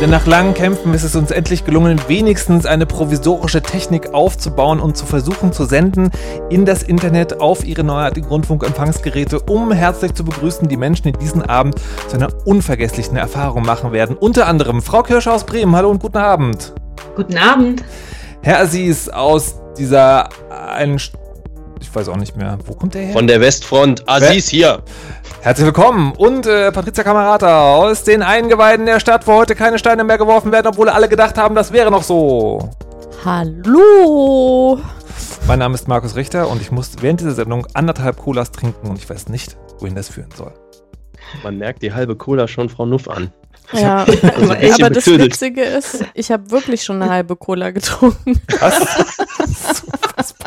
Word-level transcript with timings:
Denn 0.00 0.08
nach 0.08 0.26
langen 0.26 0.54
Kämpfen 0.54 0.94
ist 0.94 1.02
es 1.02 1.14
uns 1.14 1.30
endlich 1.30 1.66
gelungen, 1.66 2.00
wenigstens 2.08 2.64
eine 2.64 2.86
provisorische 2.86 3.60
Technik 3.60 4.14
aufzubauen 4.14 4.80
und 4.80 4.96
zu 4.96 5.04
versuchen 5.04 5.52
zu 5.52 5.66
senden 5.66 6.10
in 6.48 6.64
das 6.64 6.82
Internet 6.82 7.38
auf 7.38 7.66
ihre 7.66 7.84
neuartigen 7.84 8.26
Rundfunkempfangsgeräte, 8.26 9.40
um 9.40 9.72
herzlich 9.72 10.14
zu 10.14 10.24
begrüßen 10.24 10.68
die 10.68 10.78
Menschen, 10.78 11.12
die 11.12 11.18
diesen 11.18 11.42
Abend 11.42 11.74
zu 12.08 12.16
einer 12.16 12.30
unvergesslichen 12.46 13.18
Erfahrung 13.18 13.62
machen 13.62 13.92
werden. 13.92 14.16
Unter 14.16 14.46
anderem 14.46 14.80
Frau 14.80 15.02
Kirsch 15.02 15.26
aus 15.26 15.44
Bremen. 15.44 15.76
Hallo 15.76 15.90
und 15.90 16.00
guten 16.00 16.16
Abend. 16.16 16.72
Guten 17.14 17.36
Abend. 17.36 17.84
Herr 18.40 18.60
Aziz 18.60 19.06
aus 19.10 19.56
dieser 19.76 20.30
einen 20.50 20.98
ich 21.78 21.94
weiß 21.94 22.08
auch 22.08 22.16
nicht 22.16 22.36
mehr. 22.36 22.58
Wo 22.66 22.74
kommt 22.74 22.94
der 22.94 23.02
her? 23.02 23.12
Von 23.12 23.26
der 23.26 23.40
Westfront. 23.40 24.06
Aziz 24.06 24.48
hier. 24.48 24.82
Herzlich 25.42 25.64
willkommen. 25.64 26.12
Und 26.12 26.46
äh, 26.46 26.70
Patricia 26.70 27.02
Kamerata 27.02 27.72
aus 27.72 28.04
den 28.04 28.22
Eingeweiden 28.22 28.84
der 28.84 29.00
Stadt, 29.00 29.26
wo 29.26 29.32
heute 29.32 29.54
keine 29.54 29.78
Steine 29.78 30.04
mehr 30.04 30.18
geworfen 30.18 30.52
werden, 30.52 30.66
obwohl 30.66 30.90
alle 30.90 31.08
gedacht 31.08 31.38
haben, 31.38 31.54
das 31.54 31.72
wäre 31.72 31.90
noch 31.90 32.02
so. 32.02 32.68
Hallo. 33.24 34.78
Mein 35.48 35.60
Name 35.60 35.74
ist 35.76 35.88
Markus 35.88 36.14
Richter 36.14 36.50
und 36.50 36.60
ich 36.60 36.70
muss 36.70 36.90
während 37.00 37.20
dieser 37.20 37.32
Sendung 37.32 37.66
anderthalb 37.72 38.18
Colas 38.18 38.52
trinken 38.52 38.88
und 38.88 38.98
ich 38.98 39.08
weiß 39.08 39.30
nicht, 39.30 39.56
wohin 39.78 39.94
das 39.94 40.10
führen 40.10 40.28
soll. 40.36 40.52
Man 41.42 41.56
merkt 41.56 41.80
die 41.80 41.94
halbe 41.94 42.16
Cola 42.16 42.46
schon 42.46 42.68
Frau 42.68 42.84
Nuff 42.84 43.08
an. 43.08 43.32
Ja, 43.72 44.04
also 44.36 44.52
aber 44.52 44.90
das 44.90 45.06
Witzige 45.06 45.62
ist, 45.62 46.04
ich 46.12 46.30
habe 46.30 46.50
wirklich 46.50 46.82
schon 46.82 47.00
eine 47.00 47.10
halbe 47.10 47.34
Cola 47.36 47.70
getrunken. 47.70 48.40
Was? 48.60 48.80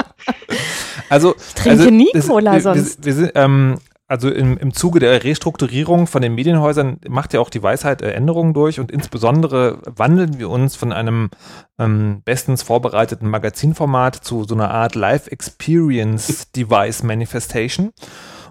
Also, 1.09 1.35
ich 1.35 1.53
trinke 1.53 1.80
also, 1.80 1.91
nie 1.91 2.11
Cola 2.28 2.53
das, 2.53 2.63
sonst. 2.63 2.97
Wir, 3.00 3.05
wir 3.05 3.13
sind, 3.13 3.31
ähm, 3.35 3.78
also 4.14 4.30
im, 4.30 4.59
im 4.59 4.75
Zuge 4.75 5.00
der 5.00 5.23
Restrukturierung 5.23 6.06
von 6.06 6.22
den 6.22 6.36
Medienhäusern 6.36 7.00
macht 7.09 7.33
ja 7.33 7.39
auch 7.39 7.50
die 7.50 7.64
Weisheit 7.64 8.03
äh, 8.03 8.11
Änderungen 8.11 8.53
durch 8.53 8.80
und 8.80 8.92
insbesondere 8.92 9.80
wandeln 9.86 10.38
wir 10.38 10.52
uns 10.52 10.75
von 10.75 10.94
einem 10.94 11.31
ähm, 11.80 12.22
bestens 12.23 12.61
vorbereiteten 12.61 13.28
Magazinformat 13.28 14.16
zu 14.16 14.44
so 14.44 14.53
einer 14.53 14.69
Art 14.69 14.94
Live 14.94 15.25
Experience 15.30 16.52
Device 16.52 17.02
Manifestation. 17.02 17.89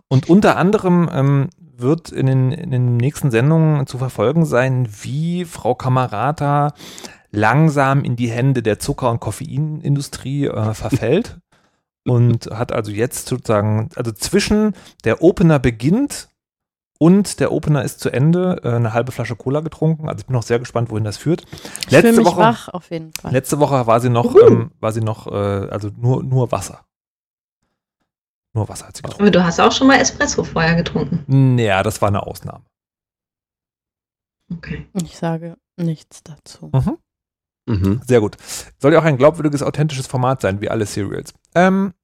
Und 0.08 0.28
unter 0.28 0.56
anderem 0.56 1.08
ähm, 1.14 1.50
wird 1.76 2.10
in 2.10 2.26
den, 2.26 2.50
in 2.50 2.72
den 2.72 2.96
nächsten 2.96 3.30
Sendungen 3.30 3.86
zu 3.86 3.98
verfolgen 3.98 4.44
sein, 4.44 4.88
wie 5.02 5.44
Frau 5.44 5.76
Kamerata 5.76 6.74
langsam 7.30 8.02
in 8.02 8.16
die 8.16 8.32
Hände 8.32 8.64
der 8.64 8.80
Zucker- 8.80 9.12
und 9.12 9.20
Koffeinindustrie 9.20 10.46
äh, 10.46 10.74
verfällt 10.74 11.38
und 12.04 12.46
hat 12.46 12.72
also 12.72 12.90
jetzt 12.90 13.28
sozusagen, 13.28 13.90
also 13.94 14.12
zwischen 14.12 14.74
der 15.04 15.22
Opener 15.22 15.58
beginnt 15.58 16.28
und 16.98 17.40
der 17.40 17.52
Opener 17.52 17.82
ist 17.82 18.00
zu 18.00 18.10
Ende, 18.10 18.60
äh, 18.62 18.70
eine 18.70 18.92
halbe 18.92 19.12
Flasche 19.12 19.34
Cola 19.36 19.60
getrunken. 19.60 20.08
Also 20.08 20.20
ich 20.20 20.26
bin 20.26 20.34
noch 20.34 20.42
sehr 20.44 20.58
gespannt, 20.58 20.90
wohin 20.90 21.04
das 21.04 21.16
führt. 21.16 21.44
Letzte 21.90 22.24
Woche, 22.24 22.38
wach 22.38 22.68
auf 22.68 22.90
jeden 22.90 23.12
Fall. 23.12 23.32
Letzte 23.32 23.58
Woche 23.58 23.86
war 23.86 24.00
sie 24.00 24.10
noch, 24.10 24.34
ähm, 24.36 24.70
war 24.80 24.92
sie 24.92 25.00
noch, 25.00 25.26
äh, 25.26 25.30
also 25.68 25.90
nur, 25.96 26.22
nur 26.22 26.52
Wasser. 26.52 26.84
Nur 28.54 28.68
Wasser 28.68 28.86
hat 28.86 28.96
sie 28.96 29.02
getrunken. 29.02 29.22
Aber 29.22 29.30
du 29.30 29.44
hast 29.44 29.58
auch 29.60 29.72
schon 29.72 29.86
mal 29.86 29.98
Espresso 29.98 30.44
vorher 30.44 30.76
getrunken. 30.76 31.58
Ja, 31.58 31.82
das 31.82 32.00
war 32.02 32.08
eine 32.08 32.24
Ausnahme. 32.24 32.64
Okay. 34.52 34.86
Ich 35.02 35.16
sage 35.16 35.56
nichts 35.76 36.22
dazu. 36.22 36.70
Mhm. 36.72 36.98
Mhm. 37.66 38.00
Sehr 38.06 38.20
gut. 38.20 38.36
Soll 38.78 38.92
ja 38.92 38.98
auch 38.98 39.04
ein 39.04 39.16
glaubwürdiges, 39.16 39.62
authentisches 39.62 40.06
Format 40.06 40.40
sein, 40.40 40.60
wie 40.60 40.68
alle 40.68 40.86
Serials. 40.86 41.34
Ähm, 41.54 41.94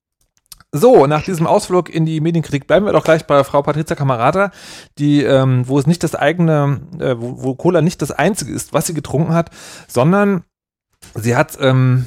so, 0.70 1.06
nach 1.06 1.22
diesem 1.22 1.46
Ausflug 1.46 1.88
in 1.88 2.04
die 2.04 2.20
Medienkritik 2.20 2.66
bleiben 2.66 2.84
wir 2.84 2.92
doch 2.92 3.04
gleich 3.04 3.26
bei 3.26 3.42
Frau 3.42 3.62
Patrizia 3.62 3.96
Kamerata, 3.96 4.50
die, 4.98 5.22
ähm, 5.22 5.66
wo 5.66 5.78
es 5.78 5.86
nicht 5.86 6.02
das 6.02 6.14
eigene, 6.14 6.80
äh, 6.98 7.14
wo, 7.18 7.42
wo, 7.42 7.54
Cola 7.54 7.80
nicht 7.80 8.02
das 8.02 8.10
einzige 8.10 8.52
ist, 8.52 8.74
was 8.74 8.86
sie 8.86 8.92
getrunken 8.94 9.32
hat, 9.32 9.50
sondern 9.86 10.44
sie 11.14 11.36
hat, 11.36 11.56
ähm, 11.60 12.06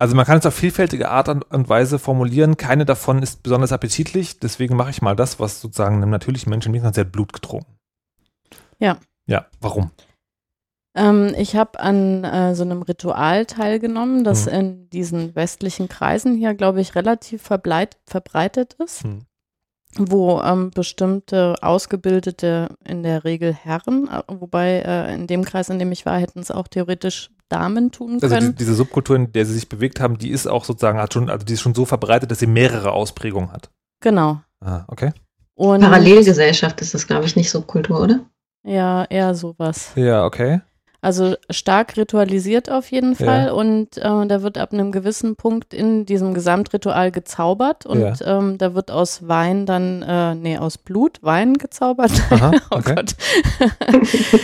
also 0.00 0.16
man 0.16 0.26
kann 0.26 0.38
es 0.38 0.46
auf 0.46 0.54
vielfältige 0.54 1.10
Art 1.10 1.28
und 1.28 1.68
Weise 1.68 2.00
formulieren. 2.00 2.56
Keine 2.56 2.84
davon 2.84 3.22
ist 3.22 3.44
besonders 3.44 3.72
appetitlich, 3.72 4.40
deswegen 4.40 4.76
mache 4.76 4.90
ich 4.90 5.02
mal 5.02 5.14
das, 5.14 5.38
was 5.38 5.60
sozusagen 5.60 5.96
einem 5.96 6.10
natürlichen 6.10 6.50
Menschen 6.50 6.72
liegt, 6.72 6.92
sie 6.92 7.00
hat 7.00 7.12
Blut 7.12 7.32
getrunken. 7.32 7.78
Ja. 8.80 8.98
Ja, 9.26 9.46
warum? 9.60 9.92
Ähm, 10.98 11.34
ich 11.36 11.56
habe 11.56 11.78
an 11.80 12.24
äh, 12.24 12.54
so 12.54 12.64
einem 12.64 12.82
Ritual 12.82 13.46
teilgenommen, 13.46 14.24
das 14.24 14.46
mhm. 14.46 14.52
in 14.52 14.90
diesen 14.90 15.34
westlichen 15.36 15.88
Kreisen 15.88 16.36
hier, 16.36 16.54
glaube 16.54 16.80
ich, 16.80 16.94
relativ 16.94 17.42
verbreitet 17.42 18.74
ist. 18.74 19.04
Mhm. 19.04 19.22
Wo 19.96 20.42
ähm, 20.42 20.70
bestimmte 20.70 21.54
ausgebildete, 21.62 22.68
in 22.84 23.02
der 23.02 23.24
Regel 23.24 23.54
Herren, 23.54 24.08
äh, 24.08 24.22
wobei 24.28 24.82
äh, 24.84 25.14
in 25.14 25.26
dem 25.26 25.44
Kreis, 25.44 25.70
in 25.70 25.78
dem 25.78 25.92
ich 25.92 26.04
war, 26.04 26.18
hätten 26.18 26.40
es 26.40 26.50
auch 26.50 26.68
theoretisch 26.68 27.30
Damen 27.48 27.90
tun 27.90 28.20
können. 28.20 28.32
Also 28.32 28.48
die, 28.48 28.54
diese 28.56 28.74
Subkultur, 28.74 29.16
in 29.16 29.32
der 29.32 29.46
sie 29.46 29.54
sich 29.54 29.68
bewegt 29.68 30.00
haben, 30.00 30.18
die 30.18 30.30
ist 30.30 30.46
auch 30.46 30.64
sozusagen, 30.64 30.98
hat 30.98 31.14
schon, 31.14 31.30
also 31.30 31.46
die 31.46 31.54
ist 31.54 31.62
schon 31.62 31.74
so 31.74 31.86
verbreitet, 31.86 32.30
dass 32.30 32.40
sie 32.40 32.46
mehrere 32.46 32.92
Ausprägungen 32.92 33.52
hat. 33.52 33.70
Genau. 34.00 34.42
Ah, 34.60 34.84
okay. 34.88 35.12
Und 35.54 35.80
Parallelgesellschaft 35.80 36.80
ist 36.82 36.94
das, 36.94 37.06
glaube 37.06 37.24
ich, 37.24 37.34
nicht 37.34 37.50
Subkultur, 37.50 38.00
oder? 38.00 38.20
Ja, 38.64 39.04
eher 39.04 39.34
sowas. 39.34 39.92
Ja, 39.96 40.24
okay. 40.24 40.60
Also 41.00 41.36
stark 41.48 41.96
ritualisiert 41.96 42.70
auf 42.70 42.90
jeden 42.90 43.14
Fall 43.14 43.46
ja. 43.46 43.52
und 43.52 43.96
äh, 43.98 44.26
da 44.26 44.42
wird 44.42 44.58
ab 44.58 44.72
einem 44.72 44.90
gewissen 44.90 45.36
Punkt 45.36 45.72
in 45.72 46.06
diesem 46.06 46.34
Gesamtritual 46.34 47.12
gezaubert 47.12 47.86
und 47.86 48.00
ja. 48.00 48.14
ähm, 48.38 48.58
da 48.58 48.74
wird 48.74 48.90
aus 48.90 49.28
Wein 49.28 49.64
dann, 49.64 50.02
äh, 50.02 50.34
nee, 50.34 50.58
aus 50.58 50.76
Blut 50.76 51.22
Wein 51.22 51.54
gezaubert. 51.54 52.10
Aha, 52.30 52.50
oh 52.72 52.78
okay. 52.78 52.96
Gott. 52.96 53.14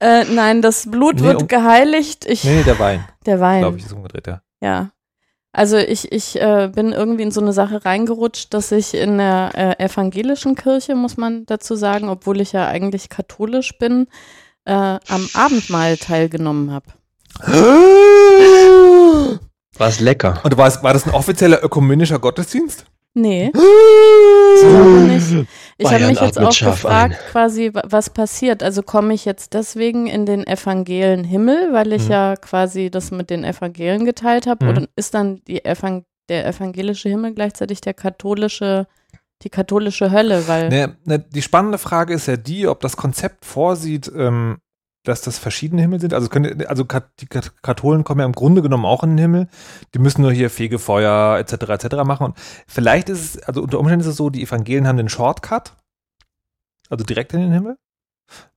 äh, 0.00 0.24
nein, 0.24 0.60
das 0.60 0.90
Blut 0.90 1.16
nee, 1.16 1.22
wird 1.22 1.42
um, 1.42 1.48
geheiligt. 1.48 2.26
Ich, 2.26 2.42
nee, 2.42 2.64
der 2.64 2.80
Wein. 2.80 3.04
Der 3.24 3.38
Wein. 3.38 3.60
Glaube 3.60 3.78
ich, 3.78 3.84
ist 3.84 3.92
umgedreht, 3.92 4.26
ja. 4.26 4.42
Ja. 4.60 4.90
Also 5.52 5.76
ich, 5.76 6.10
ich 6.10 6.40
äh, 6.40 6.70
bin 6.74 6.92
irgendwie 6.92 7.24
in 7.24 7.30
so 7.30 7.40
eine 7.40 7.52
Sache 7.52 7.84
reingerutscht, 7.84 8.52
dass 8.54 8.72
ich 8.72 8.94
in 8.94 9.18
der 9.18 9.50
äh, 9.54 9.84
evangelischen 9.84 10.56
Kirche, 10.56 10.96
muss 10.96 11.16
man 11.16 11.46
dazu 11.46 11.76
sagen, 11.76 12.08
obwohl 12.08 12.40
ich 12.40 12.52
ja 12.52 12.66
eigentlich 12.66 13.10
katholisch 13.10 13.78
bin, 13.78 14.08
äh, 14.64 14.72
am 14.72 15.28
Abendmahl 15.34 15.96
teilgenommen 15.96 16.70
habe. 16.70 16.86
War 19.78 19.88
es 19.88 20.00
lecker? 20.00 20.40
Und 20.42 20.56
war, 20.56 20.68
es, 20.68 20.82
war 20.82 20.92
das 20.92 21.06
ein 21.06 21.14
offizieller 21.14 21.64
ökumenischer 21.64 22.18
Gottesdienst? 22.18 22.84
Nee. 23.14 23.50
so 23.54 24.68
nicht. 25.06 25.46
Ich 25.76 25.92
habe 25.92 26.06
mich 26.06 26.20
jetzt 26.20 26.38
auch 26.38 26.56
gefragt, 26.56 27.14
ein. 27.14 27.30
quasi, 27.30 27.70
was 27.72 28.08
passiert. 28.08 28.62
Also 28.62 28.82
komme 28.82 29.12
ich 29.12 29.26
jetzt 29.26 29.52
deswegen 29.52 30.06
in 30.06 30.24
den 30.24 30.46
evangelen 30.46 31.24
Himmel, 31.24 31.72
weil 31.72 31.92
ich 31.92 32.04
hm. 32.04 32.10
ja 32.10 32.36
quasi 32.36 32.90
das 32.90 33.10
mit 33.10 33.28
den 33.28 33.44
Evangelien 33.44 34.06
geteilt 34.06 34.46
habe? 34.46 34.64
Hm. 34.64 34.72
Oder 34.72 34.88
ist 34.96 35.12
dann 35.14 35.42
die 35.46 35.64
Evang 35.64 36.04
der 36.28 36.46
evangelische 36.46 37.08
Himmel 37.10 37.34
gleichzeitig 37.34 37.80
der 37.82 37.94
katholische 37.94 38.86
die 39.42 39.50
katholische 39.50 40.10
Hölle, 40.10 40.48
weil. 40.48 40.68
Ne, 40.68 40.96
ne, 41.04 41.18
die 41.18 41.42
spannende 41.42 41.78
Frage 41.78 42.14
ist 42.14 42.26
ja 42.26 42.36
die, 42.36 42.66
ob 42.66 42.80
das 42.80 42.96
Konzept 42.96 43.44
vorsieht, 43.44 44.10
ähm, 44.14 44.58
dass 45.04 45.22
das 45.22 45.38
verschiedene 45.38 45.82
Himmel 45.82 46.00
sind. 46.00 46.14
Also, 46.14 46.28
können, 46.28 46.64
also 46.66 46.84
die 47.20 47.26
Katholen 47.26 48.04
kommen 48.04 48.20
ja 48.20 48.26
im 48.26 48.32
Grunde 48.32 48.62
genommen 48.62 48.84
auch 48.84 49.02
in 49.02 49.10
den 49.10 49.18
Himmel. 49.18 49.48
Die 49.94 49.98
müssen 49.98 50.22
nur 50.22 50.32
hier 50.32 50.48
Fegefeuer 50.48 51.38
etc. 51.38 51.84
etc. 51.84 51.96
machen. 52.04 52.26
Und 52.26 52.38
vielleicht 52.66 53.08
ist 53.08 53.36
es, 53.36 53.42
also 53.42 53.62
unter 53.62 53.78
Umständen 53.78 54.02
ist 54.02 54.06
es 54.06 54.16
so, 54.16 54.30
die 54.30 54.42
Evangelien 54.42 54.86
haben 54.86 54.96
den 54.96 55.08
Shortcut, 55.08 55.74
also 56.88 57.04
direkt 57.04 57.32
in 57.34 57.40
den 57.40 57.52
Himmel, 57.52 57.78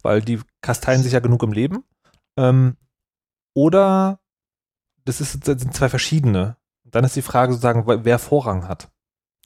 weil 0.03 0.21
die 0.21 0.39
kasteien 0.61 1.01
sich 1.01 1.13
ja 1.13 1.19
genug 1.19 1.41
im 1.41 1.51
Leben. 1.51 1.83
Ähm, 2.37 2.77
oder 3.55 4.19
das, 5.05 5.21
ist, 5.21 5.47
das 5.47 5.61
sind 5.61 5.73
zwei 5.73 5.89
verschiedene. 5.89 6.57
dann 6.83 7.05
ist 7.05 7.15
die 7.15 7.21
Frage 7.21 7.53
sozusagen, 7.53 7.85
wer 7.87 8.19
Vorrang 8.19 8.67
hat. 8.67 8.89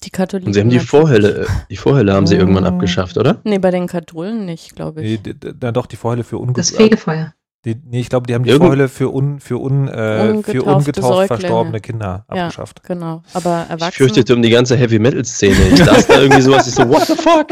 Die 0.03 0.09
Katholiken. 0.11 0.47
Und 0.47 0.53
sie 0.53 0.61
haben 0.61 0.69
die 0.69 0.79
Vorhölle, 0.79 1.45
die 1.69 1.77
Vorhölle 1.77 2.13
haben 2.13 2.27
sie 2.27 2.35
oh. 2.35 2.39
irgendwann 2.39 2.65
abgeschafft, 2.65 3.17
oder? 3.17 3.41
Nee, 3.43 3.59
bei 3.59 3.71
den 3.71 3.87
Katholen 3.87 4.45
nicht, 4.45 4.75
glaube 4.75 5.01
ich. 5.01 5.19
Nee, 5.23 5.33
na 5.59 5.71
doch, 5.71 5.85
die 5.85 5.97
Vorhölle 5.97 6.23
für 6.23 6.37
unge 6.37 6.53
Das 6.53 6.71
Fegefeuer. 6.71 7.33
Die, 7.65 7.75
nee, 7.75 7.99
ich 7.99 8.07
glaube, 8.07 8.25
die 8.25 8.33
haben 8.33 8.43
die 8.43 8.51
Irgend 8.51 8.67
Vorhölle 8.67 8.87
für, 8.87 9.13
un, 9.13 9.41
für, 9.41 9.57
un, 9.57 9.89
äh, 9.89 10.41
für 10.43 10.63
ungetauft 10.63 11.27
verstorbene 11.27 11.81
Kinder 11.81 12.23
abgeschafft. 12.29 12.79
Ja, 12.83 12.95
genau. 12.95 13.21
Aber 13.33 13.65
Erwachsene. 13.67 13.89
Ich 13.89 13.95
fürchtete 13.95 14.33
um 14.33 14.41
die 14.41 14.49
ganze 14.49 14.77
Heavy-Metal-Szene. 14.77 15.67
Ich 15.73 15.83
saß 15.83 16.07
da 16.07 16.21
irgendwie 16.21 16.41
sowas, 16.41 16.67
ich 16.67 16.75
so, 16.75 16.87
what 16.87 17.05
the 17.05 17.15
fuck? 17.15 17.47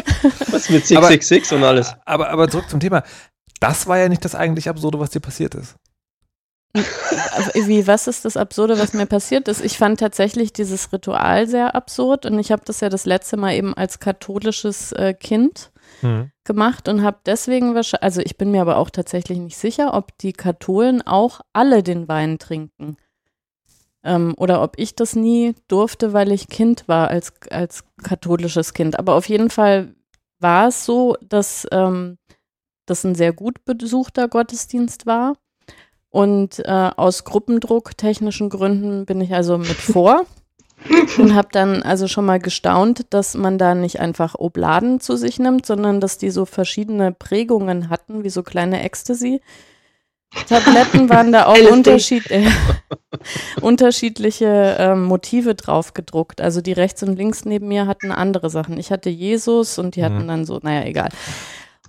Was 0.49 0.69
mit 0.69 0.87
666 0.87 1.57
und 1.57 1.65
alles? 1.65 1.93
Aber, 2.05 2.29
aber 2.29 2.47
zurück 2.47 2.69
zum 2.69 2.79
Thema. 2.79 3.03
Das 3.59 3.87
war 3.87 3.97
ja 3.97 4.07
nicht 4.07 4.23
das 4.23 4.33
eigentlich 4.33 4.69
Absurde, 4.69 4.97
was 4.97 5.09
dir 5.09 5.19
passiert 5.19 5.55
ist. 5.55 5.75
Wie, 7.65 7.87
was 7.87 8.07
ist 8.07 8.25
das 8.25 8.37
Absurde, 8.37 8.79
was 8.79 8.93
mir 8.93 9.05
passiert 9.05 9.47
ist? 9.47 9.63
Ich 9.63 9.77
fand 9.77 9.99
tatsächlich 9.99 10.53
dieses 10.53 10.91
Ritual 10.91 11.47
sehr 11.47 11.75
absurd 11.75 12.25
und 12.25 12.39
ich 12.39 12.51
habe 12.51 12.63
das 12.65 12.79
ja 12.79 12.89
das 12.89 13.05
letzte 13.05 13.37
Mal 13.37 13.53
eben 13.55 13.73
als 13.73 13.99
katholisches 13.99 14.91
äh, 14.93 15.13
Kind 15.13 15.71
Hm. 16.01 16.31
gemacht 16.43 16.87
und 16.87 17.01
habe 17.01 17.19
deswegen 17.25 17.73
wahrscheinlich, 17.73 18.03
also 18.03 18.21
ich 18.21 18.37
bin 18.37 18.51
mir 18.51 18.61
aber 18.61 18.77
auch 18.77 18.89
tatsächlich 18.89 19.39
nicht 19.39 19.57
sicher, 19.57 19.93
ob 19.93 20.17
die 20.19 20.33
Katholen 20.33 21.01
auch 21.01 21.41
alle 21.53 21.81
den 21.81 22.07
Wein 22.07 22.37
trinken. 22.37 22.97
Ähm, 24.03 24.35
oder 24.37 24.61
ob 24.61 24.77
ich 24.77 24.95
das 24.95 25.15
nie 25.15 25.55
durfte, 25.67 26.13
weil 26.13 26.31
ich 26.31 26.49
Kind 26.49 26.87
war 26.87 27.09
als, 27.09 27.33
als 27.49 27.83
katholisches 28.03 28.73
Kind. 28.73 28.99
Aber 28.99 29.15
auf 29.15 29.27
jeden 29.27 29.49
Fall 29.49 29.95
war 30.39 30.67
es 30.67 30.85
so, 30.85 31.17
dass 31.21 31.67
ähm, 31.71 32.17
das 32.85 33.03
ein 33.03 33.15
sehr 33.15 33.33
gut 33.33 33.65
besuchter 33.65 34.27
Gottesdienst 34.27 35.07
war. 35.07 35.35
Und 36.09 36.59
äh, 36.59 36.91
aus 36.95 37.25
Gruppendruck, 37.25 37.97
technischen 37.97 38.49
Gründen 38.49 39.05
bin 39.05 39.21
ich 39.21 39.33
also 39.33 39.57
mit 39.57 39.67
vor 39.67 40.25
und 41.17 41.35
habe 41.35 41.49
dann 41.51 41.83
also 41.83 42.07
schon 42.07 42.25
mal 42.25 42.39
gestaunt, 42.39 43.05
dass 43.09 43.35
man 43.35 43.57
da 43.57 43.75
nicht 43.75 43.99
einfach 43.99 44.35
Obladen 44.37 44.99
zu 44.99 45.15
sich 45.17 45.37
nimmt, 45.39 45.65
sondern 45.65 45.99
dass 45.99 46.17
die 46.17 46.29
so 46.29 46.45
verschiedene 46.45 47.11
Prägungen 47.11 47.89
hatten, 47.89 48.23
wie 48.23 48.29
so 48.29 48.43
kleine 48.43 48.81
Ecstasy. 48.83 49.41
Tabletten 50.47 51.09
waren 51.09 51.31
da 51.31 51.45
auch. 51.47 51.71
Unterschied, 51.71 52.29
äh, 52.31 52.49
unterschiedliche 53.61 54.75
ähm, 54.79 55.03
Motive 55.03 55.55
drauf 55.55 55.93
gedruckt. 55.93 56.41
Also 56.41 56.61
die 56.61 56.73
rechts 56.73 57.01
und 57.03 57.15
links 57.17 57.45
neben 57.45 57.67
mir 57.67 57.87
hatten 57.87 58.11
andere 58.11 58.49
Sachen. 58.49 58.77
Ich 58.77 58.91
hatte 58.91 59.09
Jesus 59.09 59.79
und 59.79 59.95
die 59.95 60.03
hatten 60.03 60.23
Mhm. 60.23 60.27
dann 60.27 60.45
so, 60.45 60.59
naja, 60.61 60.85
egal. 60.85 61.09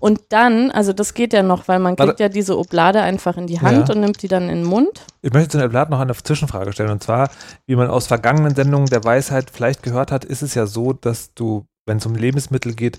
Und 0.01 0.21
dann, 0.29 0.71
also 0.71 0.93
das 0.93 1.15
geht 1.15 1.33
ja 1.33 1.43
noch, 1.43 1.67
weil 1.69 1.79
man 1.81 1.97
kriegt 1.97 2.21
ja 2.21 2.29
diese 2.29 2.57
Oblade 2.59 3.01
einfach 3.03 3.37
in 3.37 3.47
die 3.47 3.61
Hand 3.61 3.89
Ja. 3.89 3.95
und 3.95 4.01
nimmt 4.01 4.23
die 4.23 4.29
dann 4.29 4.45
in 4.45 4.63
den 4.63 4.65
Mund. 4.65 5.03
Ich 5.23 5.33
möchte 5.33 5.51
zu 5.51 5.59
der 5.59 5.69
Blatt 5.69 5.91
noch 5.91 6.01
eine 6.01 6.15
Zwischenfrage 6.15 6.73
stellen. 6.73 6.91
Und 6.91 7.03
zwar, 7.03 7.31
wie 7.67 7.75
man 7.77 7.89
aus 7.89 8.07
vergangenen 8.07 8.55
Sendungen 8.55 8.87
der 8.89 9.03
Weisheit 9.05 9.51
vielleicht 9.51 9.83
gehört 9.83 10.13
hat, 10.13 10.25
ist 10.25 10.43
es 10.43 10.55
ja 10.55 10.67
so, 10.67 10.93
dass 10.93 11.35
du, 11.35 11.67
wenn 11.87 11.99
es 11.99 12.07
um 12.07 12.15
Lebensmittel 12.15 12.75
geht, 12.75 12.99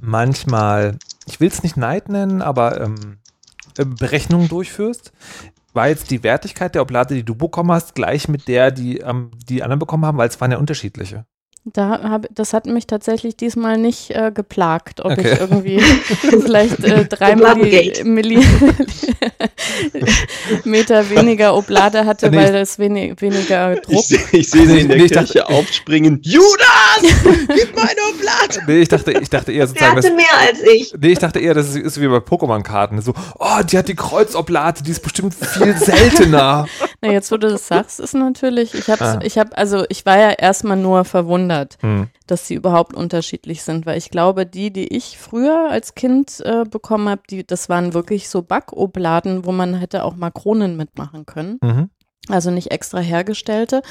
manchmal, 0.00 0.98
ich 1.26 1.40
will 1.40 1.48
es 1.48 1.62
nicht 1.62 1.76
Neid 1.76 2.08
nennen, 2.08 2.42
aber 2.42 2.80
ähm, 2.80 3.18
äh, 3.78 3.84
Berechnungen 3.84 4.48
durchführst. 4.48 5.12
War 5.72 5.88
jetzt 5.88 6.10
die 6.10 6.22
Wertigkeit 6.22 6.74
der 6.74 6.82
Oblate, 6.82 7.14
die 7.14 7.24
du 7.24 7.34
bekommen 7.34 7.72
hast, 7.72 7.94
gleich 7.96 8.28
mit 8.28 8.46
der, 8.46 8.70
die 8.70 8.98
ähm, 8.98 9.32
die 9.48 9.62
anderen 9.62 9.80
bekommen 9.80 10.04
haben, 10.04 10.18
weil 10.18 10.28
es 10.28 10.40
waren 10.40 10.52
ja 10.52 10.58
unterschiedliche. 10.58 11.24
Da 11.66 11.98
hab, 12.02 12.26
das 12.34 12.52
hat 12.52 12.66
mich 12.66 12.86
tatsächlich 12.86 13.38
diesmal 13.38 13.78
nicht 13.78 14.10
äh, 14.10 14.30
geplagt, 14.34 15.00
ob 15.02 15.12
Okay. 15.12 15.32
ich 15.32 15.40
irgendwie 15.40 15.80
vielleicht 16.42 16.84
äh, 16.84 17.06
drei. 17.06 17.36
Milli, 17.36 18.02
Milli 18.04 18.44
Meter 20.64 21.08
weniger 21.10 21.54
Oblade 21.56 22.04
hatte, 22.04 22.30
Nee, 22.30 22.36
weil 22.36 22.52
das 22.52 22.78
wenig, 22.78 23.20
weniger 23.20 23.76
Druck. 23.76 23.94
Ich, 24.00 24.08
seh- 24.08 24.20
ich 24.38 24.50
sehe 24.50 24.66
sie 24.66 24.80
in 24.80 24.88
der 24.88 24.96
Nee, 24.98 25.04
ich 25.04 25.12
Kirche 25.12 25.48
aufspringen. 25.48 26.20
Judas! 26.22 27.00
Gib 27.00 27.74
meine 27.74 28.00
Oblate! 28.12 28.62
Nee, 28.66 28.80
ich 28.82 28.88
dachte, 28.88 29.12
ich 29.12 29.30
dachte 29.30 29.52
eher 29.52 29.60
Der 29.60 29.66
sozusagen, 29.68 29.96
dass, 29.96 30.04
hatte 30.04 30.16
mehr 30.16 30.38
als 30.48 30.60
ich. 30.62 30.94
Nee, 30.98 31.12
ich 31.12 31.18
dachte 31.18 31.38
eher, 31.38 31.54
das 31.54 31.68
ist, 31.70 31.76
ist 31.76 32.00
wie 32.00 32.08
bei 32.08 32.18
Pokémon-Karten. 32.18 33.00
So, 33.00 33.14
oh, 33.38 33.62
die 33.70 33.78
hat 33.78 33.88
die 33.88 33.94
Kreuzoblate, 33.94 34.82
die 34.82 34.90
ist 34.90 35.02
bestimmt 35.02 35.34
viel 35.34 35.76
seltener. 35.78 36.66
Na, 37.00 37.10
jetzt, 37.12 37.30
wo 37.32 37.36
du 37.36 37.48
das 37.48 37.66
sagst, 37.68 38.00
ist 38.00 38.14
natürlich, 38.14 38.74
ich 38.74 38.88
habe, 38.88 39.04
Ah. 39.04 39.18
ich 39.22 39.38
habe, 39.38 39.56
also 39.56 39.84
ich 39.88 40.06
war 40.06 40.18
ja 40.18 40.30
erstmal 40.30 40.76
nur 40.76 41.04
verwundert, 41.04 41.53
Hm. 41.80 42.08
dass 42.26 42.46
sie 42.46 42.54
überhaupt 42.54 42.94
unterschiedlich 42.94 43.62
sind, 43.62 43.86
weil 43.86 43.98
ich 43.98 44.10
glaube, 44.10 44.46
die, 44.46 44.72
die 44.72 44.88
ich 44.88 45.18
früher 45.18 45.68
als 45.70 45.94
Kind 45.94 46.40
äh, 46.40 46.64
bekommen 46.64 47.08
habe, 47.08 47.22
die, 47.28 47.46
das 47.46 47.68
waren 47.68 47.94
wirklich 47.94 48.28
so 48.28 48.42
Backobladen, 48.42 49.44
wo 49.44 49.52
man 49.52 49.74
hätte 49.74 50.04
auch 50.04 50.16
Makronen 50.16 50.76
mitmachen 50.76 51.26
können. 51.26 51.58
Mhm. 51.62 51.90
also 52.28 52.50
nicht 52.50 52.70
extra 52.70 52.98
hergestellte. 52.98 53.82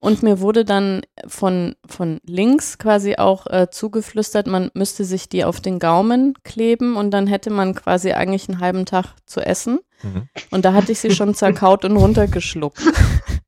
Und 0.00 0.22
mir 0.22 0.40
wurde 0.40 0.64
dann 0.64 1.02
von, 1.26 1.74
von 1.84 2.20
links 2.24 2.78
quasi 2.78 3.16
auch 3.16 3.46
äh, 3.48 3.68
zugeflüstert, 3.70 4.46
man 4.46 4.70
müsste 4.74 5.04
sich 5.04 5.28
die 5.28 5.44
auf 5.44 5.60
den 5.60 5.80
Gaumen 5.80 6.34
kleben 6.44 6.96
und 6.96 7.10
dann 7.10 7.26
hätte 7.26 7.50
man 7.50 7.74
quasi 7.74 8.12
eigentlich 8.12 8.48
einen 8.48 8.60
halben 8.60 8.86
Tag 8.86 9.16
zu 9.26 9.40
essen. 9.40 9.80
Mhm. 10.04 10.28
Und 10.50 10.64
da 10.64 10.72
hatte 10.72 10.92
ich 10.92 11.00
sie 11.00 11.10
schon 11.10 11.34
zerkaut 11.34 11.84
und 11.84 11.96
runtergeschluckt. 11.96 12.80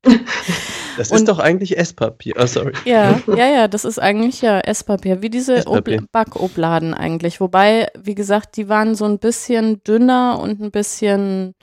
Das 0.97 1.11
Und- 1.11 1.17
ist 1.17 1.27
doch 1.27 1.39
eigentlich 1.39 1.77
Esspapier. 1.77 2.35
Oh, 2.39 2.45
sorry. 2.45 2.73
Ja, 2.85 3.19
ja, 3.27 3.47
ja, 3.47 3.67
das 3.67 3.85
ist 3.85 3.99
eigentlich 3.99 4.41
ja 4.41 4.59
Esspapier, 4.59 5.21
wie 5.21 5.29
diese 5.29 5.63
Backobladen 6.11 6.93
eigentlich. 6.93 7.39
Wobei, 7.39 7.87
wie 7.97 8.15
gesagt, 8.15 8.57
die 8.57 8.69
waren 8.69 8.95
so 8.95 9.05
ein 9.05 9.19
bisschen 9.19 9.83
dünner 9.83 10.39
und 10.41 10.61
ein 10.61 10.71
bisschen, 10.71 11.53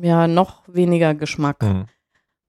ja, 0.00 0.26
noch 0.28 0.62
weniger 0.66 1.14
Geschmack. 1.14 1.62
Mhm. 1.62 1.86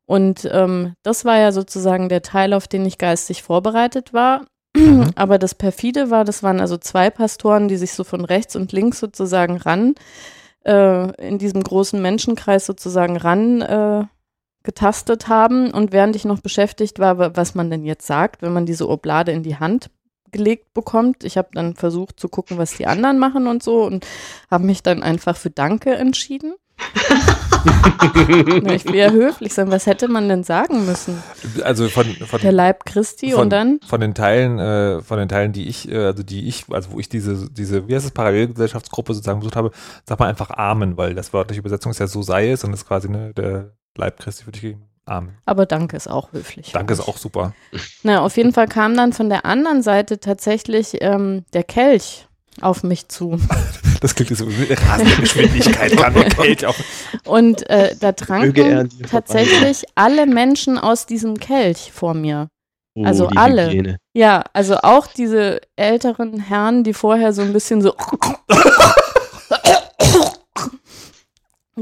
Und 0.06 0.50
ähm, 0.52 0.94
das 1.04 1.24
war 1.24 1.38
ja 1.38 1.52
sozusagen 1.52 2.10
der 2.10 2.24
Teil, 2.24 2.54
auf 2.54 2.68
den 2.68 2.86
ich 2.86 2.98
geistig 2.98 3.44
vorbereitet 3.44 4.14
war. 4.14 4.46
Mhm. 4.76 5.12
Aber 5.16 5.38
das 5.38 5.54
perfide 5.56 6.10
war, 6.10 6.26
das 6.26 6.42
waren 6.44 6.60
also 6.60 6.78
zwei 6.78 7.10
Pastoren, 7.10 7.68
die 7.68 7.78
sich 7.78 7.94
so 7.94 8.04
von 8.04 8.26
rechts 8.26 8.56
und 8.56 8.72
links 8.72 9.00
sozusagen 9.00 9.58
ran, 9.58 9.96
äh, 10.66 11.28
in 11.28 11.38
diesem 11.38 11.64
großen 11.64 12.02
Menschenkreis 12.02 12.66
sozusagen 12.66 13.18
ran 13.18 13.62
äh, 13.62 14.04
getastet 14.64 15.28
haben. 15.28 15.72
Und 15.72 15.92
während 15.92 16.16
ich 16.16 16.26
noch 16.26 16.42
beschäftigt 16.42 17.00
war, 17.00 17.18
wa- 17.18 17.32
was 17.34 17.56
man 17.56 17.70
denn 17.70 17.86
jetzt 17.86 18.06
sagt, 18.08 18.42
wenn 18.42 18.54
man 18.54 18.66
diese 18.66 18.88
Oblade 18.90 19.32
in 19.32 19.44
die 19.44 19.58
Hand 19.58 19.90
gelegt 20.32 20.74
bekommt. 20.74 21.24
Ich 21.24 21.38
habe 21.38 21.50
dann 21.54 21.76
versucht 21.76 22.20
zu 22.20 22.30
gucken, 22.30 22.58
was 22.58 22.78
die 22.78 22.86
anderen 22.86 23.18
machen 23.18 23.48
und 23.48 23.64
so 23.64 23.84
und 23.84 24.06
habe 24.52 24.66
mich 24.66 24.84
dann 24.84 25.02
einfach 25.02 25.36
für 25.36 25.50
Danke 25.50 25.96
entschieden. 25.96 26.54
Na, 28.64 28.74
ich 28.74 28.86
will 28.86 28.96
ja 28.96 29.10
höflich 29.10 29.54
sein. 29.54 29.72
Was 29.72 29.86
hätte 29.86 30.08
man 30.08 30.30
denn 30.30 30.44
sagen 30.44 30.86
müssen? 30.86 31.22
Also 31.64 31.90
von, 31.90 32.06
von, 32.06 32.40
Der 32.42 32.52
Leib 32.52 32.86
Christi 32.86 33.32
von, 33.32 33.42
und 33.44 33.50
dann? 33.50 33.80
von 33.86 34.02
den 34.02 34.14
Teilen, 34.14 34.60
äh, 34.60 35.02
von 35.02 35.20
den 35.20 35.30
Teilen, 35.30 35.52
die 35.52 35.68
ich, 35.68 35.92
äh, 35.92 35.98
also 36.06 36.24
die 36.24 36.48
ich, 36.48 36.66
also 36.70 36.92
wo 36.92 37.00
ich 37.00 37.10
diese, 37.10 37.50
diese, 37.50 37.88
wie 37.88 37.96
heißt 37.96 38.06
es, 38.06 38.12
Parallelgesellschaftsgruppe 38.12 39.14
sozusagen 39.14 39.40
besucht 39.40 39.56
habe, 39.56 39.72
sagt 40.06 40.20
man 40.20 40.30
einfach 40.30 40.52
Amen, 40.52 40.98
weil 40.98 41.16
das 41.16 41.34
wörtliche 41.34 41.60
Übersetzung 41.60 41.92
ist 41.92 42.00
ja 42.00 42.08
so 42.08 42.22
sei 42.22 42.52
es 42.52 42.64
und 42.64 42.74
ist 42.74 42.88
quasi 42.88 43.10
ne, 43.10 43.34
der 43.34 43.74
Leib 43.98 44.20
Christi 44.20 44.46
würde 44.46 44.58
ich 44.58 44.62
gegen 44.62 44.90
Amen. 45.06 45.38
Aber 45.46 45.66
Danke 45.66 45.98
ist 45.98 46.08
auch 46.08 46.32
höflich. 46.34 46.72
Danke 46.72 46.94
ist 46.94 47.02
auch 47.02 47.18
super. 47.18 47.54
Na, 48.04 48.22
auf 48.22 48.38
jeden 48.38 48.54
Fall 48.54 48.68
kam 48.68 48.96
dann 48.96 49.12
von 49.12 49.30
der 49.30 49.44
anderen 49.44 49.82
Seite 49.82 50.20
tatsächlich 50.20 50.98
ähm, 51.02 51.46
der 51.54 51.64
Kelch 51.64 52.28
auf 52.62 52.84
mich 52.84 53.08
zu. 53.08 53.40
Das 54.02 54.16
klingt 54.16 54.38
so 54.38 54.46
rasende 54.46 55.14
Geschwindigkeit, 55.20 55.92
kann 55.98 56.14
der 56.14 56.30
Kelch 56.30 56.66
auch. 56.66 56.76
Und 57.26 57.70
äh, 57.70 57.94
da 58.00 58.14
tranken 58.14 58.90
tatsächlich 59.12 59.84
alle 59.96 60.26
Menschen 60.26 60.78
aus 60.78 61.06
diesem 61.06 61.38
Kelch 61.38 61.92
vor 61.94 62.14
mir. 62.14 62.48
Oh, 62.96 63.04
Also 63.04 63.28
die 63.28 63.36
alle. 63.36 63.68
Hygiene. 63.68 63.98
Ja, 64.14 64.46
also 64.54 64.78
auch 64.84 65.08
diese 65.08 65.60
älteren 65.76 66.40
Herren, 66.40 66.86
die 66.86 66.94
vorher 66.94 67.34
so 67.34 67.42
ein 67.42 67.52
bisschen 67.52 67.82
so 67.82 67.94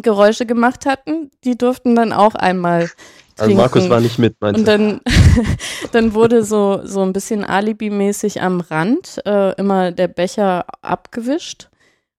Geräusche 0.01 0.45
gemacht 0.47 0.85
hatten, 0.85 1.31
die 1.43 1.57
durften 1.57 1.95
dann 1.95 2.13
auch 2.13 2.35
einmal 2.35 2.89
Also 3.37 3.45
trinken. 3.45 3.57
Markus 3.57 3.89
war 3.89 4.01
nicht 4.01 4.19
mit, 4.19 4.35
meinst 4.41 4.59
Und 4.59 4.67
du? 4.67 4.71
dann, 4.71 5.01
dann 5.91 6.13
wurde 6.13 6.43
so, 6.43 6.81
so 6.83 7.01
ein 7.01 7.13
bisschen 7.13 7.43
Alibi-mäßig 7.43 8.41
am 8.41 8.61
Rand 8.61 9.21
äh, 9.25 9.53
immer 9.55 9.91
der 9.91 10.07
Becher 10.07 10.65
abgewischt. 10.81 11.69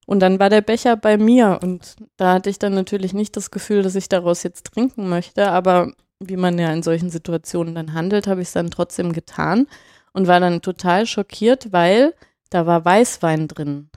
Und 0.05 0.21
dann 0.21 0.39
war 0.39 0.49
der 0.49 0.61
Becher 0.61 0.95
bei 0.95 1.17
mir. 1.17 1.59
Und 1.61 1.95
da 2.17 2.33
hatte 2.33 2.49
ich 2.49 2.57
dann 2.57 2.73
natürlich 2.73 3.13
nicht 3.13 3.37
das 3.37 3.51
Gefühl, 3.51 3.83
dass 3.83 3.95
ich 3.95 4.09
daraus 4.09 4.43
jetzt 4.43 4.73
trinken 4.73 5.07
möchte. 5.07 5.51
Aber 5.51 5.91
wie 6.19 6.37
man 6.37 6.57
ja 6.57 6.71
in 6.71 6.83
solchen 6.83 7.09
Situationen 7.09 7.75
dann 7.75 7.93
handelt, 7.93 8.27
habe 8.27 8.41
ich 8.41 8.47
es 8.47 8.53
dann 8.53 8.71
trotzdem 8.71 9.13
getan 9.13 9.67
und 10.13 10.27
war 10.27 10.39
dann 10.39 10.61
total 10.61 11.05
schockiert, 11.05 11.71
weil 11.71 12.13
da 12.49 12.65
war 12.65 12.83
Weißwein 12.83 13.47
drin. 13.47 13.88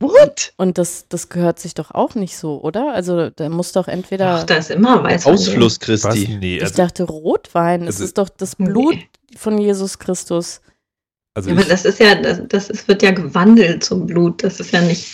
What? 0.00 0.52
Und 0.56 0.78
das, 0.78 1.06
das 1.08 1.28
gehört 1.28 1.58
sich 1.58 1.74
doch 1.74 1.90
auch 1.92 2.14
nicht 2.14 2.36
so, 2.36 2.60
oder? 2.60 2.92
Also 2.94 3.30
da 3.30 3.48
muss 3.48 3.72
doch 3.72 3.88
entweder. 3.88 4.36
Ach, 4.36 4.44
da 4.44 4.56
ist 4.56 4.70
immer 4.70 5.02
weiß. 5.02 5.26
Ausfluss 5.26 5.74
Was? 5.80 5.80
Christi. 5.80 6.36
Nee, 6.40 6.56
ich 6.56 6.62
also, 6.62 6.76
dachte 6.76 7.04
Rotwein. 7.04 7.82
Es 7.82 7.96
Also- 7.96 8.04
ist 8.04 8.18
doch 8.18 8.28
das 8.28 8.56
Blut 8.56 8.96
von 9.36 9.58
Jesus 9.58 9.98
Christus. 9.98 10.60
also 11.34 11.48
Ja, 11.48 11.54
aber 11.54 11.62
ich, 11.62 11.68
das 11.68 11.84
ist 11.84 12.00
ja, 12.00 12.14
das, 12.16 12.40
das 12.48 12.70
ist, 12.70 12.88
wird 12.88 13.02
ja 13.02 13.12
gewandelt 13.12 13.84
zum 13.84 14.06
Blut. 14.06 14.42
Das 14.44 14.60
ist 14.60 14.72
ja 14.72 14.80
nicht. 14.80 15.06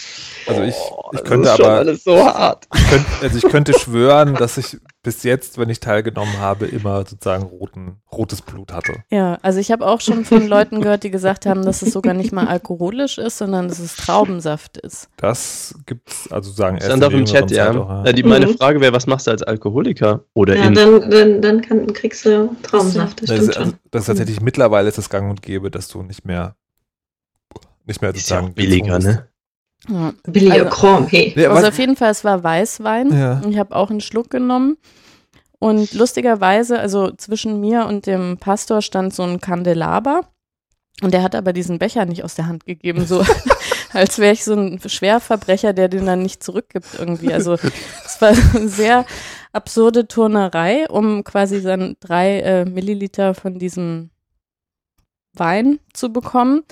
also 0.46 0.62
ich, 0.62 0.74
Oh, 0.74 1.10
ich 1.12 1.20
das 1.20 1.28
könnte 1.28 1.48
schon 1.56 1.64
aber, 1.66 1.74
alles 1.78 2.04
so 2.04 2.16
hart. 2.16 2.66
ich 2.74 2.88
könnte, 2.90 3.06
also 3.22 3.36
ich 3.38 3.52
könnte 3.52 3.78
schwören, 3.78 4.34
dass 4.34 4.56
ich 4.58 4.76
bis 5.02 5.22
jetzt, 5.22 5.56
wenn 5.56 5.70
ich 5.70 5.80
teilgenommen 5.80 6.36
habe, 6.38 6.66
immer 6.66 6.98
sozusagen 7.06 7.44
roten, 7.44 8.02
rotes 8.12 8.42
Blut 8.42 8.72
hatte. 8.72 9.02
Ja, 9.10 9.38
also 9.40 9.58
ich 9.58 9.70
habe 9.72 9.86
auch 9.86 10.00
schon 10.02 10.26
von 10.26 10.46
Leuten 10.46 10.82
gehört, 10.82 11.04
die 11.04 11.10
gesagt 11.10 11.46
haben, 11.46 11.64
dass 11.64 11.80
es 11.80 11.92
sogar 11.92 12.12
nicht 12.12 12.32
mal 12.32 12.46
alkoholisch 12.46 13.16
ist, 13.16 13.38
sondern 13.38 13.68
dass 13.68 13.78
es 13.78 13.96
Traubensaft 13.96 14.76
ist. 14.76 15.08
Das 15.16 15.74
gibt's 15.86 16.30
also 16.30 16.50
sagen 16.50 16.76
erst 16.76 16.88
Stand 16.88 17.02
in 17.02 17.08
auch 17.08 17.12
im 17.12 17.24
Chat, 17.24 17.50
ja. 17.50 18.04
Äh, 18.04 18.12
die, 18.12 18.22
meine 18.22 18.46
Mhm. 18.46 18.56
Frage 18.58 18.80
wäre, 18.80 18.92
was 18.92 19.06
machst 19.06 19.26
du 19.26 19.30
als 19.30 19.42
Alkoholiker? 19.42 20.24
Oder 20.34 20.56
Ja, 20.56 20.66
in. 20.66 20.74
dann, 20.74 21.10
dann, 21.10 21.42
dann 21.42 21.62
kann, 21.62 21.92
kriegst 21.92 22.26
du 22.26 22.54
Traubensaft. 22.62 23.22
Das 23.22 23.30
Das 23.30 23.38
ist, 23.38 23.56
also, 23.56 23.72
das 23.90 24.02
ist 24.02 24.06
tatsächlich 24.06 24.40
mittlerweile 24.42 24.88
ist 24.88 24.98
es 24.98 25.08
gang 25.08 25.30
und 25.30 25.40
gäbe, 25.42 25.70
dass 25.70 25.88
du 25.88 26.02
nicht 26.02 26.24
mehr 26.26 26.56
nicht 27.86 28.02
mehr 28.02 28.10
Ist 28.10 28.28
ja 28.28 28.36
sozusagen 28.36 28.54
billiger, 28.54 28.98
ne? 28.98 29.28
Ja. 29.88 30.12
Billy 30.24 30.50
also, 30.52 30.66
Krom, 30.66 31.06
hey. 31.08 31.32
Ja, 31.36 31.50
also 31.50 31.68
auf 31.68 31.78
jeden 31.78 31.96
Fall, 31.96 32.10
es 32.10 32.24
war 32.24 32.42
Weißwein. 32.42 33.12
Ja. 33.12 33.40
Ich 33.48 33.58
habe 33.58 33.74
auch 33.74 33.90
einen 33.90 34.00
Schluck 34.00 34.30
genommen. 34.30 34.76
Und 35.58 35.92
lustigerweise, 35.92 36.78
also 36.78 37.10
zwischen 37.12 37.60
mir 37.60 37.86
und 37.86 38.06
dem 38.06 38.38
Pastor 38.38 38.82
stand 38.82 39.14
so 39.14 39.22
ein 39.22 39.40
Kandelaber. 39.40 40.22
Und 41.02 41.14
der 41.14 41.22
hat 41.22 41.34
aber 41.34 41.52
diesen 41.52 41.78
Becher 41.78 42.04
nicht 42.04 42.24
aus 42.24 42.34
der 42.34 42.46
Hand 42.46 42.66
gegeben, 42.66 43.06
so 43.06 43.24
als 43.92 44.18
wäre 44.18 44.32
ich 44.32 44.44
so 44.44 44.54
ein 44.54 44.80
Schwerverbrecher, 44.84 45.72
der 45.72 45.88
den 45.88 46.06
dann 46.06 46.22
nicht 46.22 46.42
zurückgibt 46.42 46.98
irgendwie. 46.98 47.32
Also 47.32 47.54
es 47.54 48.20
war 48.20 48.30
eine 48.54 48.68
sehr 48.68 49.04
absurde 49.52 50.06
Turnerei, 50.06 50.88
um 50.88 51.24
quasi 51.24 51.62
dann 51.62 51.96
drei 52.00 52.40
äh, 52.40 52.64
Milliliter 52.64 53.34
von 53.34 53.58
diesem 53.58 54.10
Wein 55.32 55.78
zu 55.92 56.12
bekommen. 56.12 56.62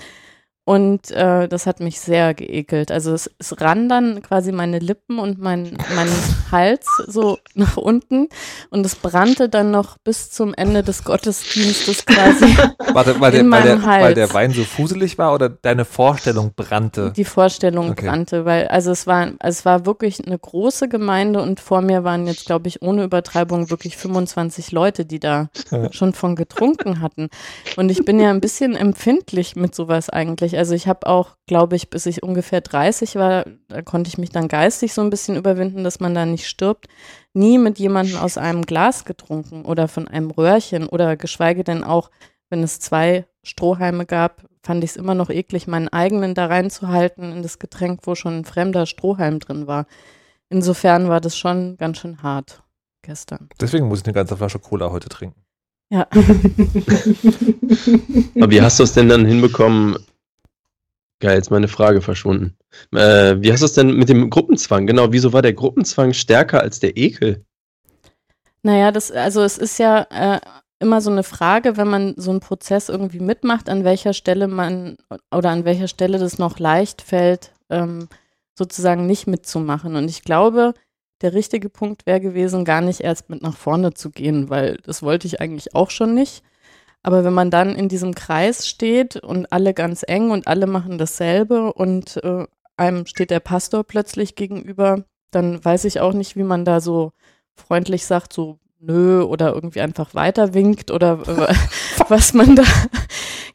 Und 0.69 1.09
äh, 1.09 1.47
das 1.47 1.65
hat 1.65 1.79
mich 1.79 1.99
sehr 1.99 2.35
geekelt. 2.35 2.91
Also 2.91 3.11
es, 3.11 3.27
es 3.39 3.59
rann 3.59 3.89
dann 3.89 4.21
quasi 4.21 4.51
meine 4.51 4.77
Lippen 4.77 5.17
und 5.17 5.39
mein, 5.39 5.75
mein 5.95 6.07
Hals 6.51 6.85
so 7.07 7.39
nach 7.55 7.75
unten 7.75 8.29
und 8.69 8.85
es 8.85 8.95
brannte 8.95 9.49
dann 9.49 9.71
noch 9.71 9.97
bis 9.97 10.29
zum 10.29 10.53
Ende 10.53 10.83
des 10.83 11.03
Gottesdienstes 11.03 12.05
quasi. 12.05 12.55
Warte, 12.93 13.19
weil, 13.19 13.31
der, 13.31 13.49
weil, 13.49 13.63
der, 13.63 13.83
weil 13.83 14.13
der 14.13 14.31
Wein 14.31 14.51
so 14.51 14.63
fuselig 14.63 15.17
war 15.17 15.33
oder 15.33 15.49
deine 15.49 15.85
Vorstellung 15.85 16.51
brannte? 16.55 17.13
Die 17.15 17.25
Vorstellung 17.25 17.89
okay. 17.89 18.05
brannte, 18.05 18.45
weil 18.45 18.67
also 18.67 18.91
es 18.91 19.07
war, 19.07 19.31
es 19.39 19.65
war 19.65 19.87
wirklich 19.87 20.23
eine 20.23 20.37
große 20.37 20.87
Gemeinde 20.87 21.41
und 21.41 21.59
vor 21.59 21.81
mir 21.81 22.03
waren 22.03 22.27
jetzt, 22.27 22.45
glaube 22.45 22.67
ich, 22.67 22.83
ohne 22.83 23.05
Übertreibung 23.05 23.71
wirklich 23.71 23.97
25 23.97 24.71
Leute, 24.71 25.05
die 25.05 25.19
da 25.19 25.49
ja. 25.71 25.91
schon 25.91 26.13
von 26.13 26.35
getrunken 26.35 27.01
hatten. 27.01 27.29
Und 27.75 27.89
ich 27.89 28.05
bin 28.05 28.19
ja 28.19 28.29
ein 28.29 28.39
bisschen 28.39 28.75
empfindlich 28.75 29.55
mit 29.55 29.73
sowas 29.73 30.11
eigentlich. 30.11 30.58
Also 30.59 30.75
ich 30.75 30.89
habe 30.89 31.07
auch, 31.07 31.37
glaube 31.47 31.77
ich, 31.77 31.89
bis 31.89 32.05
ich 32.05 32.21
ungefähr 32.21 32.59
30 32.59 33.15
war, 33.15 33.45
da 33.69 33.81
konnte 33.81 34.09
ich 34.09 34.17
mich 34.17 34.29
dann 34.29 34.49
geistig 34.49 34.93
so 34.93 34.99
ein 34.99 35.09
bisschen 35.09 35.37
überwinden, 35.37 35.85
dass 35.85 36.01
man 36.01 36.13
da 36.13 36.25
nicht 36.25 36.49
stirbt, 36.49 36.89
nie 37.33 37.57
mit 37.57 37.79
jemandem 37.79 38.17
aus 38.17 38.37
einem 38.37 38.63
Glas 38.63 39.05
getrunken 39.05 39.63
oder 39.63 39.87
von 39.87 40.09
einem 40.09 40.29
Röhrchen 40.31 40.85
oder 40.85 41.15
geschweige 41.15 41.63
denn 41.63 41.85
auch, 41.85 42.11
wenn 42.49 42.61
es 42.61 42.81
zwei 42.81 43.25
Strohhalme 43.41 44.05
gab, 44.05 44.43
fand 44.61 44.83
ich 44.83 44.89
es 44.89 44.97
immer 44.97 45.15
noch 45.15 45.29
eklig, 45.29 45.65
meinen 45.65 45.87
eigenen 45.87 46.33
da 46.33 46.47
reinzuhalten 46.47 47.31
in 47.31 47.41
das 47.41 47.59
Getränk, 47.59 48.01
wo 48.03 48.15
schon 48.15 48.39
ein 48.39 48.45
fremder 48.45 48.85
Strohhalm 48.85 49.39
drin 49.39 49.65
war. 49.65 49.85
Insofern 50.49 51.07
war 51.07 51.21
das 51.21 51.37
schon 51.37 51.77
ganz 51.77 51.99
schön 51.99 52.21
hart 52.21 52.63
gestern. 53.01 53.47
Deswegen 53.61 53.87
muss 53.87 53.99
ich 54.01 54.05
eine 54.07 54.13
ganze 54.13 54.35
Flasche 54.35 54.59
Cola 54.59 54.91
heute 54.91 55.07
trinken. 55.07 55.41
Ja. 55.89 56.01
Aber 58.35 58.51
wie 58.51 58.61
hast 58.61 58.77
du 58.79 58.83
es 58.83 58.91
denn 58.91 59.07
dann 59.07 59.25
hinbekommen, 59.25 59.97
Geil, 61.19 61.35
jetzt 61.35 61.51
meine 61.51 61.67
Frage 61.67 62.01
verschwunden. 62.01 62.55
Äh, 62.93 63.35
wie 63.41 63.51
hast 63.51 63.61
du 63.61 63.65
es 63.65 63.73
denn 63.73 63.93
mit 63.93 64.07
dem 64.07 64.29
Gruppenzwang? 64.29 64.87
Genau, 64.87 65.11
wieso 65.11 65.33
war 65.33 65.41
der 65.41 65.53
Gruppenzwang 65.53 66.13
stärker 66.13 66.61
als 66.61 66.79
der 66.79 66.95
Ekel? 66.95 67.43
Naja, 68.63 68.91
das, 68.91 69.11
also 69.11 69.41
es 69.41 69.57
ist 69.57 69.79
ja 69.79 70.07
äh, 70.09 70.39
immer 70.79 71.01
so 71.01 71.11
eine 71.11 71.23
Frage, 71.23 71.77
wenn 71.77 71.89
man 71.89 72.13
so 72.17 72.31
einen 72.31 72.39
Prozess 72.39 72.89
irgendwie 72.89 73.19
mitmacht, 73.19 73.69
an 73.69 73.83
welcher 73.83 74.13
Stelle 74.13 74.47
man 74.47 74.97
oder 75.33 75.49
an 75.49 75.65
welcher 75.65 75.87
Stelle 75.87 76.19
das 76.19 76.37
noch 76.39 76.57
leicht 76.59 77.01
fällt, 77.01 77.51
ähm, 77.69 78.07
sozusagen 78.57 79.05
nicht 79.05 79.27
mitzumachen. 79.27 79.95
Und 79.95 80.09
ich 80.09 80.23
glaube, 80.23 80.73
der 81.21 81.33
richtige 81.33 81.69
Punkt 81.69 82.05
wäre 82.05 82.21
gewesen, 82.21 82.63
gar 82.63 82.81
nicht 82.81 83.01
erst 83.01 83.29
mit 83.29 83.41
nach 83.41 83.57
vorne 83.57 83.93
zu 83.93 84.09
gehen, 84.09 84.49
weil 84.49 84.77
das 84.83 85.03
wollte 85.03 85.27
ich 85.27 85.41
eigentlich 85.41 85.75
auch 85.75 85.89
schon 85.89 86.13
nicht. 86.13 86.43
Aber 87.03 87.23
wenn 87.23 87.33
man 87.33 87.49
dann 87.49 87.75
in 87.75 87.87
diesem 87.87 88.13
Kreis 88.13 88.67
steht 88.67 89.15
und 89.15 89.51
alle 89.51 89.73
ganz 89.73 90.03
eng 90.05 90.31
und 90.31 90.47
alle 90.47 90.67
machen 90.67 90.97
dasselbe 90.97 91.73
und 91.73 92.21
äh, 92.23 92.45
einem 92.77 93.05
steht 93.05 93.31
der 93.31 93.39
Pastor 93.39 93.83
plötzlich 93.83 94.35
gegenüber, 94.35 95.05
dann 95.31 95.63
weiß 95.63 95.85
ich 95.85 95.99
auch 95.99 96.13
nicht, 96.13 96.35
wie 96.35 96.43
man 96.43 96.65
da 96.65 96.81
so 96.81 97.11
freundlich 97.55 98.05
sagt, 98.05 98.33
so 98.33 98.59
nö 98.79 99.21
oder 99.21 99.53
irgendwie 99.53 99.81
einfach 99.81 100.13
weiter 100.15 100.53
winkt 100.53 100.91
oder 100.91 101.19
äh, 101.27 101.53
was 102.09 102.33
man 102.33 102.55
da 102.55 102.63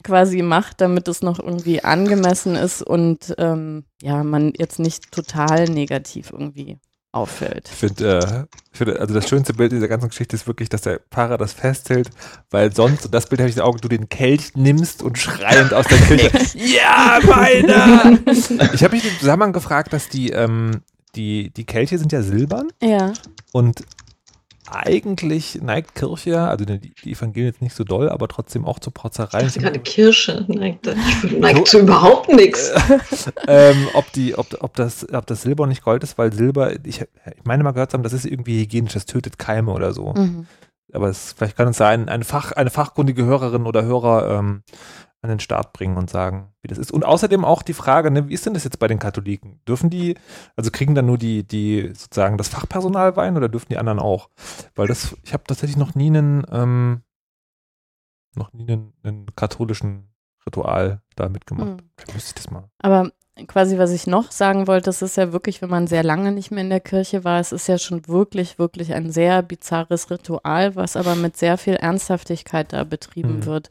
quasi 0.03 0.41
macht, 0.43 0.81
damit 0.81 1.07
es 1.07 1.21
noch 1.21 1.39
irgendwie 1.39 1.83
angemessen 1.83 2.55
ist 2.55 2.83
und 2.83 3.33
ähm, 3.39 3.85
ja, 4.01 4.23
man 4.23 4.53
jetzt 4.55 4.79
nicht 4.79 5.11
total 5.11 5.65
negativ 5.65 6.31
irgendwie 6.31 6.77
auffällt. 7.15 7.69
Ich 7.71 7.77
finde, 7.77 8.19
äh, 8.19 8.75
find, 8.75 8.99
also 8.99 9.13
das 9.13 9.29
schönste 9.29 9.53
Bild 9.53 9.71
dieser 9.71 9.87
ganzen 9.87 10.09
Geschichte 10.09 10.35
ist 10.35 10.47
wirklich, 10.47 10.69
dass 10.69 10.81
der 10.81 10.99
Pfarrer 11.11 11.37
das 11.37 11.53
festhält, 11.53 12.09
weil 12.51 12.73
sonst, 12.75 13.05
und 13.05 13.13
das 13.13 13.27
Bild 13.27 13.39
habe 13.39 13.49
ich 13.49 13.55
in 13.55 13.61
den 13.61 13.65
Augen, 13.65 13.79
du 13.79 13.87
den 13.87 14.09
Kelch 14.09 14.51
nimmst 14.55 15.01
und 15.01 15.17
schreiend 15.17 15.73
aus 15.73 15.87
der 15.87 15.97
Kirche, 15.99 16.31
ja, 16.57 17.19
meiner! 17.25 18.19
ich 18.27 18.83
habe 18.83 18.95
mich 18.95 19.05
im 19.05 19.19
Zusammenhang 19.19 19.53
gefragt, 19.53 19.93
dass 19.93 20.09
die, 20.09 20.31
ähm, 20.31 20.81
die, 21.15 21.51
die 21.51 21.65
Kelche 21.65 21.97
sind 21.97 22.11
ja 22.11 22.21
silbern. 22.21 22.67
Ja. 22.81 23.13
Und 23.53 23.83
eigentlich 24.71 25.61
neigt 25.61 25.95
Kirche 25.95 26.31
ja, 26.31 26.47
also 26.47 26.65
die, 26.65 26.79
die 26.79 27.11
Evangelien 27.11 27.51
jetzt 27.51 27.61
nicht 27.61 27.75
so 27.75 27.83
doll, 27.83 28.09
aber 28.09 28.27
trotzdem 28.27 28.65
auch 28.65 28.79
zur 28.79 28.93
Protzerei. 28.93 29.39
Ich 29.39 29.45
dachte 29.45 29.59
gerade 29.59 29.79
Kirche 29.79 30.45
neigt, 30.47 30.89
neigt 31.39 31.67
zu 31.67 31.79
überhaupt 31.79 32.29
nichts. 32.29 32.71
ähm, 33.47 33.87
ob, 33.93 34.11
die, 34.13 34.37
ob, 34.37 34.47
ob, 34.61 34.75
das, 34.75 35.07
ob 35.13 35.25
das 35.27 35.43
Silber 35.43 35.67
nicht 35.67 35.83
Gold 35.83 36.03
ist, 36.03 36.17
weil 36.17 36.33
Silber, 36.33 36.73
ich, 36.83 37.01
ich 37.01 37.07
meine 37.43 37.63
mal 37.63 37.71
gehört 37.71 37.91
zu 37.91 37.97
haben, 37.97 38.03
das 38.03 38.13
ist 38.13 38.25
irgendwie 38.25 38.61
hygienisch, 38.61 38.93
das 38.93 39.05
tötet 39.05 39.37
Keime 39.37 39.71
oder 39.71 39.93
so. 39.93 40.13
Mhm. 40.13 40.47
Aber 40.93 41.09
es, 41.09 41.33
vielleicht 41.37 41.57
kann 41.57 41.67
es 41.67 41.77
sein, 41.77 42.09
eine, 42.09 42.23
Fach, 42.23 42.51
eine 42.51 42.69
fachkundige 42.69 43.25
Hörerin 43.25 43.65
oder 43.65 43.83
Hörer 43.83 44.39
ähm, 44.39 44.63
an 45.25 45.29
den 45.29 45.39
Start 45.39 45.73
bringen 45.73 45.97
und 45.97 46.09
sagen, 46.09 46.53
wie 46.61 46.67
das 46.67 46.77
ist. 46.77 46.91
Und 46.91 47.03
außerdem 47.03 47.43
auch 47.43 47.61
die 47.61 47.73
Frage, 47.73 48.11
ne, 48.11 48.29
wie 48.29 48.33
ist 48.33 48.45
denn 48.45 48.53
das 48.53 48.63
jetzt 48.63 48.79
bei 48.79 48.87
den 48.87 48.99
Katholiken? 48.99 49.59
Dürfen 49.67 49.89
die, 49.89 50.15
also 50.55 50.71
kriegen 50.71 50.95
dann 50.95 51.05
nur 51.05 51.17
die, 51.17 51.43
die 51.43 51.91
sozusagen 51.93 52.37
das 52.37 52.47
Fachpersonal 52.47 53.15
Wein 53.17 53.35
oder 53.35 53.49
dürfen 53.49 53.69
die 53.69 53.77
anderen 53.77 53.99
auch? 53.99 54.29
Weil 54.75 54.87
das, 54.87 55.15
ich 55.23 55.33
habe 55.33 55.43
tatsächlich 55.45 55.77
noch 55.77 55.95
nie 55.95 56.07
einen, 56.07 56.45
ähm, 56.51 57.01
noch 58.35 58.53
nie 58.53 58.71
einen, 58.71 58.93
einen 59.03 59.35
katholischen 59.35 60.09
Ritual 60.45 61.01
da 61.15 61.29
mitgemacht. 61.29 61.81
Hm. 61.81 61.89
Vielleicht 61.97 62.13
müsste 62.13 62.29
ich 62.29 62.43
das 62.43 62.51
mal. 62.51 62.69
Aber 62.79 63.11
quasi, 63.47 63.77
was 63.77 63.91
ich 63.91 64.07
noch 64.07 64.31
sagen 64.31 64.67
wollte, 64.67 64.85
das 64.85 65.01
ist 65.01 65.17
ja 65.17 65.33
wirklich, 65.33 65.61
wenn 65.61 65.69
man 65.69 65.87
sehr 65.87 66.03
lange 66.03 66.31
nicht 66.31 66.51
mehr 66.51 66.63
in 66.63 66.69
der 66.69 66.79
Kirche 66.79 67.23
war, 67.23 67.39
es 67.39 67.51
ist 67.51 67.67
ja 67.67 67.77
schon 67.77 68.07
wirklich, 68.07 68.59
wirklich 68.59 68.93
ein 68.93 69.11
sehr 69.11 69.41
bizarres 69.41 70.09
Ritual, 70.09 70.75
was 70.75 70.95
aber 70.95 71.15
mit 71.15 71.35
sehr 71.35 71.57
viel 71.57 71.75
Ernsthaftigkeit 71.75 72.71
da 72.71 72.83
betrieben 72.83 73.41
hm. 73.41 73.45
wird. 73.45 73.69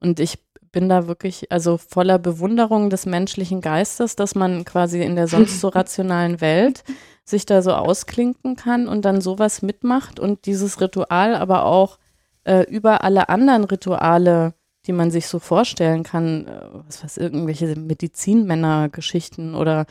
Und 0.00 0.20
ich 0.20 0.38
bin 0.72 0.88
da 0.88 1.06
wirklich 1.06 1.50
also 1.50 1.76
voller 1.76 2.18
Bewunderung 2.18 2.90
des 2.90 3.06
menschlichen 3.06 3.60
Geistes, 3.60 4.16
dass 4.16 4.34
man 4.34 4.64
quasi 4.64 5.02
in 5.02 5.16
der 5.16 5.28
sonst 5.28 5.60
so 5.60 5.68
rationalen 5.68 6.40
Welt 6.40 6.84
sich 7.24 7.46
da 7.46 7.62
so 7.62 7.72
ausklinken 7.72 8.56
kann 8.56 8.88
und 8.88 9.04
dann 9.04 9.20
sowas 9.20 9.62
mitmacht 9.62 10.18
und 10.18 10.46
dieses 10.46 10.80
Ritual 10.80 11.34
aber 11.34 11.64
auch 11.64 11.98
äh, 12.44 12.62
über 12.62 13.04
alle 13.04 13.28
anderen 13.28 13.64
Rituale, 13.64 14.54
die 14.86 14.92
man 14.92 15.10
sich 15.10 15.26
so 15.26 15.38
vorstellen 15.38 16.02
kann, 16.02 16.46
äh, 16.46 16.60
was 16.86 17.04
weiß 17.04 17.18
irgendwelche 17.18 17.76
Medizinmänner-Geschichten 17.76 19.54
oder 19.54 19.86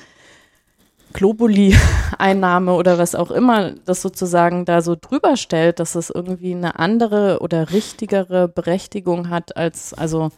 Globuli-Einnahme 1.13 2.74
oder 2.74 2.98
was 2.98 3.15
auch 3.15 3.31
immer, 3.31 3.72
das 3.86 4.01
sozusagen 4.01 4.65
da 4.65 4.81
so 4.81 4.96
drüber 5.00 5.38
stellt, 5.38 5.79
dass 5.79 5.96
es 5.96 6.10
irgendwie 6.10 6.53
eine 6.53 6.79
andere 6.79 7.39
oder 7.39 7.72
richtigere 7.72 8.48
Berechtigung 8.48 9.29
hat 9.29 9.55
als, 9.55 9.93
also 9.93 10.29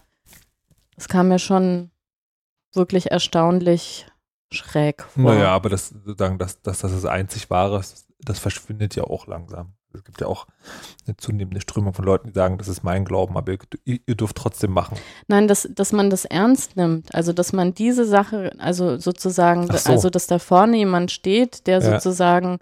es 0.99 1.07
kam 1.07 1.29
mir 1.29 1.39
schon 1.39 1.91
wirklich 2.73 3.11
erstaunlich 3.11 4.05
schräg 4.51 5.03
vor. 5.03 5.33
Naja, 5.33 5.49
aber 5.49 5.69
das, 5.69 5.93
sagen, 6.17 6.37
dass, 6.37 6.61
dass 6.61 6.79
das 6.79 6.91
das 6.91 7.05
einzig 7.05 7.49
wahre 7.49 7.79
ist, 7.79 8.07
das 8.19 8.39
verschwindet 8.39 8.95
ja 8.95 9.03
auch 9.03 9.27
langsam. 9.27 9.73
Es 9.93 10.03
gibt 10.03 10.21
ja 10.21 10.27
auch 10.27 10.45
eine 11.07 11.17
zunehmende 11.17 11.61
Strömung 11.61 11.93
von 11.93 12.05
Leuten, 12.05 12.27
die 12.27 12.33
sagen, 12.33 12.59
das 12.59 12.67
ist 12.67 12.83
mein 12.83 13.05
Glauben, 13.05 13.37
aber 13.37 13.53
ihr, 13.85 13.99
ihr, 14.05 14.15
dürft 14.15 14.35
trotzdem 14.35 14.71
machen. 14.71 14.99
Nein, 15.27 15.47
dass, 15.47 15.67
dass 15.73 15.93
man 15.93 16.11
das 16.11 16.25
ernst 16.25 16.75
nimmt. 16.75 17.15
Also, 17.15 17.33
dass 17.33 17.53
man 17.53 17.73
diese 17.73 18.05
Sache, 18.05 18.51
also 18.59 18.97
sozusagen, 18.97 19.65
so. 19.65 19.91
also, 19.91 20.11
dass 20.11 20.27
da 20.27 20.37
vorne 20.37 20.77
jemand 20.77 21.11
steht, 21.11 21.65
der 21.65 21.79
ja. 21.79 21.91
sozusagen 21.93 22.59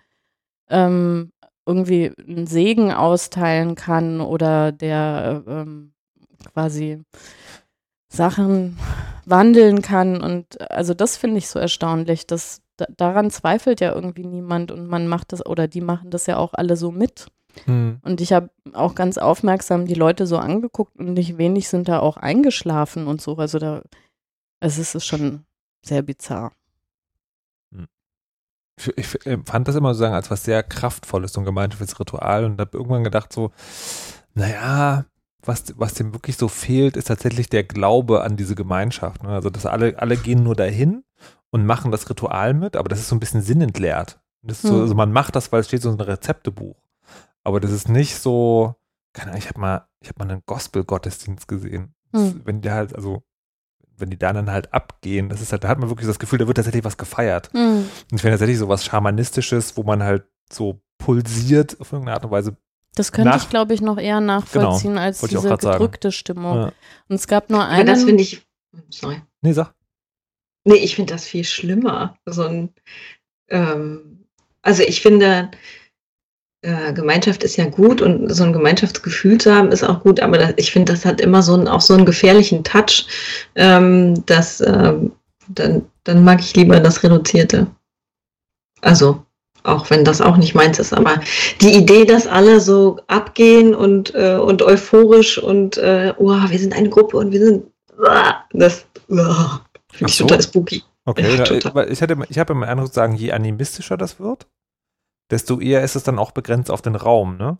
ähm, 0.70 1.34
irgendwie 1.65 2.13
einen 2.17 2.48
Segen 2.48 2.94
austeilen 2.94 3.75
kann 3.75 4.22
oder 4.22 4.72
der 4.72 5.44
ähm, 5.46 5.94
quasi 6.53 7.03
Sachen 8.17 8.77
wandeln 9.25 9.81
kann. 9.81 10.21
Und 10.21 10.59
also 10.69 10.93
das 10.93 11.15
finde 11.15 11.38
ich 11.38 11.47
so 11.47 11.59
erstaunlich, 11.59 12.27
dass 12.27 12.62
daran 12.97 13.31
zweifelt 13.31 13.79
ja 13.81 13.93
irgendwie 13.93 14.25
niemand 14.25 14.71
und 14.71 14.88
man 14.88 15.07
macht 15.07 15.31
das 15.31 15.45
oder 15.45 15.67
die 15.67 15.81
machen 15.81 16.12
das 16.12 16.25
ja 16.25 16.38
auch 16.38 16.53
alle 16.53 16.77
so 16.77 16.91
mit. 16.91 17.27
Hm. 17.65 18.00
Und 18.03 18.21
ich 18.21 18.33
habe 18.33 18.50
auch 18.74 18.93
ganz 18.95 19.17
aufmerksam 19.17 19.86
die 19.86 19.95
Leute 19.95 20.27
so 20.27 20.38
angeguckt 20.38 20.95
und 20.97 21.13
nicht 21.13 21.38
wenig 21.38 21.69
sind 21.69 21.88
da 21.88 22.00
auch 22.00 22.17
eingeschlafen 22.17 23.07
und 23.07 23.21
so. 23.21 23.38
Also 23.38 23.57
da, 23.57 23.81
es 24.59 24.77
ist 24.77 25.05
schon 25.05 25.45
sehr 25.83 26.03
bizarr. 26.03 26.51
Hm. 27.74 27.88
Ich, 28.95 29.15
ich 29.25 29.39
fand 29.45 29.67
das 29.67 29.75
immer 29.75 29.93
sozusagen 29.93 30.13
als 30.13 30.29
was 30.29 30.43
sehr 30.43 30.62
Kraftvolles 30.62 31.36
und 31.38 31.45
gemeinschaftliches 31.45 32.00
Ritual 32.00 32.45
und 32.45 32.62
habe 32.62 32.77
irgendwann 32.77 33.03
gedacht 33.03 33.33
so, 33.33 33.51
naja, 34.36 35.05
was, 35.47 35.63
was 35.77 35.93
dem 35.93 36.13
wirklich 36.13 36.37
so 36.37 36.47
fehlt, 36.47 36.97
ist 36.97 37.05
tatsächlich 37.07 37.49
der 37.49 37.63
Glaube 37.63 38.23
an 38.23 38.35
diese 38.37 38.55
Gemeinschaft. 38.55 39.23
Ne? 39.23 39.29
Also, 39.29 39.49
dass 39.49 39.65
alle, 39.65 39.97
alle 39.99 40.17
gehen 40.17 40.43
nur 40.43 40.55
dahin 40.55 41.03
und 41.49 41.65
machen 41.65 41.91
das 41.91 42.09
Ritual 42.09 42.53
mit, 42.53 42.75
aber 42.75 42.89
das 42.89 42.99
ist 42.99 43.07
so 43.09 43.15
ein 43.15 43.19
bisschen 43.19 43.41
sinnentleert. 43.41 44.19
So, 44.47 44.69
Hm. 44.75 44.81
also 44.81 44.95
man 44.95 45.11
macht 45.11 45.35
das, 45.35 45.51
weil 45.51 45.61
es 45.61 45.67
steht 45.67 45.81
so 45.81 45.89
in 45.89 45.99
einem 45.99 46.09
Rezeptebuch. 46.09 46.75
Aber 47.43 47.59
das 47.59 47.71
ist 47.71 47.89
nicht 47.89 48.15
so, 48.17 48.75
keine 49.13 49.31
Ahnung, 49.31 49.39
ich 49.41 49.49
habe 49.49 49.59
mal, 49.59 49.87
ich 50.01 50.09
habe 50.09 50.23
mal 50.25 50.31
einen 50.31 50.43
Gospel-Gottesdienst 50.45 51.47
gesehen. 51.47 51.93
Das- 52.11 52.21
Hm. 52.33 52.41
Wenn 52.45 52.61
die 52.61 52.71
halt, 52.71 52.95
also, 52.95 53.23
wenn 53.97 54.09
die 54.09 54.17
da 54.19 54.31
dann 54.31 54.51
halt 54.51 54.73
abgehen, 54.73 55.27
das 55.29 55.41
ist 55.41 55.51
halt, 55.51 55.63
da 55.63 55.69
hat 55.69 55.79
man 55.79 55.89
wirklich 55.89 56.07
das 56.07 56.19
Gefühl, 56.19 56.39
da 56.39 56.47
wird 56.47 56.57
tatsächlich 56.57 56.83
was 56.85 56.97
gefeiert. 56.97 57.49
Hm. 57.53 57.77
Und 57.79 57.87
ich 58.13 58.21
finde 58.21 58.31
tatsächlich 58.31 58.59
so 58.59 58.69
was 58.69 58.85
Schamanistisches, 58.85 59.75
wo 59.75 59.83
man 59.83 60.03
halt 60.03 60.25
so 60.51 60.81
pulsiert 60.97 61.79
auf 61.81 61.91
irgendeine 61.91 62.15
Art 62.15 62.25
und 62.25 62.31
Weise. 62.31 62.57
Das 62.97 63.11
könnte 63.11 63.29
Nach- 63.29 63.43
ich, 63.43 63.49
glaube 63.49 63.73
ich, 63.73 63.81
noch 63.81 63.97
eher 63.97 64.19
nachvollziehen 64.21 64.97
als 64.97 65.17
ich 65.19 65.23
auch 65.23 65.29
diese 65.29 65.47
grad 65.49 65.61
sagen. 65.61 65.73
gedrückte 65.77 66.11
Stimmung. 66.11 66.55
Ja. 66.57 66.71
Und 67.09 67.15
es 67.15 67.27
gab 67.27 67.49
nur 67.49 67.63
Aber 67.63 67.83
das 67.83 67.99
einen. 67.99 68.07
finde 68.07 68.23
ich. 68.23 68.41
Sorry. 68.89 69.21
Nee, 69.41 69.53
sag. 69.53 69.73
Nee, 70.65 70.75
ich 70.75 70.95
finde 70.95 71.13
das 71.13 71.25
viel 71.25 71.43
schlimmer. 71.43 72.17
So 72.25 72.43
ein, 72.43 72.69
ähm, 73.49 74.25
also 74.61 74.83
ich 74.83 75.01
finde, 75.01 75.49
äh, 76.61 76.91
Gemeinschaft 76.93 77.43
ist 77.43 77.55
ja 77.55 77.65
gut 77.69 78.01
und 78.01 78.29
so 78.33 78.43
ein 78.43 78.51
Gemeinschaftsgefühl 78.53 79.37
zu 79.39 79.53
haben 79.53 79.71
ist 79.71 79.83
auch 79.83 80.01
gut, 80.03 80.19
aber 80.19 80.37
das, 80.37 80.53
ich 80.57 80.71
finde, 80.71 80.91
das 80.91 81.05
hat 81.05 81.21
immer 81.21 81.41
so 81.41 81.53
einen, 81.53 81.67
auch 81.67 81.81
so 81.81 81.93
einen 81.93 82.05
gefährlichen 82.05 82.63
Touch, 82.63 83.07
ähm, 83.55 84.25
dass 84.25 84.59
ähm, 84.61 85.13
dann, 85.47 85.85
dann 86.03 86.23
mag 86.23 86.39
ich 86.41 86.55
lieber 86.55 86.79
das 86.79 87.03
Reduzierte. 87.03 87.67
Also, 88.81 89.23
auch 89.67 89.89
wenn 89.89 90.05
das 90.05 90.21
auch 90.21 90.38
nicht 90.38 90.55
meins 90.55 90.79
ist, 90.79 90.93
aber 90.93 91.19
die 91.62 91.75
Idee, 91.75 92.05
dass 92.05 92.27
alle 92.27 92.59
so 92.59 93.00
abgehen 93.07 93.75
und, 93.75 94.13
äh, 94.15 94.38
und 94.38 94.62
euphorisch 94.62 95.38
und 95.38 95.77
äh, 95.77 96.13
oh, 96.17 96.31
wir 96.31 96.59
sind 96.59 96.74
eine 96.74 96.89
Gruppe 96.89 97.17
und 97.17 97.31
wir 97.31 97.43
sind 97.43 97.65
uah, 98.00 98.45
das 98.51 98.86
uah, 99.09 99.62
finde 99.91 100.09
ich 100.09 100.17
so. 100.17 100.25
total 100.25 100.41
spooky. 100.41 100.83
Okay, 101.05 101.38
Ja, 101.38 101.43
total. 101.43 101.75
weil 101.75 101.91
ich, 101.91 102.01
ich 102.01 102.39
habe 102.39 102.53
immer 102.53 102.65
den 102.65 102.69
Eindruck 102.69 102.89
zu 102.89 102.95
sagen, 102.95 103.15
je 103.15 103.31
animistischer 103.31 103.97
das 103.97 104.19
wird, 104.19 104.47
desto 105.31 105.59
eher 105.59 105.83
ist 105.83 105.95
es 105.95 106.03
dann 106.03 106.19
auch 106.19 106.31
begrenzt 106.31 106.71
auf 106.71 106.81
den 106.81 106.95
Raum, 106.95 107.38
ne? 107.38 107.57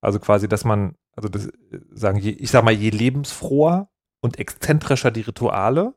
Also 0.00 0.20
quasi, 0.20 0.48
dass 0.48 0.64
man, 0.64 0.94
also 1.16 1.28
das, 1.28 1.46
äh, 1.46 1.52
sagen, 1.92 2.18
je, 2.18 2.30
ich 2.30 2.50
sag 2.50 2.64
mal, 2.64 2.72
je 2.72 2.90
lebensfroher 2.90 3.88
und 4.20 4.38
exzentrischer 4.38 5.10
die 5.10 5.22
Rituale, 5.22 5.94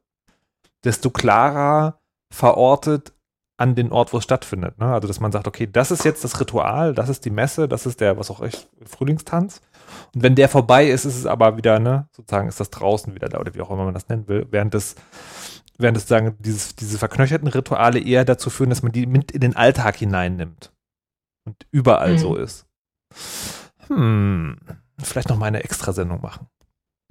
desto 0.83 1.09
klarer 1.09 1.99
verortet 2.31 3.13
an 3.59 3.75
den 3.75 3.91
Ort, 3.91 4.13
wo 4.13 4.17
es 4.17 4.23
stattfindet. 4.23 4.77
Ne? 4.79 4.85
Also, 4.85 5.07
dass 5.07 5.19
man 5.19 5.31
sagt, 5.31 5.47
okay, 5.47 5.67
das 5.71 5.91
ist 5.91 6.05
jetzt 6.05 6.23
das 6.23 6.39
Ritual, 6.39 6.93
das 6.93 7.09
ist 7.09 7.25
die 7.25 7.29
Messe, 7.29 7.67
das 7.67 7.85
ist 7.85 7.99
der, 7.99 8.17
was 8.17 8.31
auch 8.31 8.41
echt, 8.41 8.69
Frühlingstanz. 8.85 9.61
Und 10.15 10.23
wenn 10.23 10.35
der 10.35 10.49
vorbei 10.49 10.87
ist, 10.89 11.05
ist 11.05 11.17
es 11.17 11.25
aber 11.25 11.57
wieder, 11.57 11.79
ne, 11.79 12.07
sozusagen 12.15 12.47
ist 12.47 12.59
das 12.59 12.69
draußen 12.69 13.13
wieder 13.15 13.27
da 13.27 13.39
oder 13.39 13.53
wie 13.53 13.61
auch 13.61 13.69
immer 13.71 13.85
man 13.85 13.93
das 13.93 14.07
nennen 14.07 14.27
will, 14.27 14.47
während 14.49 14.73
das, 14.73 14.95
während 15.77 15.97
das 15.97 16.07
sagen, 16.07 16.35
dieses, 16.39 16.75
diese 16.75 16.97
verknöcherten 16.97 17.47
Rituale 17.47 17.99
eher 17.99 18.23
dazu 18.25 18.49
führen, 18.49 18.69
dass 18.69 18.83
man 18.83 18.91
die 18.91 19.05
mit 19.05 19.31
in 19.31 19.41
den 19.41 19.55
Alltag 19.55 19.97
hineinnimmt 19.97 20.71
und 21.45 21.55
überall 21.71 22.13
Mhm. 22.13 22.17
so 22.19 22.35
ist. 22.35 22.65
Hm, 23.87 24.57
vielleicht 25.01 25.29
noch 25.29 25.37
mal 25.37 25.47
eine 25.47 25.63
Extrasendung 25.63 26.21
machen. 26.21 26.47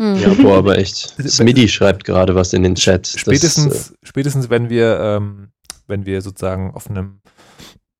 Hm. 0.00 0.14
Ja, 0.16 0.32
boah, 0.34 0.58
aber 0.58 0.78
echt. 0.78 1.16
Smitty 1.28 1.68
schreibt 1.68 2.04
gerade 2.04 2.34
was 2.36 2.52
in 2.52 2.62
den 2.62 2.76
Chat. 2.76 3.12
Das, 3.12 3.20
Spätestens, 3.20 3.94
spätestens 4.02 4.48
wenn 4.48 4.70
wir, 4.70 4.98
ähm, 5.00 5.48
wenn 5.88 6.06
wir 6.06 6.22
sozusagen 6.22 6.72
auf 6.74 6.88
einem, 6.88 7.20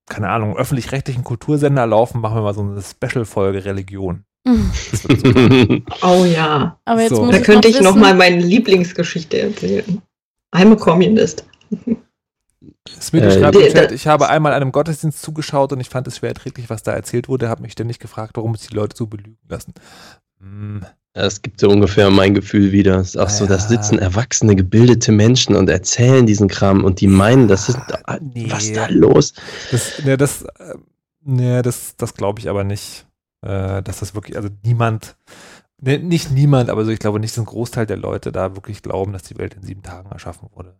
keine 0.07 0.29
Ahnung, 0.29 0.55
öffentlich-rechtlichen 0.57 1.23
Kultursender 1.25 1.85
laufen, 1.85 2.21
machen 2.21 2.35
wir 2.37 2.41
mal 2.43 2.53
so 2.53 2.61
eine 2.61 2.81
Special-Folge 2.81 3.65
Religion. 3.65 4.23
Äh. 4.47 4.51
Oh 6.01 6.23
ja. 6.25 6.79
Aber 6.85 7.01
jetzt 7.01 7.15
So. 7.15 7.23
muss 7.25 7.31
Da 7.33 7.39
ich 7.39 7.43
könnte 7.43 7.67
ich 7.67 7.81
noch 7.81 7.91
wissen- 7.95 7.99
mal 8.01 8.15
meine 8.15 8.41
Lieblingsgeschichte 8.41 9.39
erzählen. 9.41 10.01
I'm 10.55 10.71
a 10.71 10.75
Communist. 10.75 11.45
Smitty 12.89 13.27
Äh, 13.27 13.39
schreibt 13.39 13.55
im 13.55 13.61
der- 13.61 13.71
Chat, 13.73 13.91
ich 13.91 14.07
habe 14.07 14.29
einmal 14.29 14.53
einem 14.53 14.71
Gottesdienst 14.71 15.21
zugeschaut 15.21 15.71
und 15.73 15.79
ich 15.79 15.89
fand 15.89 16.07
es 16.07 16.17
schwer 16.17 16.29
erträglich, 16.29 16.69
was 16.69 16.83
da 16.83 16.91
erzählt 16.93 17.27
wurde, 17.29 17.49
habe 17.49 17.61
mich 17.61 17.73
ständig 17.73 17.99
gefragt, 17.99 18.31
warum 18.35 18.53
es 18.55 18.61
die 18.67 18.73
Leute 18.75 18.95
so 18.97 19.07
belügen 19.07 19.37
lassen. 19.47 19.73
Hm, 20.39 20.85
Das 21.13 21.41
gibt 21.41 21.59
so 21.59 21.69
ungefähr 21.69 22.09
mein 22.11 22.35
Gefühl 22.35 22.71
wieder. 22.71 22.97
Es 22.99 23.09
ist 23.09 23.17
auch 23.17 23.29
so, 23.29 23.45
da 23.47 23.55
Ja. 23.55 23.59
sitzen 23.59 23.97
erwachsene, 23.99 24.55
gebildete 24.55 25.11
Menschen 25.11 25.55
und 25.55 25.69
erzählen 25.69 26.25
diesen 26.25 26.47
Kram 26.47 26.83
und 26.83 27.01
die 27.01 27.07
meinen, 27.07 27.47
das 27.47 27.67
ist. 27.69 27.79
Ah, 28.05 28.19
nee. 28.21 28.45
Was 28.49 28.71
da 28.71 28.87
los? 28.89 29.33
Das, 29.71 30.03
ne, 30.03 30.17
das, 30.17 30.43
äh, 30.43 30.75
ne, 31.23 31.61
das, 31.63 31.95
das 31.97 32.13
glaube 32.13 32.39
ich 32.39 32.47
aber 32.49 32.63
nicht, 32.63 33.07
äh, 33.41 33.81
dass 33.81 33.99
das 33.99 34.13
wirklich, 34.13 34.37
also 34.37 34.49
niemand, 34.63 35.15
ne, 35.81 35.97
nicht 35.97 36.31
niemand, 36.31 36.69
aber 36.69 36.85
so, 36.85 36.91
ich 36.91 36.99
glaube 36.99 37.19
nicht, 37.19 37.33
dass 37.35 37.41
ein 37.43 37.45
Großteil 37.45 37.87
der 37.87 37.97
Leute 37.97 38.31
da 38.31 38.55
wirklich 38.55 38.83
glauben, 38.83 39.11
dass 39.11 39.23
die 39.23 39.37
Welt 39.39 39.55
in 39.55 39.63
sieben 39.63 39.81
Tagen 39.81 40.11
erschaffen 40.11 40.49
wurde. 40.53 40.75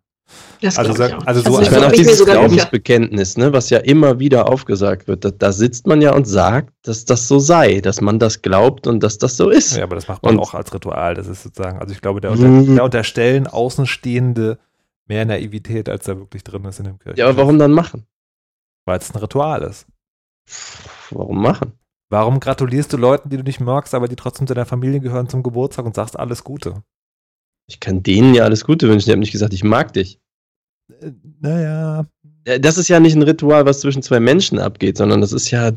Das 0.62 0.78
Also, 0.78 0.94
sag, 0.94 1.14
auch. 1.14 1.26
also 1.26 1.42
so, 1.42 1.50
Also 1.58 1.62
Ich 1.64 1.72
meine, 1.72 1.88
auch 1.88 1.92
dieses. 1.92 2.24
Glaubensbekenntnis, 2.26 3.38
ne, 3.38 3.54
was 3.54 3.70
ja 3.70 3.80
immer 3.80 4.20
wieder 4.20 4.50
aufgesagt 4.50 5.08
wird, 5.08 5.24
da, 5.26 5.32
da 5.32 5.52
sitzt 5.52 5.88
man 5.88 6.02
ja 6.02 6.14
und 6.14 6.26
sagt, 6.26 6.74
dass 6.84 7.06
das 7.06 7.28
so 7.28 7.40
sei, 7.40 7.80
dass 7.82 8.02
man 8.02 8.20
das 8.20 8.42
glaubt 8.42 8.86
und 8.88 9.02
dass 9.02 9.18
das 9.18 9.38
so 9.38 9.50
ist. 9.50 9.76
ja, 9.78 9.84
aber 9.84 9.96
das 9.96 10.08
macht 10.08 10.22
man 10.24 10.36
Und- 10.36 10.42
auch 10.42 10.54
als 10.54 10.74
Ritual. 10.74 11.16
Das 11.16 11.28
ist 11.28 11.44
sozusagen, 11.44 11.80
also 11.80 11.94
ich 11.94 12.02
glaube, 12.02 12.20
da, 12.22 12.36
Mhm. 12.36 12.60
unter, 12.60 12.76
da 12.76 12.84
unterstellen 12.84 13.48
Außenstehende 13.48 14.60
mehr 15.08 15.26
Naivität, 15.26 15.88
als 15.90 16.06
da 16.06 16.18
wirklich 16.18 16.44
drin 16.44 16.66
ist 16.66 16.80
in 16.80 16.86
dem 16.86 17.00
Kirchen. 17.00 17.18
Ja, 17.20 17.28
aber 17.30 17.38
warum 17.38 17.58
dann 17.58 17.72
machen? 17.72 18.06
Weil 18.86 19.00
es 19.00 19.14
ein 19.14 19.18
Ritual 19.20 19.64
ist. 19.64 19.88
Warum 21.12 21.42
machen? 21.42 21.74
Warum 22.10 22.40
gratulierst 22.40 22.92
du 22.92 22.98
Leuten, 22.98 23.30
die 23.30 23.38
du 23.38 23.44
nicht 23.44 23.60
magst, 23.60 23.94
aber 23.94 24.08
die 24.08 24.16
trotzdem 24.16 24.48
zu 24.48 24.54
deiner 24.54 24.66
Familie 24.66 25.00
gehören 25.00 25.30
zum 25.30 25.44
Geburtstag 25.44 25.86
und 25.86 25.96
sagst 25.96 26.18
alles 26.20 26.44
Gute? 26.44 26.84
Ich 27.70 27.80
kann 27.80 28.04
denen 28.04 28.34
ja 28.34 28.44
alles 28.44 28.64
Gute 28.66 28.88
wünschen. 28.90 29.08
Ich 29.08 29.12
habe 29.12 29.20
nicht 29.20 29.32
gesagt, 29.32 29.54
ich 29.54 29.64
mag 29.64 29.94
dich. 29.94 30.20
Äh, 31.02 31.12
naja, 31.40 32.06
Äh, 32.46 32.60
Das 32.60 32.78
ist 32.78 32.88
ja 32.88 33.00
nicht 33.00 33.16
ein 33.16 33.22
Ritual, 33.22 33.66
was 33.66 33.80
zwischen 33.82 34.02
zwei 34.02 34.20
Menschen 34.20 34.60
abgeht, 34.60 34.98
sondern 34.98 35.22
das 35.22 35.32
ist 35.34 35.52
ja 35.52 35.72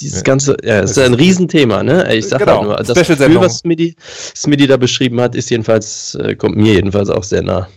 dieses 0.00 0.18
Ja. 0.18 0.22
ganze, 0.24 0.56
ja, 0.64 0.80
das 0.82 0.90
ist 0.92 0.98
ein 0.98 1.14
Riesenthema, 1.14 1.82
ne? 1.82 2.14
Ich 2.14 2.26
sag 2.28 2.40
Genau, 2.40 2.56
halt 2.58 2.64
nur, 2.64 2.76
das. 2.76 3.08
Gefühl, 3.08 3.36
was 3.40 3.58
Smitty, 3.58 3.94
Smitty 4.36 4.66
da 4.66 4.76
beschrieben 4.76 5.20
hat, 5.20 5.34
ist 5.36 5.48
jedenfalls, 5.50 6.16
äh, 6.16 6.34
kommt 6.34 6.56
mir 6.56 6.74
jedenfalls 6.74 7.08
auch 7.08 7.22
sehr 7.22 7.42
nah. 7.42 7.68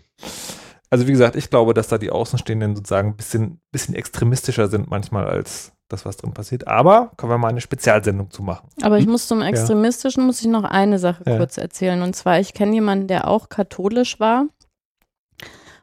Also 0.89 1.07
wie 1.07 1.11
gesagt, 1.11 1.35
ich 1.37 1.49
glaube, 1.49 1.73
dass 1.73 1.87
da 1.87 1.97
die 1.97 2.09
Außenstehenden 2.09 2.75
sozusagen 2.75 3.09
ein 3.09 3.15
bisschen, 3.15 3.61
bisschen 3.71 3.95
extremistischer 3.95 4.67
sind 4.67 4.89
manchmal 4.89 5.25
als 5.27 5.71
das, 5.91 6.05
was 6.05 6.17
drin 6.17 6.33
passiert. 6.33 6.67
Aber 6.67 7.11
können 7.17 7.31
wir 7.31 7.37
mal 7.37 7.49
eine 7.49 7.61
Spezialsendung 7.61 8.31
zu 8.31 8.43
machen. 8.43 8.67
Aber 8.81 8.97
ich 8.97 9.07
muss 9.07 9.27
zum 9.27 9.41
Extremistischen, 9.41 10.25
muss 10.25 10.41
ich 10.41 10.47
noch 10.47 10.63
eine 10.63 10.99
Sache 10.99 11.23
Ja. 11.27 11.37
kurz 11.37 11.57
erzählen. 11.57 12.01
Und 12.01 12.15
zwar, 12.15 12.39
ich 12.39 12.53
kenne 12.53 12.73
jemanden, 12.73 13.07
der 13.07 13.27
auch 13.27 13.49
katholisch 13.49 14.19
war 14.19 14.45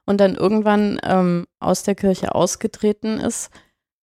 und 0.07 0.21
dann 0.21 0.35
irgendwann 0.35 0.99
ähm, 1.05 1.47
aus 1.61 1.83
der 1.83 1.94
Kirche 1.94 2.35
ausgetreten 2.35 3.21
ist, 3.21 3.51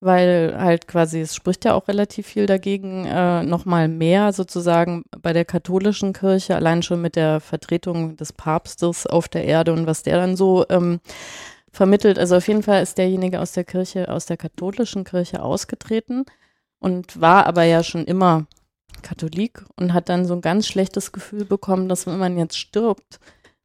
weil 0.01 0.55
halt 0.57 0.87
quasi, 0.87 1.21
es 1.21 1.33
spricht 1.33 1.65
ja 1.65 1.73
auch 1.73 1.87
relativ 1.87 2.27
viel 2.27 2.45
dagegen, 2.45 3.05
äh, 3.05 3.41
nochmal 3.43 3.87
mehr 3.87 4.33
sozusagen 4.33 5.03
bei 5.21 5.33
der 5.33 5.45
katholischen 5.45 6.13
Kirche, 6.13 6.55
allein 6.55 6.83
schon 6.83 7.01
mit 7.01 7.15
der 7.15 7.39
Vertretung 7.39 8.15
des 8.17 8.31
Papstes 8.33 9.07
auf 9.07 9.27
der 9.27 9.45
Erde 9.45 9.73
und 9.73 9.87
was 9.87 10.03
der 10.03 10.17
dann 10.17 10.35
so 10.35 10.65
ähm, 10.69 10.99
vermittelt. 11.75 12.17
Also 12.17 12.37
auf 12.37 12.47
jeden 12.47 12.63
Fall 12.63 12.81
ist 12.81 12.97
derjenige 12.97 13.39
aus 13.41 13.51
der 13.51 13.63
Kirche, 13.63 14.09
aus 14.09 14.25
der 14.25 14.37
katholischen 14.37 15.03
Kirche 15.03 15.43
ausgetreten 15.43 16.25
und 16.79 17.19
war 17.19 17.45
aber 17.45 17.63
ja 17.63 17.83
schon 17.83 18.05
immer 18.05 18.47
Katholik 19.01 19.63
und 19.75 19.93
hat 19.93 20.09
dann 20.09 20.25
so 20.25 20.33
ein 20.33 20.41
ganz 20.41 20.67
schlechtes 20.67 21.11
Gefühl 21.11 21.45
bekommen, 21.45 21.89
dass 21.89 22.07
wenn 22.07 22.17
man 22.17 22.37
jetzt 22.37 22.57
stirbt, 22.57 23.19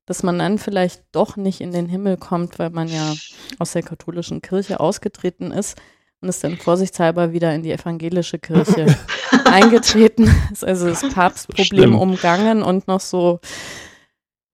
dass 0.06 0.22
man 0.22 0.38
dann 0.38 0.58
vielleicht 0.58 1.04
doch 1.12 1.36
nicht 1.36 1.60
in 1.60 1.72
den 1.72 1.88
Himmel 1.88 2.16
kommt, 2.16 2.58
weil 2.58 2.70
man 2.70 2.88
ja 2.88 3.14
aus 3.58 3.72
der 3.72 3.82
katholischen 3.82 4.42
Kirche 4.42 4.80
ausgetreten 4.80 5.52
ist 5.52 5.80
und 6.20 6.28
ist 6.28 6.42
dann 6.42 6.56
vorsichtshalber 6.56 7.32
wieder 7.32 7.54
in 7.54 7.62
die 7.62 7.72
evangelische 7.72 8.38
Kirche 8.38 8.86
eingetreten 9.44 10.24
ist. 10.52 10.64
Also 10.64 10.88
das 10.88 11.08
Papstproblem 11.14 11.94
umgangen 11.94 12.62
und 12.62 12.88
noch 12.88 13.00
so 13.00 13.40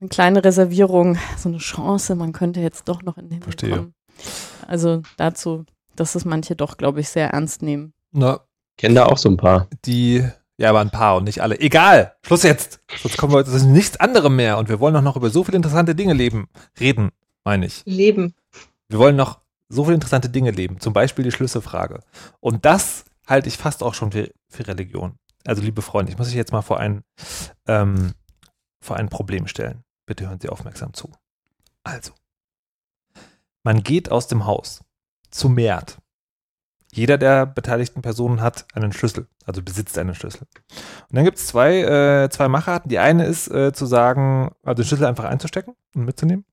eine 0.00 0.09
kleine 0.09 0.44
Reservierung, 0.44 1.18
so 1.37 1.48
eine 1.48 1.59
Chance, 1.59 2.14
man 2.14 2.32
könnte 2.32 2.61
jetzt 2.61 2.88
doch 2.88 3.02
noch 3.02 3.16
in 3.16 3.28
den 3.30 3.42
Verstehe. 3.42 3.70
kommen. 3.76 3.94
Also 4.66 5.02
dazu, 5.16 5.64
dass 5.94 6.14
es 6.14 6.24
manche 6.24 6.56
doch, 6.56 6.76
glaube 6.76 7.00
ich, 7.00 7.09
sehr 7.09 7.30
ernst 7.30 7.62
nehmen. 7.62 7.92
Na, 8.12 8.40
Kenn 8.76 8.94
da 8.94 9.06
auch 9.06 9.16
so 9.18 9.28
ein 9.30 9.37
paar. 9.38 9.68
die, 9.85 10.26
ja, 10.59 10.68
aber 10.70 10.80
ein 10.80 10.90
paar 10.90 11.16
und 11.16 11.24
nicht 11.24 11.40
alle. 11.40 11.59
Egal, 11.61 12.14
Schluss 12.26 12.42
jetzt. 12.42 12.80
Sonst 13.00 13.16
kommen 13.16 13.32
wir, 13.32 13.42
das 13.42 13.54
ist 13.54 13.64
nichts 13.64 13.98
anderes 13.98 14.30
mehr 14.30 14.59
und 14.59 14.68
wir 14.68 14.80
wollen 14.80 14.94
doch 14.94 15.02
noch 15.02 15.16
über 15.16 15.30
so 15.30 15.44
viele 15.44 15.56
interessante 15.56 15.94
Dinge 15.94 16.12
leben, 16.12 16.48
reden, 16.78 17.11
meine 17.44 17.66
ich. 17.66 17.82
Leben. 17.87 18.35
Wir 18.88 18.98
wollen 18.98 19.16
noch 19.16 19.40
so 19.68 19.85
viele 19.85 19.94
interessante 19.94 20.28
Dinge 20.28 20.50
leben, 20.50 20.78
zum 20.78 20.92
Beispiel 20.92 21.24
die 21.24 21.32
Schlüsselfrage. 21.32 22.00
Und 22.40 22.64
das 22.64 23.04
halte 23.26 23.48
ich 23.48 23.56
fast 23.56 23.82
auch 23.82 23.94
schon 23.94 24.12
für, 24.12 24.30
für 24.48 24.66
Religion. 24.68 25.14
Also, 25.44 25.62
liebe 25.62 25.82
Freunde, 25.82 26.12
ich 26.12 26.18
muss 26.18 26.28
euch 26.28 26.35
jetzt 26.35 26.52
mal 26.52 26.62
vor 26.62 26.78
ein, 26.78 27.02
ähm, 27.66 28.12
vor 28.80 28.96
ein 28.96 29.09
Problem 29.09 29.46
stellen. 29.46 29.82
Bitte 30.06 30.28
hören 30.28 30.40
Sie 30.40 30.48
aufmerksam 30.48 30.94
zu. 30.94 31.12
Also, 31.82 32.12
man 33.62 33.82
geht 33.82 34.10
aus 34.10 34.28
dem 34.28 34.46
Haus 34.46 34.84
zu 35.30 35.48
Mert. 35.48 35.98
Jeder 36.92 37.18
der 37.18 37.44
beteiligten 37.44 38.00
Personen 38.00 38.40
hat 38.40 38.66
einen 38.72 38.92
Schlüssel, 38.92 39.26
also 39.44 39.60
besitzt 39.60 39.98
einen 39.98 40.14
Schlüssel. 40.14 40.46
Und 41.08 41.16
dann 41.16 41.24
gibt 41.24 41.36
es 41.36 41.48
zwei, 41.48 41.82
äh, 41.82 42.30
zwei 42.30 42.48
Macharten. 42.48 42.88
Die 42.88 42.98
eine 42.98 43.26
ist 43.26 43.48
äh, 43.48 43.72
zu 43.72 43.84
sagen, 43.84 44.54
also 44.62 44.82
den 44.82 44.86
Schlüssel 44.86 45.04
einfach 45.04 45.24
einzustecken 45.24 45.74
und 45.94 46.04
mitzunehmen. 46.04 46.46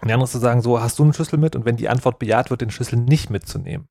Und 0.00 0.08
die 0.08 0.12
andere 0.12 0.24
ist 0.24 0.32
zu 0.32 0.38
sagen, 0.38 0.60
so, 0.60 0.80
hast 0.80 0.98
du 0.98 1.04
einen 1.04 1.14
Schlüssel 1.14 1.38
mit? 1.38 1.56
Und 1.56 1.64
wenn 1.64 1.76
die 1.76 1.88
Antwort 1.88 2.18
bejaht 2.18 2.50
wird, 2.50 2.60
den 2.60 2.70
Schlüssel 2.70 2.96
nicht 2.98 3.30
mitzunehmen. 3.30 3.88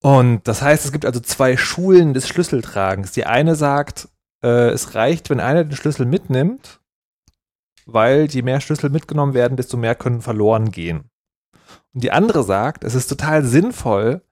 Und 0.00 0.46
das 0.46 0.62
heißt, 0.62 0.84
es 0.84 0.92
gibt 0.92 1.04
also 1.04 1.20
zwei 1.20 1.56
Schulen 1.56 2.14
des 2.14 2.28
Schlüsseltragens. 2.28 3.12
Die 3.12 3.26
eine 3.26 3.56
sagt, 3.56 4.08
äh, 4.42 4.70
es 4.70 4.94
reicht, 4.94 5.30
wenn 5.30 5.40
einer 5.40 5.64
den 5.64 5.76
Schlüssel 5.76 6.06
mitnimmt, 6.06 6.80
weil 7.86 8.26
je 8.26 8.42
mehr 8.42 8.60
Schlüssel 8.60 8.90
mitgenommen 8.90 9.34
werden, 9.34 9.56
desto 9.56 9.76
mehr 9.76 9.94
können 9.94 10.20
verloren 10.20 10.70
gehen. 10.70 11.10
Und 11.94 12.04
die 12.04 12.12
andere 12.12 12.42
sagt, 12.44 12.84
es 12.84 12.94
ist 12.94 13.08
total 13.08 13.44
sinnvoll, 13.44 14.22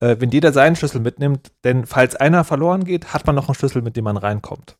äh, 0.00 0.16
wenn 0.18 0.30
jeder 0.30 0.52
seinen 0.52 0.76
Schlüssel 0.76 1.00
mitnimmt, 1.00 1.52
denn 1.64 1.86
falls 1.86 2.16
einer 2.16 2.44
verloren 2.44 2.84
geht, 2.84 3.12
hat 3.12 3.26
man 3.26 3.34
noch 3.36 3.48
einen 3.48 3.54
Schlüssel, 3.54 3.82
mit 3.82 3.96
dem 3.96 4.04
man 4.04 4.16
reinkommt. 4.16 4.78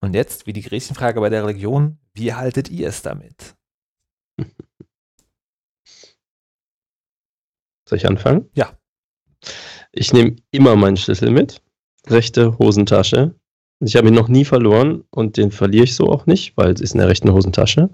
Und 0.00 0.14
jetzt, 0.14 0.46
wie 0.46 0.52
die 0.52 0.62
Gretchenfrage 0.62 1.20
bei 1.20 1.28
der 1.30 1.46
Religion, 1.46 1.98
wie 2.12 2.34
haltet 2.34 2.68
ihr 2.68 2.88
es 2.88 3.02
damit? 3.02 3.56
Soll 7.88 7.98
ich 7.98 8.06
anfangen? 8.06 8.50
Ja. 8.54 8.76
Ich 9.92 10.12
nehme 10.12 10.36
immer 10.50 10.76
meinen 10.76 10.96
Schlüssel 10.96 11.30
mit. 11.30 11.62
Rechte 12.06 12.58
Hosentasche. 12.58 13.34
Ich 13.84 13.96
habe 13.96 14.08
ihn 14.08 14.14
noch 14.14 14.28
nie 14.28 14.44
verloren 14.44 15.02
und 15.10 15.36
den 15.36 15.50
verliere 15.50 15.84
ich 15.84 15.96
so 15.96 16.06
auch 16.06 16.26
nicht, 16.26 16.56
weil 16.56 16.72
es 16.72 16.80
ist 16.80 16.94
in 16.94 16.98
der 16.98 17.08
rechten 17.08 17.32
Hosentasche. 17.32 17.90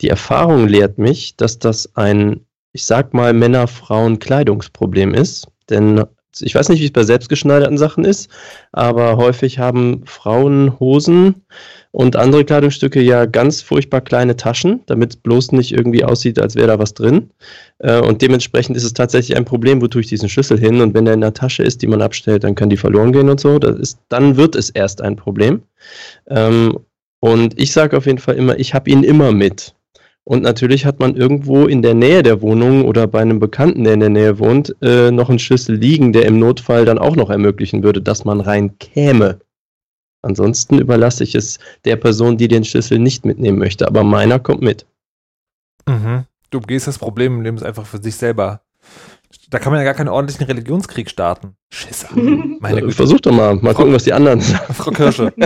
Die 0.00 0.08
Erfahrung 0.08 0.68
lehrt 0.68 0.98
mich, 0.98 1.36
dass 1.36 1.58
das 1.58 1.96
ein, 1.96 2.46
ich 2.72 2.84
sag 2.84 3.12
mal, 3.12 3.32
Männer-Frauen-Kleidungsproblem 3.32 5.14
ist. 5.14 5.48
Denn 5.68 6.04
ich 6.40 6.54
weiß 6.54 6.68
nicht, 6.68 6.80
wie 6.80 6.86
es 6.86 6.92
bei 6.92 7.02
selbstgeschneiderten 7.02 7.76
Sachen 7.76 8.04
ist, 8.04 8.30
aber 8.70 9.16
häufig 9.16 9.58
haben 9.58 10.02
Frauen 10.06 10.78
Hosen 10.78 11.44
und 11.92 12.16
andere 12.16 12.44
Kleidungsstücke 12.44 13.00
ja 13.00 13.26
ganz 13.26 13.60
furchtbar 13.60 14.00
kleine 14.00 14.36
Taschen, 14.36 14.80
damit 14.86 15.10
es 15.10 15.16
bloß 15.16 15.52
nicht 15.52 15.72
irgendwie 15.72 16.04
aussieht, 16.04 16.38
als 16.38 16.56
wäre 16.56 16.66
da 16.66 16.78
was 16.78 16.94
drin. 16.94 17.30
Äh, 17.78 18.00
und 18.00 18.22
dementsprechend 18.22 18.76
ist 18.76 18.84
es 18.84 18.94
tatsächlich 18.94 19.36
ein 19.36 19.44
Problem, 19.44 19.80
wo 19.82 19.86
tue 19.86 20.00
ich 20.00 20.08
diesen 20.08 20.30
Schlüssel 20.30 20.58
hin 20.58 20.80
und 20.80 20.94
wenn 20.94 21.04
der 21.04 21.14
in 21.14 21.20
der 21.20 21.34
Tasche 21.34 21.62
ist, 21.62 21.82
die 21.82 21.86
man 21.86 22.02
abstellt, 22.02 22.44
dann 22.44 22.54
kann 22.54 22.70
die 22.70 22.78
verloren 22.78 23.12
gehen 23.12 23.28
und 23.28 23.38
so. 23.38 23.58
Das 23.58 23.78
ist, 23.78 23.98
dann 24.08 24.36
wird 24.36 24.56
es 24.56 24.70
erst 24.70 25.02
ein 25.02 25.16
Problem. 25.16 25.62
Ähm, 26.28 26.78
und 27.20 27.60
ich 27.60 27.72
sage 27.72 27.96
auf 27.96 28.06
jeden 28.06 28.18
Fall 28.18 28.36
immer, 28.36 28.58
ich 28.58 28.72
habe 28.74 28.90
ihn 28.90 29.04
immer 29.04 29.30
mit. 29.30 29.74
Und 30.24 30.42
natürlich 30.42 30.86
hat 30.86 30.98
man 30.98 31.14
irgendwo 31.14 31.66
in 31.66 31.82
der 31.82 31.94
Nähe 31.94 32.22
der 32.22 32.40
Wohnung 32.40 32.84
oder 32.84 33.06
bei 33.06 33.20
einem 33.20 33.38
Bekannten, 33.38 33.84
der 33.84 33.94
in 33.94 34.00
der 34.00 34.08
Nähe 34.08 34.38
wohnt, 34.38 34.74
äh, 34.80 35.10
noch 35.10 35.28
einen 35.28 35.38
Schlüssel 35.38 35.76
liegen, 35.76 36.12
der 36.12 36.24
im 36.24 36.38
Notfall 36.38 36.84
dann 36.84 36.98
auch 36.98 37.16
noch 37.16 37.28
ermöglichen 37.28 37.82
würde, 37.82 38.00
dass 38.00 38.24
man 38.24 38.40
rein 38.40 38.78
käme. 38.78 39.40
Ansonsten 40.22 40.78
überlasse 40.78 41.24
ich 41.24 41.34
es 41.34 41.58
der 41.84 41.96
Person, 41.96 42.36
die 42.36 42.48
den 42.48 42.64
Schlüssel 42.64 42.98
nicht 42.98 43.24
mitnehmen 43.24 43.58
möchte. 43.58 43.86
Aber 43.86 44.04
meiner 44.04 44.38
kommt 44.38 44.62
mit. 44.62 44.86
Mhm. 45.88 46.24
Du 46.50 46.60
gehst 46.60 46.86
das 46.86 46.98
Problem 46.98 47.36
im 47.36 47.42
Leben 47.42 47.62
einfach 47.62 47.86
für 47.86 48.00
sich 48.00 48.14
selber. 48.16 48.62
Da 49.50 49.58
kann 49.58 49.72
man 49.72 49.80
ja 49.80 49.84
gar 49.84 49.94
keinen 49.94 50.08
ordentlichen 50.08 50.46
Religionskrieg 50.46 51.10
starten. 51.10 51.56
Schisser. 51.70 52.08
Meine 52.14 52.80
Güte. 52.80 52.94
Versuch 52.94 53.20
doch 53.20 53.32
mal. 53.32 53.56
Mal 53.56 53.74
gucken, 53.74 53.92
was 53.92 54.04
die 54.04 54.12
anderen 54.12 54.40
sagen. 54.42 54.74
Frau 54.74 54.90
Kirsche. 54.90 55.32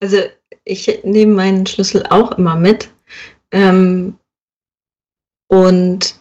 Also 0.00 0.18
ich 0.64 1.00
nehme 1.04 1.32
meinen 1.32 1.66
Schlüssel 1.66 2.04
auch 2.10 2.32
immer 2.32 2.56
mit. 2.56 2.90
Ähm, 3.52 4.18
und 5.48 6.16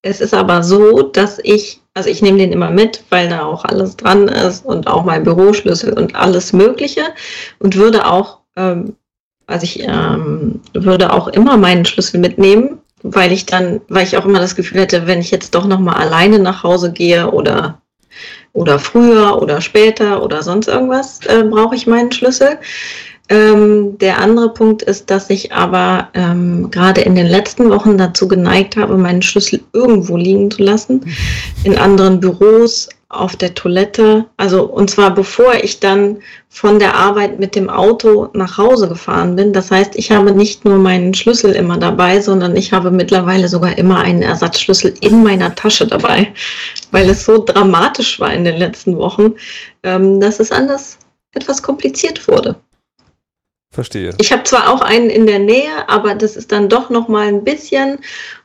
es 0.00 0.22
ist 0.22 0.32
aber 0.32 0.62
so, 0.62 1.02
dass 1.02 1.38
ich, 1.42 1.82
also 1.96 2.10
ich 2.10 2.20
nehme 2.20 2.36
den 2.36 2.52
immer 2.52 2.70
mit, 2.70 3.02
weil 3.08 3.30
da 3.30 3.46
auch 3.46 3.64
alles 3.64 3.96
dran 3.96 4.28
ist 4.28 4.66
und 4.66 4.86
auch 4.86 5.04
mein 5.04 5.24
Büroschlüssel 5.24 5.94
und 5.94 6.14
alles 6.14 6.52
Mögliche 6.52 7.04
und 7.58 7.74
würde 7.76 8.06
auch, 8.06 8.40
ähm, 8.54 8.96
also 9.46 9.64
ich 9.64 9.80
ähm, 9.82 10.60
würde 10.74 11.10
auch 11.10 11.28
immer 11.28 11.56
meinen 11.56 11.86
Schlüssel 11.86 12.20
mitnehmen, 12.20 12.80
weil 13.02 13.32
ich 13.32 13.46
dann, 13.46 13.80
weil 13.88 14.04
ich 14.04 14.18
auch 14.18 14.26
immer 14.26 14.40
das 14.40 14.54
Gefühl 14.54 14.82
hätte, 14.82 15.06
wenn 15.06 15.20
ich 15.20 15.30
jetzt 15.30 15.54
doch 15.54 15.66
nochmal 15.66 15.94
alleine 15.94 16.38
nach 16.38 16.62
Hause 16.62 16.92
gehe 16.92 17.30
oder 17.30 17.80
oder 18.52 18.78
früher 18.78 19.40
oder 19.40 19.62
später 19.62 20.22
oder 20.22 20.42
sonst 20.42 20.68
irgendwas, 20.68 21.20
äh, 21.26 21.44
brauche 21.44 21.74
ich 21.74 21.86
meinen 21.86 22.12
Schlüssel. 22.12 22.58
Ähm, 23.28 23.98
der 23.98 24.18
andere 24.18 24.52
Punkt 24.52 24.82
ist, 24.82 25.10
dass 25.10 25.30
ich 25.30 25.52
aber 25.52 26.08
ähm, 26.14 26.70
gerade 26.70 27.00
in 27.00 27.14
den 27.14 27.26
letzten 27.26 27.70
Wochen 27.70 27.98
dazu 27.98 28.28
geneigt 28.28 28.76
habe, 28.76 28.96
meinen 28.96 29.22
Schlüssel 29.22 29.62
irgendwo 29.72 30.16
liegen 30.16 30.50
zu 30.50 30.62
lassen, 30.62 31.04
in 31.64 31.76
anderen 31.76 32.20
Büros, 32.20 32.88
auf 33.08 33.36
der 33.36 33.54
Toilette. 33.54 34.26
Also 34.36 34.64
und 34.64 34.90
zwar 34.90 35.14
bevor 35.14 35.54
ich 35.54 35.80
dann 35.80 36.18
von 36.48 36.78
der 36.78 36.94
Arbeit 36.94 37.38
mit 37.38 37.54
dem 37.54 37.70
Auto 37.70 38.28
nach 38.32 38.58
Hause 38.58 38.88
gefahren 38.88 39.36
bin. 39.36 39.52
Das 39.52 39.70
heißt, 39.70 39.94
ich 39.94 40.10
habe 40.10 40.32
nicht 40.32 40.64
nur 40.64 40.78
meinen 40.78 41.14
Schlüssel 41.14 41.52
immer 41.52 41.78
dabei, 41.78 42.20
sondern 42.20 42.56
ich 42.56 42.72
habe 42.72 42.90
mittlerweile 42.90 43.48
sogar 43.48 43.78
immer 43.78 44.00
einen 44.00 44.22
Ersatzschlüssel 44.22 44.94
in 45.00 45.22
meiner 45.22 45.54
Tasche 45.54 45.86
dabei, 45.86 46.32
weil 46.90 47.08
es 47.08 47.24
so 47.24 47.42
dramatisch 47.44 48.18
war 48.18 48.32
in 48.32 48.44
den 48.44 48.56
letzten 48.56 48.96
Wochen, 48.98 49.34
ähm, 49.82 50.20
dass 50.20 50.40
es 50.40 50.50
anders 50.50 50.98
etwas 51.32 51.62
kompliziert 51.62 52.26
wurde. 52.26 52.56
Verstehe. 53.76 54.14
Ich 54.18 54.32
habe 54.32 54.42
zwar 54.44 54.72
auch 54.72 54.80
einen 54.80 55.10
in 55.10 55.26
der 55.26 55.38
Nähe, 55.38 55.86
aber 55.86 56.14
das 56.14 56.34
ist 56.34 56.50
dann 56.50 56.70
doch 56.70 56.88
noch 56.88 57.08
mal 57.08 57.28
ein 57.28 57.44
bisschen. 57.44 57.98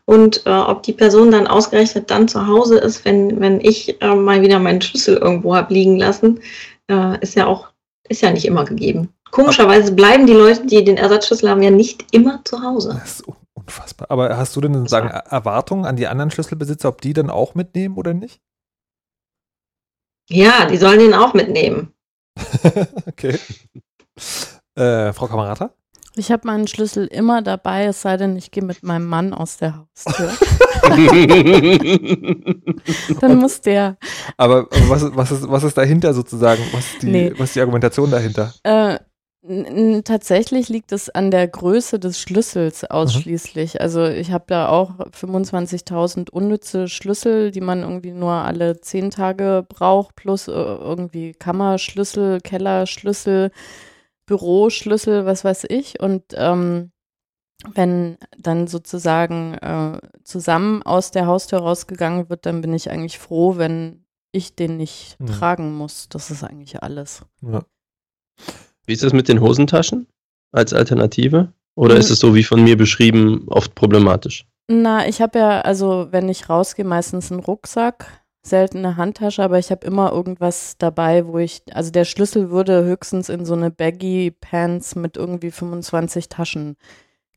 Und 0.04 0.46
äh, 0.46 0.50
ob 0.50 0.84
die 0.84 0.92
Person 0.92 1.32
dann 1.32 1.48
ausgerechnet 1.48 2.12
dann 2.12 2.28
zu 2.28 2.48
Hause 2.48 2.78
ist, 2.80 3.06
wenn, 3.06 3.40
wenn 3.40 3.62
ich 3.62 4.02
äh, 4.02 4.14
mal 4.14 4.42
wieder 4.42 4.60
meinen 4.60 4.82
Schlüssel 4.82 5.16
irgendwo 5.16 5.56
habe 5.56 5.74
liegen 5.74 5.98
lassen, 5.98 6.42
äh, 6.90 7.18
ist 7.22 7.36
ja 7.36 7.48
auch 7.48 7.70
ist 8.10 8.22
ja 8.22 8.32
nicht 8.32 8.44
immer 8.44 8.66
gegeben. 8.66 9.08
Komischerweise 9.32 9.94
bleiben 9.94 10.28
die 10.28 10.34
Leute, 10.34 10.66
die 10.66 10.84
den 10.84 10.98
Ersatzschlüssel 10.98 11.50
haben, 11.50 11.62
ja 11.62 11.72
nicht 11.72 12.14
immer 12.14 12.42
zu 12.44 12.62
Hause. 12.62 12.98
Das 13.00 13.22
ist 13.22 13.24
unfassbar. 13.54 14.12
Aber 14.12 14.36
hast 14.36 14.54
du 14.58 14.60
denn 14.60 14.86
sagen 14.88 15.08
Erwartungen 15.08 15.86
an 15.86 15.96
die 15.96 16.08
anderen 16.08 16.30
Schlüsselbesitzer, 16.30 16.90
ob 16.90 17.00
die 17.00 17.14
dann 17.14 17.30
auch 17.30 17.56
mitnehmen 17.56 17.96
oder 17.96 18.14
nicht? 18.14 18.42
Ja, 20.30 20.66
die 20.66 20.76
sollen 20.76 21.00
den 21.00 21.14
auch 21.14 21.34
mitnehmen. 21.34 21.94
okay. 23.08 23.40
Äh, 24.76 25.14
Frau 25.14 25.28
Kamerata? 25.28 25.72
Ich 26.16 26.32
habe 26.32 26.46
meinen 26.46 26.68
Schlüssel 26.68 27.08
immer 27.08 27.42
dabei, 27.42 27.86
es 27.86 28.02
sei 28.02 28.18
denn, 28.18 28.36
ich 28.36 28.52
gehe 28.52 28.64
mit 28.64 28.84
meinem 28.84 29.08
Mann 29.08 29.34
aus 29.34 29.58
der 29.58 29.78
Haustür. 29.78 30.30
Dann 33.22 33.38
muss 33.38 33.62
der. 33.62 33.98
Aber, 34.36 34.68
was, 34.90 35.04
ist, 35.04 35.16
was, 35.16 35.32
ist, 35.32 35.50
was 35.50 35.64
ist 35.64 35.78
dahinter 35.78 36.14
sozusagen? 36.14 36.62
Was 36.74 36.94
ist 36.94 37.04
die, 37.04 37.08
nee. 37.08 37.32
was 37.38 37.50
ist 37.50 37.56
die 37.56 37.62
Argumentation 37.62 38.12
dahinter? 38.12 38.54
Äh, 38.64 39.00
tatsächlich 40.04 40.68
liegt 40.68 40.92
es 40.92 41.10
an 41.10 41.32
der 41.32 41.48
Größe 41.48 41.98
des 41.98 42.20
Schlüssels 42.20 42.84
ausschließlich. 42.84 43.76
Mhm. 43.76 43.80
Also 43.80 44.06
ich 44.06 44.32
habe 44.32 44.44
da 44.48 44.68
auch 44.68 45.00
25.000 45.00 46.30
unnütze 46.30 46.90
Schlüssel, 46.90 47.52
die 47.52 47.62
man 47.62 47.82
irgendwie 47.82 48.12
nur 48.12 48.34
alle 48.34 48.82
zehn 48.82 49.12
Tage 49.12 49.66
braucht, 49.68 50.16
plus 50.16 50.50
äh, 50.50 50.52
irgendwie 50.52 51.32
Kammerschlüssel, 51.34 52.42
Kellerschlüssel. 52.42 53.52
Büroschlüssel, 54.26 55.26
was 55.26 55.44
weiß 55.44 55.66
ich. 55.70 56.00
Und 56.00 56.24
ähm, 56.34 56.92
wenn 57.74 58.18
dann 58.38 58.68
sozusagen 58.68 59.54
äh, 59.56 60.00
zusammen 60.24 60.84
aus 60.84 61.12
der 61.12 61.28
Haustür 61.28 61.60
rausgegangen 61.60 62.30
wird, 62.30 62.46
dann 62.46 62.62
bin 62.62 62.74
ich 62.74 62.90
eigentlich 62.90 63.20
froh, 63.20 63.58
wenn 63.58 64.06
ich 64.32 64.56
den 64.56 64.78
nicht 64.78 65.20
mhm. 65.20 65.28
tragen 65.28 65.74
muss. 65.74 66.10
Das 66.10 66.32
ist 66.32 66.44
eigentlich 66.44 66.82
alles. 66.82 67.24
Ja. 67.42 67.64
Wie 68.86 68.94
ist 68.94 69.04
das 69.04 69.14
mit 69.14 69.28
den 69.28 69.42
Hosentaschen 69.42 70.08
als 70.52 70.74
Alternative? 70.74 71.54
Oder 71.76 71.96
mhm. 71.96 72.00
ist 72.00 72.10
es 72.10 72.20
so 72.20 72.36
wie 72.36 72.44
von 72.44 72.64
mir 72.64 72.78
beschrieben 72.78 73.48
oft 73.48 73.76
problematisch? 73.76 74.46
Na, 74.68 75.08
ich 75.08 75.22
habe 75.22 75.40
ja, 75.40 75.62
also 75.62 76.08
wenn 76.12 76.30
ich 76.30 76.50
rausgehe, 76.50 76.86
meistens 76.86 77.32
einen 77.32 77.42
Rucksack 77.42 78.21
seltene 78.44 78.98
Handtasche, 78.98 79.44
aber 79.44 79.60
ich 79.60 79.72
habe 79.72 79.86
immer 79.86 80.12
irgendwas 80.12 80.78
dabei, 80.78 81.28
wo 81.28 81.38
ich, 81.38 81.62
also 81.74 81.92
der 81.92 82.06
Schlüssel 82.06 82.50
würde 82.50 82.84
höchstens 82.84 83.30
in 83.30 83.46
so 83.46 83.54
eine 83.54 83.70
Baggy 83.70 84.32
Pants 84.32 84.96
mit 84.96 85.18
irgendwie 85.18 85.52
25 85.52 86.28
Taschen 86.30 86.76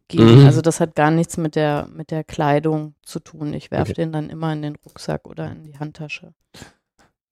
gehen. 0.08 0.40
Mhm. 0.40 0.46
Also 0.46 0.62
das 0.62 0.80
hat 0.80 0.94
gar 0.94 1.10
nichts 1.10 1.36
mit 1.36 1.56
der, 1.56 1.88
mit 1.92 2.10
der 2.10 2.24
Kleidung 2.24 2.94
zu 3.02 3.20
tun. 3.20 3.52
Ich 3.52 3.70
werfe 3.70 3.92
okay. 3.92 4.02
den 4.02 4.12
dann 4.12 4.30
immer 4.30 4.52
in 4.52 4.62
den 4.62 4.76
Rucksack 4.76 5.26
oder 5.26 5.50
in 5.50 5.62
die 5.64 5.78
Handtasche. 5.78 6.32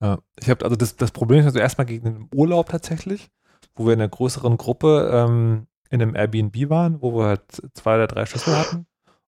Ja, 0.01 0.19
ich 0.39 0.49
habe 0.49 0.65
also 0.65 0.75
das, 0.75 0.95
das 0.95 1.11
Problem 1.11 1.39
ist 1.39 1.45
also 1.45 1.59
erstmal 1.59 1.85
gegen 1.85 2.03
den 2.03 2.29
Urlaub 2.33 2.69
tatsächlich, 2.69 3.31
wo 3.75 3.85
wir 3.85 3.93
in 3.93 4.01
einer 4.01 4.09
größeren 4.09 4.57
Gruppe 4.57 5.09
ähm, 5.11 5.67
in 5.89 6.01
einem 6.01 6.15
Airbnb 6.15 6.69
waren, 6.69 7.01
wo 7.01 7.15
wir 7.15 7.25
halt 7.25 7.41
zwei 7.73 7.95
oder 7.95 8.07
drei 8.07 8.25
Schlüssel 8.25 8.55
hatten 8.55 8.85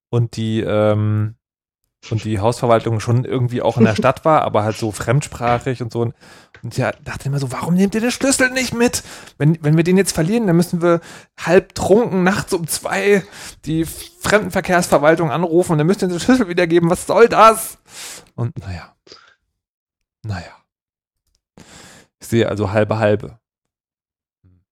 und 0.09 0.35
die 0.35 0.61
ähm, 0.61 1.35
und 2.11 2.23
die 2.23 2.39
Hausverwaltung 2.39 2.99
schon 2.99 3.25
irgendwie 3.25 3.61
auch 3.61 3.77
in 3.77 3.85
der 3.85 3.95
Stadt 3.97 4.25
war, 4.25 4.41
aber 4.41 4.63
halt 4.63 4.77
so 4.77 4.91
fremdsprachig 4.91 5.81
und 5.81 5.91
so. 5.91 6.01
Und 6.01 6.77
ja, 6.77 6.91
dachte 7.03 7.27
immer 7.27 7.39
so, 7.39 7.51
warum 7.51 7.75
nehmt 7.75 7.93
ihr 7.95 8.01
den 8.01 8.11
Schlüssel 8.11 8.49
nicht 8.49 8.73
mit? 8.73 9.03
Wenn, 9.37 9.57
wenn 9.61 9.77
wir 9.77 9.83
den 9.83 9.97
jetzt 9.97 10.13
verlieren, 10.13 10.47
dann 10.47 10.55
müssen 10.55 10.81
wir 10.81 11.01
halb 11.39 11.75
trunken 11.75 12.23
nachts 12.23 12.53
um 12.53 12.67
zwei 12.67 13.23
die 13.65 13.85
Fremdenverkehrsverwaltung 13.85 15.31
anrufen 15.31 15.73
und 15.73 15.77
dann 15.77 15.87
müsst 15.87 16.01
ihr 16.01 16.07
den 16.07 16.19
Schlüssel 16.19 16.47
wiedergeben. 16.47 16.89
Was 16.89 17.05
soll 17.05 17.29
das? 17.29 17.77
Und 18.35 18.57
naja. 18.59 18.95
Naja. 20.23 20.51
Ich 22.19 22.27
sehe 22.27 22.49
also 22.49 22.71
halbe 22.71 22.97
halbe. 22.97 23.37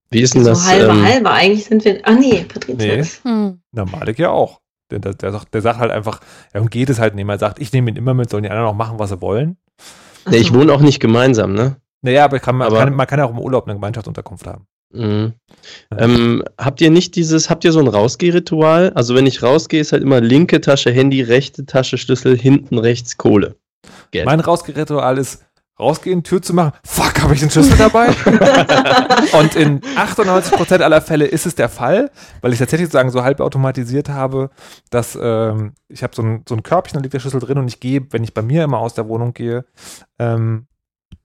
Wie 0.10 0.22
ist 0.22 0.36
denn 0.36 0.44
so 0.44 0.52
das? 0.52 0.66
halbe, 0.66 0.94
ähm, 0.94 1.04
halbe. 1.04 1.32
Eigentlich 1.32 1.66
sind 1.66 1.86
wir. 1.86 2.00
Ah, 2.04 2.14
nee, 2.14 2.44
Patricia 2.44 2.96
Nee. 2.96 3.04
Hm. 3.24 3.62
Na, 3.72 3.86
Malik 3.86 4.20
ja 4.20 4.30
auch. 4.30 4.63
Der, 4.94 5.00
der, 5.00 5.14
der, 5.14 5.32
sagt, 5.32 5.54
der 5.54 5.62
sagt 5.62 5.80
halt 5.80 5.92
einfach, 5.92 6.20
und 6.54 6.72
geht 6.72 6.90
es 6.90 7.00
halt 7.00 7.16
nicht. 7.16 7.28
Er 7.28 7.38
sagt, 7.40 7.60
ich 7.60 7.74
nehme 7.74 7.90
ihn 7.92 7.96
immer 7.98 8.14
mit, 8.14 8.30
sollen 8.30 8.44
die 8.44 8.50
anderen 8.50 8.68
auch 8.70 8.76
machen, 8.76 9.00
was 9.00 9.10
sie 9.10 9.22
wollen. 9.22 9.58
nee, 10.30 10.38
ich 10.38 10.54
wohne 10.54 10.72
auch 10.72 10.82
nicht 10.82 11.00
gemeinsam, 11.00 11.54
ne? 11.54 11.78
Naja, 12.02 12.26
aber, 12.26 12.40
kann, 12.40 12.56
man, 12.58 12.68
Aber- 12.68 12.80
kann, 12.80 12.94
man 12.94 13.08
kann 13.08 13.20
ja 13.20 13.26
auch 13.26 13.32
im 13.32 13.40
Urlaub 13.40 13.66
eine 13.66 13.76
Gemeinschaftsunterkunft 13.76 14.46
haben. 14.46 14.68
Mhm. 14.94 15.34
Ähm, 15.98 16.44
habt 16.60 16.80
ihr 16.82 16.92
nicht 16.92 17.16
dieses, 17.16 17.50
habt 17.50 17.64
ihr 17.64 17.72
so 17.72 17.80
ein 17.80 17.88
Rausgehritual? 17.88 18.92
Also 18.94 19.16
wenn 19.16 19.26
ich 19.26 19.42
rausgehe, 19.42 19.82
ist 19.82 19.92
halt 19.92 20.04
immer 20.04 20.22
linke 20.22 20.62
Tasche 20.62 20.92
Handy, 20.92 21.22
rechte 21.24 21.66
Tasche 21.66 21.98
Schlüssel, 21.98 22.38
hinten 22.38 22.78
rechts 22.78 23.18
Kohle. 23.18 23.56
Geld. 24.12 24.26
Mein 24.28 24.40
Rausgeritual 24.40 25.18
ist, 25.18 25.46
rausgehen, 25.80 26.24
Tür 26.24 26.42
zu 26.42 26.54
machen. 26.54 26.74
Fuck, 26.86 27.22
habe 27.22 27.34
ich 27.34 27.40
den 27.40 27.50
Schlüssel 27.50 27.78
dabei? 27.78 28.10
Und 29.38 29.56
in 29.56 29.82
98% 29.82 30.82
aller 30.82 31.02
Fälle 31.02 31.26
ist 31.26 31.46
es 31.46 31.56
der 31.56 31.70
Fall, 31.70 32.12
weil 32.42 32.54
ich 32.54 32.60
tatsächlich 32.60 32.88
sozusagen 32.88 33.12
so 33.12 33.24
halb 33.24 33.40
automatisiert 33.40 34.10
habe, 34.10 34.50
dass 34.90 35.18
ähm, 35.20 35.74
ich 35.88 36.04
habe 36.04 36.16
so 36.16 36.22
ein, 36.22 36.44
so 36.48 36.56
ein 36.56 36.64
Körbchen, 36.64 36.98
da 36.98 37.02
liegt 37.02 37.14
der 37.14 37.20
Schlüssel 37.20 37.40
drin 37.40 37.58
und 37.58 37.68
ich 37.68 37.80
gehe, 37.80 38.06
wenn 38.12 38.24
ich 38.24 38.34
bei 38.34 38.42
mir 38.42 38.64
immer 38.64 38.80
aus 38.80 38.94
der 38.94 39.08
Wohnung 39.08 39.34
gehe, 39.34 39.66
ähm, 40.20 40.68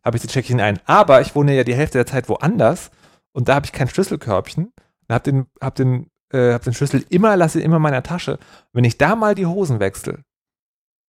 habe 0.05 0.17
ich 0.17 0.23
die 0.23 0.29
Check-in 0.29 0.61
ein. 0.61 0.81
Aber 0.87 1.21
ich 1.21 1.35
wohne 1.35 1.55
ja 1.55 1.65
die 1.65 1.75
Hälfte 1.75 1.99
der 1.99 2.07
Zeit 2.07 2.29
woanders 2.29 2.91
und 3.33 3.49
da 3.49 3.57
habe 3.57 3.67
ich 3.67 3.73
kein 3.73 3.89
Schlüsselkörbchen 3.89 4.65
und 4.67 5.15
habe 5.15 5.25
den, 5.25 5.47
hab 5.61 5.75
den, 5.75 6.11
äh, 6.33 6.53
hab 6.53 6.63
den 6.63 6.75
Schlüssel 6.75 7.05
immer, 7.11 7.37
lasse 7.37 7.59
ihn 7.59 7.65
immer 7.65 7.77
in 7.77 7.83
meiner 7.83 8.03
Tasche. 8.03 8.39
Wenn 8.73 8.85
ich 8.85 8.97
da 8.97 9.15
mal 9.15 9.35
die 9.35 9.47
Hosen 9.47 9.81
wechsle, 9.81 10.23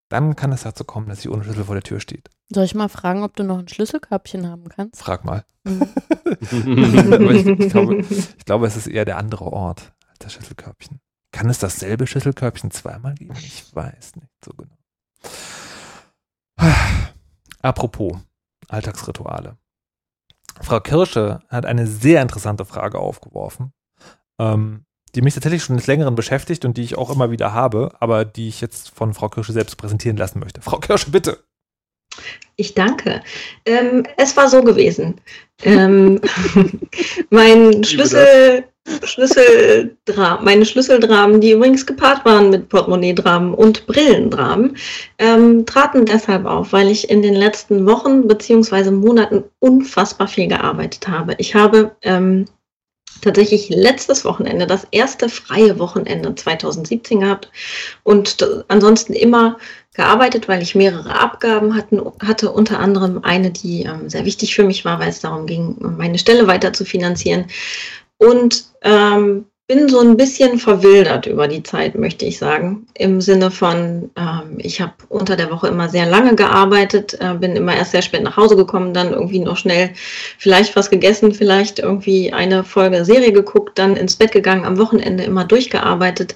dann 0.09 0.35
kann 0.35 0.51
es 0.51 0.63
dazu 0.63 0.83
kommen, 0.83 1.07
dass 1.07 1.19
ich 1.19 1.29
ohne 1.29 1.43
Schlüssel 1.43 1.65
vor 1.65 1.75
der 1.75 1.83
Tür 1.83 1.99
steht. 1.99 2.29
Soll 2.51 2.63
ich 2.63 2.73
mal 2.73 2.89
fragen, 2.89 3.23
ob 3.23 3.35
du 3.35 3.43
noch 3.43 3.59
ein 3.59 3.67
Schlüsselkörbchen 3.67 4.49
haben 4.49 4.69
kannst? 4.69 5.01
Frag 5.01 5.23
mal. 5.23 5.45
Hm. 5.67 5.81
Aber 7.13 7.31
ich, 7.31 7.45
ich, 7.45 7.69
glaube, 7.69 7.97
ich 7.97 8.45
glaube, 8.45 8.65
es 8.65 8.75
ist 8.75 8.87
eher 8.87 9.05
der 9.05 9.17
andere 9.17 9.45
Ort 9.45 9.93
als 10.09 10.19
das 10.19 10.33
Schlüsselkörbchen. 10.33 10.99
Kann 11.31 11.49
es 11.49 11.59
dasselbe 11.59 12.07
Schlüsselkörbchen 12.07 12.71
zweimal 12.71 13.13
geben? 13.13 13.35
Ich 13.37 13.75
weiß 13.75 14.15
nicht 14.15 14.31
so 14.43 14.51
genau. 14.53 14.75
Apropos 17.61 18.17
Alltagsrituale. 18.67 19.57
Frau 20.61 20.79
Kirsche 20.79 21.41
hat 21.49 21.65
eine 21.65 21.87
sehr 21.87 22.21
interessante 22.21 22.65
Frage 22.65 22.99
aufgeworfen, 22.99 23.73
ähm, 24.39 24.85
die 25.15 25.21
mich 25.21 25.33
tatsächlich 25.33 25.63
schon 25.63 25.77
des 25.77 25.87
Längeren 25.87 26.15
beschäftigt 26.15 26.65
und 26.65 26.77
die 26.77 26.83
ich 26.83 26.97
auch 26.97 27.09
immer 27.09 27.31
wieder 27.31 27.53
habe, 27.53 27.95
aber 27.99 28.25
die 28.25 28.47
ich 28.47 28.61
jetzt 28.61 28.89
von 28.89 29.13
Frau 29.13 29.29
Kirsche 29.29 29.53
selbst 29.53 29.77
präsentieren 29.77 30.17
lassen 30.17 30.39
möchte. 30.39 30.61
Frau 30.61 30.79
Kirsche, 30.79 31.11
bitte. 31.11 31.43
Ich 32.55 32.73
danke. 32.73 33.21
Ähm, 33.65 34.03
es 34.17 34.35
war 34.35 34.49
so 34.49 34.61
gewesen. 34.61 35.21
Ähm, 35.63 36.19
mein 37.29 37.83
Schlüssel, 37.85 38.65
Schlüsseldramen, 39.03 40.43
meine 40.43 40.65
Schlüsseldramen, 40.65 41.39
die 41.39 41.51
übrigens 41.51 41.85
gepaart 41.85 42.25
waren 42.25 42.49
mit 42.49 42.69
Portemonnaie-Dramen 42.69 43.53
und 43.53 43.87
Brillendramen, 43.87 44.75
ähm, 45.19 45.65
traten 45.65 46.05
deshalb 46.05 46.45
auf, 46.45 46.73
weil 46.73 46.89
ich 46.89 47.09
in 47.09 47.21
den 47.21 47.35
letzten 47.35 47.85
Wochen 47.85 48.27
beziehungsweise 48.27 48.91
Monaten 48.91 49.43
unfassbar 49.59 50.27
viel 50.27 50.47
gearbeitet 50.47 51.07
habe. 51.07 51.35
Ich 51.37 51.55
habe 51.55 51.95
ähm, 52.01 52.45
tatsächlich 53.21 53.69
letztes 53.69 54.25
Wochenende, 54.25 54.65
das 54.67 54.87
erste 54.91 55.29
freie 55.29 55.77
Wochenende 55.79 56.33
2017 56.33 57.21
gehabt 57.21 57.49
und 58.03 58.37
ansonsten 58.67 59.13
immer 59.13 59.57
gearbeitet, 59.99 60.47
weil 60.47 60.61
ich 60.61 60.75
mehrere 60.75 61.13
Abgaben 61.13 61.75
hatten, 61.75 62.01
hatte, 62.25 62.51
unter 62.51 62.79
anderem 62.79 63.19
eine, 63.21 63.51
die 63.51 63.83
ähm, 63.83 64.09
sehr 64.09 64.23
wichtig 64.23 64.55
für 64.55 64.63
mich 64.63 64.85
war, 64.85 64.97
weil 64.97 65.09
es 65.09 65.19
darum 65.19 65.45
ging, 65.45 65.75
meine 65.97 66.17
Stelle 66.17 66.47
weiter 66.47 66.71
zu 66.71 66.85
finanzieren. 66.85 67.47
Und 68.17 68.63
ähm, 68.81 69.45
bin 69.69 69.87
so 69.87 69.99
ein 69.99 70.17
bisschen 70.17 70.57
verwildert 70.57 71.27
über 71.27 71.47
die 71.47 71.61
Zeit, 71.61 71.93
möchte 71.93 72.25
ich 72.25 72.39
sagen. 72.39 72.87
Im 72.95 73.21
Sinne 73.21 73.51
von, 73.51 74.09
ähm, 74.15 74.57
ich 74.57 74.81
habe 74.81 74.93
unter 75.09 75.35
der 75.35 75.51
Woche 75.51 75.67
immer 75.67 75.89
sehr 75.89 76.07
lange 76.07 76.33
gearbeitet, 76.35 77.15
äh, 77.21 77.35
bin 77.35 77.55
immer 77.55 77.75
erst 77.75 77.91
sehr 77.91 78.01
spät 78.01 78.23
nach 78.23 78.35
Hause 78.35 78.55
gekommen, 78.55 78.95
dann 78.95 79.13
irgendwie 79.13 79.37
noch 79.37 79.57
schnell 79.57 79.91
vielleicht 80.39 80.75
was 80.75 80.89
gegessen, 80.89 81.35
vielleicht 81.35 81.77
irgendwie 81.77 82.33
eine 82.33 82.63
Folge 82.63 83.05
Serie 83.05 83.31
geguckt, 83.31 83.77
dann 83.77 83.95
ins 83.95 84.15
Bett 84.15 84.31
gegangen, 84.31 84.65
am 84.65 84.79
Wochenende 84.79 85.23
immer 85.23 85.45
durchgearbeitet, 85.45 86.35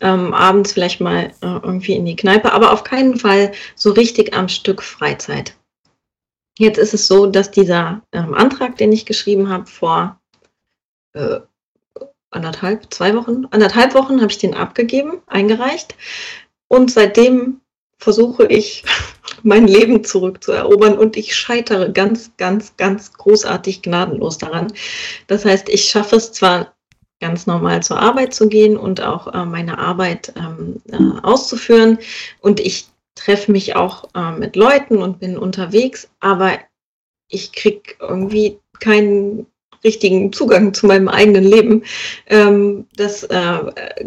ähm, 0.00 0.32
abends 0.32 0.72
vielleicht 0.72 1.00
mal 1.00 1.32
äh, 1.42 1.58
irgendwie 1.64 1.96
in 1.96 2.06
die 2.06 2.14
Kneipe, 2.14 2.52
aber 2.52 2.72
auf 2.72 2.84
keinen 2.84 3.18
Fall 3.18 3.50
so 3.74 3.90
richtig 3.90 4.34
am 4.34 4.48
Stück 4.48 4.84
Freizeit. 4.84 5.56
Jetzt 6.60 6.78
ist 6.78 6.94
es 6.94 7.08
so, 7.08 7.26
dass 7.26 7.50
dieser 7.50 8.02
ähm, 8.12 8.34
Antrag, 8.34 8.76
den 8.76 8.92
ich 8.92 9.04
geschrieben 9.04 9.48
habe, 9.48 9.66
vor 9.66 10.20
äh, 11.14 11.40
anderthalb, 12.30 12.92
zwei 12.92 13.14
Wochen, 13.14 13.46
anderthalb 13.50 13.94
Wochen 13.94 14.20
habe 14.20 14.30
ich 14.30 14.38
den 14.38 14.54
abgegeben, 14.54 15.22
eingereicht. 15.26 15.94
Und 16.68 16.90
seitdem 16.90 17.60
versuche 17.98 18.46
ich, 18.46 18.84
mein 19.42 19.66
Leben 19.68 20.02
zurückzuerobern 20.04 20.98
und 20.98 21.16
ich 21.16 21.34
scheitere 21.36 21.92
ganz, 21.92 22.32
ganz, 22.38 22.76
ganz 22.76 23.12
großartig 23.12 23.82
gnadenlos 23.82 24.38
daran. 24.38 24.72
Das 25.26 25.44
heißt, 25.44 25.68
ich 25.68 25.84
schaffe 25.84 26.16
es 26.16 26.32
zwar 26.32 26.74
ganz 27.20 27.46
normal 27.46 27.82
zur 27.82 27.98
Arbeit 28.00 28.34
zu 28.34 28.48
gehen 28.48 28.76
und 28.76 29.00
auch 29.00 29.32
äh, 29.32 29.44
meine 29.44 29.78
Arbeit 29.78 30.32
ähm, 30.36 30.80
äh, 30.90 31.20
auszuführen 31.22 31.98
und 32.40 32.60
ich 32.60 32.88
treffe 33.14 33.50
mich 33.50 33.74
auch 33.74 34.08
äh, 34.14 34.32
mit 34.32 34.54
Leuten 34.56 35.02
und 35.02 35.18
bin 35.18 35.36
unterwegs, 35.36 36.08
aber 36.20 36.58
ich 37.28 37.52
kriege 37.52 37.94
irgendwie 38.00 38.60
keinen 38.80 39.46
richtigen 39.84 40.32
Zugang 40.32 40.74
zu 40.74 40.86
meinem 40.86 41.08
eigenen 41.08 41.44
Leben. 41.44 41.82
Ähm, 42.26 42.86
das 42.96 43.24
äh, 43.24 43.58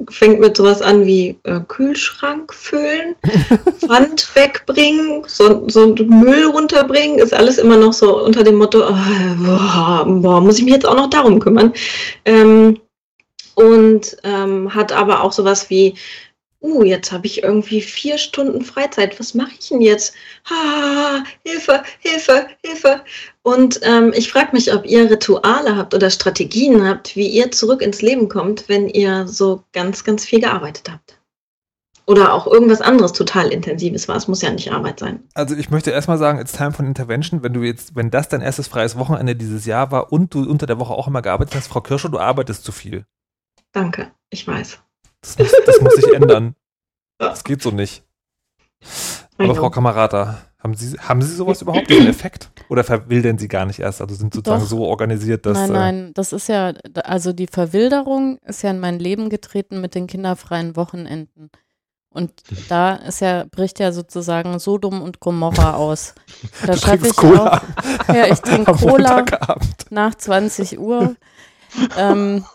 fängt 0.10 0.40
mit 0.40 0.58
sowas 0.58 0.82
an 0.82 1.06
wie 1.06 1.38
äh, 1.44 1.60
Kühlschrank 1.68 2.54
füllen, 2.54 3.16
Pfand 3.80 4.36
wegbringen, 4.36 5.24
so, 5.28 5.68
so 5.70 5.96
Müll 5.96 6.46
runterbringen, 6.46 7.20
ist 7.20 7.34
alles 7.34 7.58
immer 7.58 7.78
noch 7.78 7.94
so 7.94 8.24
unter 8.24 8.44
dem 8.44 8.56
Motto, 8.56 8.82
äh, 8.82 9.36
boah, 9.38 10.06
boah, 10.08 10.42
muss 10.42 10.58
ich 10.58 10.66
mich 10.66 10.74
jetzt 10.74 10.88
auch 10.88 10.96
noch 10.96 11.10
darum 11.10 11.40
kümmern. 11.40 11.74
Ähm, 12.26 12.80
und 13.56 14.18
ähm, 14.24 14.74
hat 14.74 14.92
aber 14.92 15.24
auch 15.24 15.32
sowas 15.32 15.70
wie, 15.70 15.96
uh, 16.62 16.84
jetzt 16.84 17.12
habe 17.12 17.26
ich 17.26 17.44
irgendwie 17.44 17.82
vier 17.82 18.18
Stunden 18.18 18.64
Freizeit, 18.64 19.20
was 19.20 19.34
mache 19.34 19.52
ich 19.60 19.70
denn 19.70 19.82
jetzt? 19.82 20.14
Ha, 20.50 21.24
Hilfe, 21.46 21.84
Hilfe, 22.00 22.48
Hilfe. 22.64 23.02
Und 23.44 23.80
ähm, 23.84 24.14
ich 24.16 24.32
frage 24.32 24.50
mich, 24.54 24.74
ob 24.74 24.86
ihr 24.86 25.10
Rituale 25.10 25.76
habt 25.76 25.94
oder 25.94 26.10
Strategien 26.10 26.88
habt, 26.88 27.16
wie 27.16 27.28
ihr 27.28 27.52
zurück 27.52 27.82
ins 27.82 28.02
Leben 28.02 28.30
kommt, 28.30 28.70
wenn 28.70 28.88
ihr 28.88 29.28
so 29.28 29.64
ganz, 29.74 30.04
ganz 30.04 30.26
viel 30.26 30.40
gearbeitet 30.40 30.90
habt. 30.92 31.18
Oder 32.08 32.34
auch 32.34 32.48
irgendwas 32.48 32.82
anderes 32.82 33.14
total 33.14 33.52
Intensives 33.52 34.08
war. 34.08 34.16
Es 34.18 34.28
muss 34.28 34.42
ja 34.42 34.52
nicht 34.52 34.72
Arbeit 34.72 35.00
sein. 35.00 35.24
Also 35.34 35.56
ich 35.56 35.70
möchte 35.70 35.92
erstmal 35.92 36.18
sagen, 36.18 36.40
it's 36.40 36.52
time 36.52 36.74
for 36.74 36.86
intervention. 36.86 37.44
Wenn 37.44 37.54
du 37.54 37.62
jetzt, 37.62 37.96
wenn 37.96 38.12
das 38.12 38.28
dein 38.28 38.42
erstes 38.42 38.68
freies 38.68 38.98
Wochenende 38.98 39.36
dieses 39.36 39.66
Jahr 39.66 39.92
war 39.92 40.12
und 40.12 40.34
du 40.34 40.44
unter 40.50 40.66
der 40.66 40.80
Woche 40.80 40.94
auch 40.94 41.08
immer 41.08 41.22
gearbeitet 41.22 41.56
hast, 41.56 41.68
Frau 41.68 41.82
Kirsche, 41.82 42.10
du 42.10 42.20
arbeitest 42.20 42.64
zu 42.64 42.72
viel. 42.72 43.06
Danke, 43.72 44.12
ich 44.30 44.46
weiß. 44.46 44.80
Das 45.22 45.38
muss, 45.38 45.52
das 45.66 45.82
muss 45.82 45.96
sich 45.96 46.14
ändern. 46.14 46.56
Das 47.18 47.44
geht 47.44 47.62
so 47.62 47.70
nicht. 47.70 48.04
Aber. 49.38 49.54
Frau 49.54 49.70
Kamerata, 49.70 50.40
haben 50.58 50.76
Sie, 50.76 50.98
haben 50.98 51.22
Sie 51.22 51.36
sowas 51.36 51.62
überhaupt, 51.62 51.90
diesen 51.90 52.08
Effekt? 52.08 52.50
Oder 52.70 52.84
verwildern 52.84 53.38
Sie 53.38 53.48
gar 53.48 53.66
nicht 53.66 53.80
erst? 53.80 54.02
Also 54.02 54.16
sind 54.16 54.34
sozusagen 54.34 54.62
Doch. 54.62 54.70
so 54.70 54.86
organisiert, 54.86 55.46
dass. 55.46 55.58
nein, 55.58 55.70
äh, 55.70 55.74
nein, 55.74 56.12
das 56.14 56.34
ist 56.34 56.48
ja, 56.48 56.74
also 57.04 57.34
die 57.34 57.48
Verwilderung 57.48 58.38
ist 58.46 58.62
ja 58.62 58.70
in 58.70 58.80
mein 58.80 59.00
Leben 59.00 59.30
getreten 59.30 59.82
mit 59.82 59.96
den 59.96 60.08
kinderfreien 60.08 60.76
Wochenenden. 60.76 61.50
Und 62.14 62.32
da 62.68 62.96
ist 62.96 63.22
ja, 63.22 63.46
bricht 63.50 63.80
ja 63.80 63.92
sozusagen 63.94 64.60
Sodom 64.60 65.02
und 65.02 65.20
Gomorra 65.20 65.76
aus. 65.76 66.14
Da 66.66 66.78
schaffe 66.78 67.08
ich 67.08 67.16
Cola 67.16 67.58
auch, 67.58 68.08
ja, 68.14 68.28
ich 68.28 68.40
trinke 68.42 68.74
Cola 68.74 69.26
nach 69.90 70.14
20 70.14 70.78
Uhr, 70.78 71.16
ähm, 71.98 72.46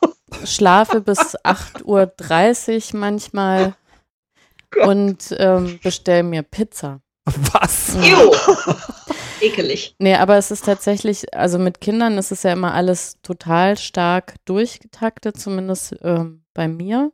schlafe 0.44 1.00
bis 1.00 1.36
8.30 1.44 2.94
Uhr 2.94 3.00
manchmal 3.00 3.74
und 4.84 5.34
ähm, 5.38 5.78
bestelle 5.82 6.22
mir 6.22 6.42
Pizza. 6.42 7.00
Was? 7.24 7.96
Ew. 7.96 8.32
Ekelig. 9.40 9.94
Nee, 9.98 10.14
aber 10.14 10.36
es 10.36 10.50
ist 10.50 10.64
tatsächlich, 10.64 11.34
also 11.34 11.58
mit 11.58 11.80
Kindern 11.80 12.18
ist 12.18 12.32
es 12.32 12.42
ja 12.42 12.52
immer 12.52 12.72
alles 12.74 13.20
total 13.22 13.76
stark 13.76 14.36
durchgetaktet, 14.44 15.38
zumindest 15.38 15.96
ähm, 16.02 16.44
bei 16.54 16.68
mir. 16.68 17.12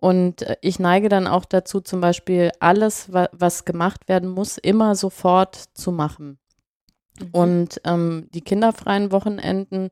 Und 0.00 0.42
äh, 0.42 0.56
ich 0.60 0.78
neige 0.78 1.08
dann 1.08 1.26
auch 1.26 1.44
dazu, 1.44 1.80
zum 1.80 2.00
Beispiel 2.00 2.52
alles, 2.60 3.12
wa 3.12 3.28
was 3.32 3.64
gemacht 3.64 4.08
werden 4.08 4.28
muss, 4.28 4.58
immer 4.58 4.94
sofort 4.94 5.56
zu 5.74 5.90
machen. 5.90 6.38
Und 7.32 7.80
ähm, 7.84 8.28
die 8.32 8.42
kinderfreien 8.42 9.10
Wochenenden, 9.10 9.90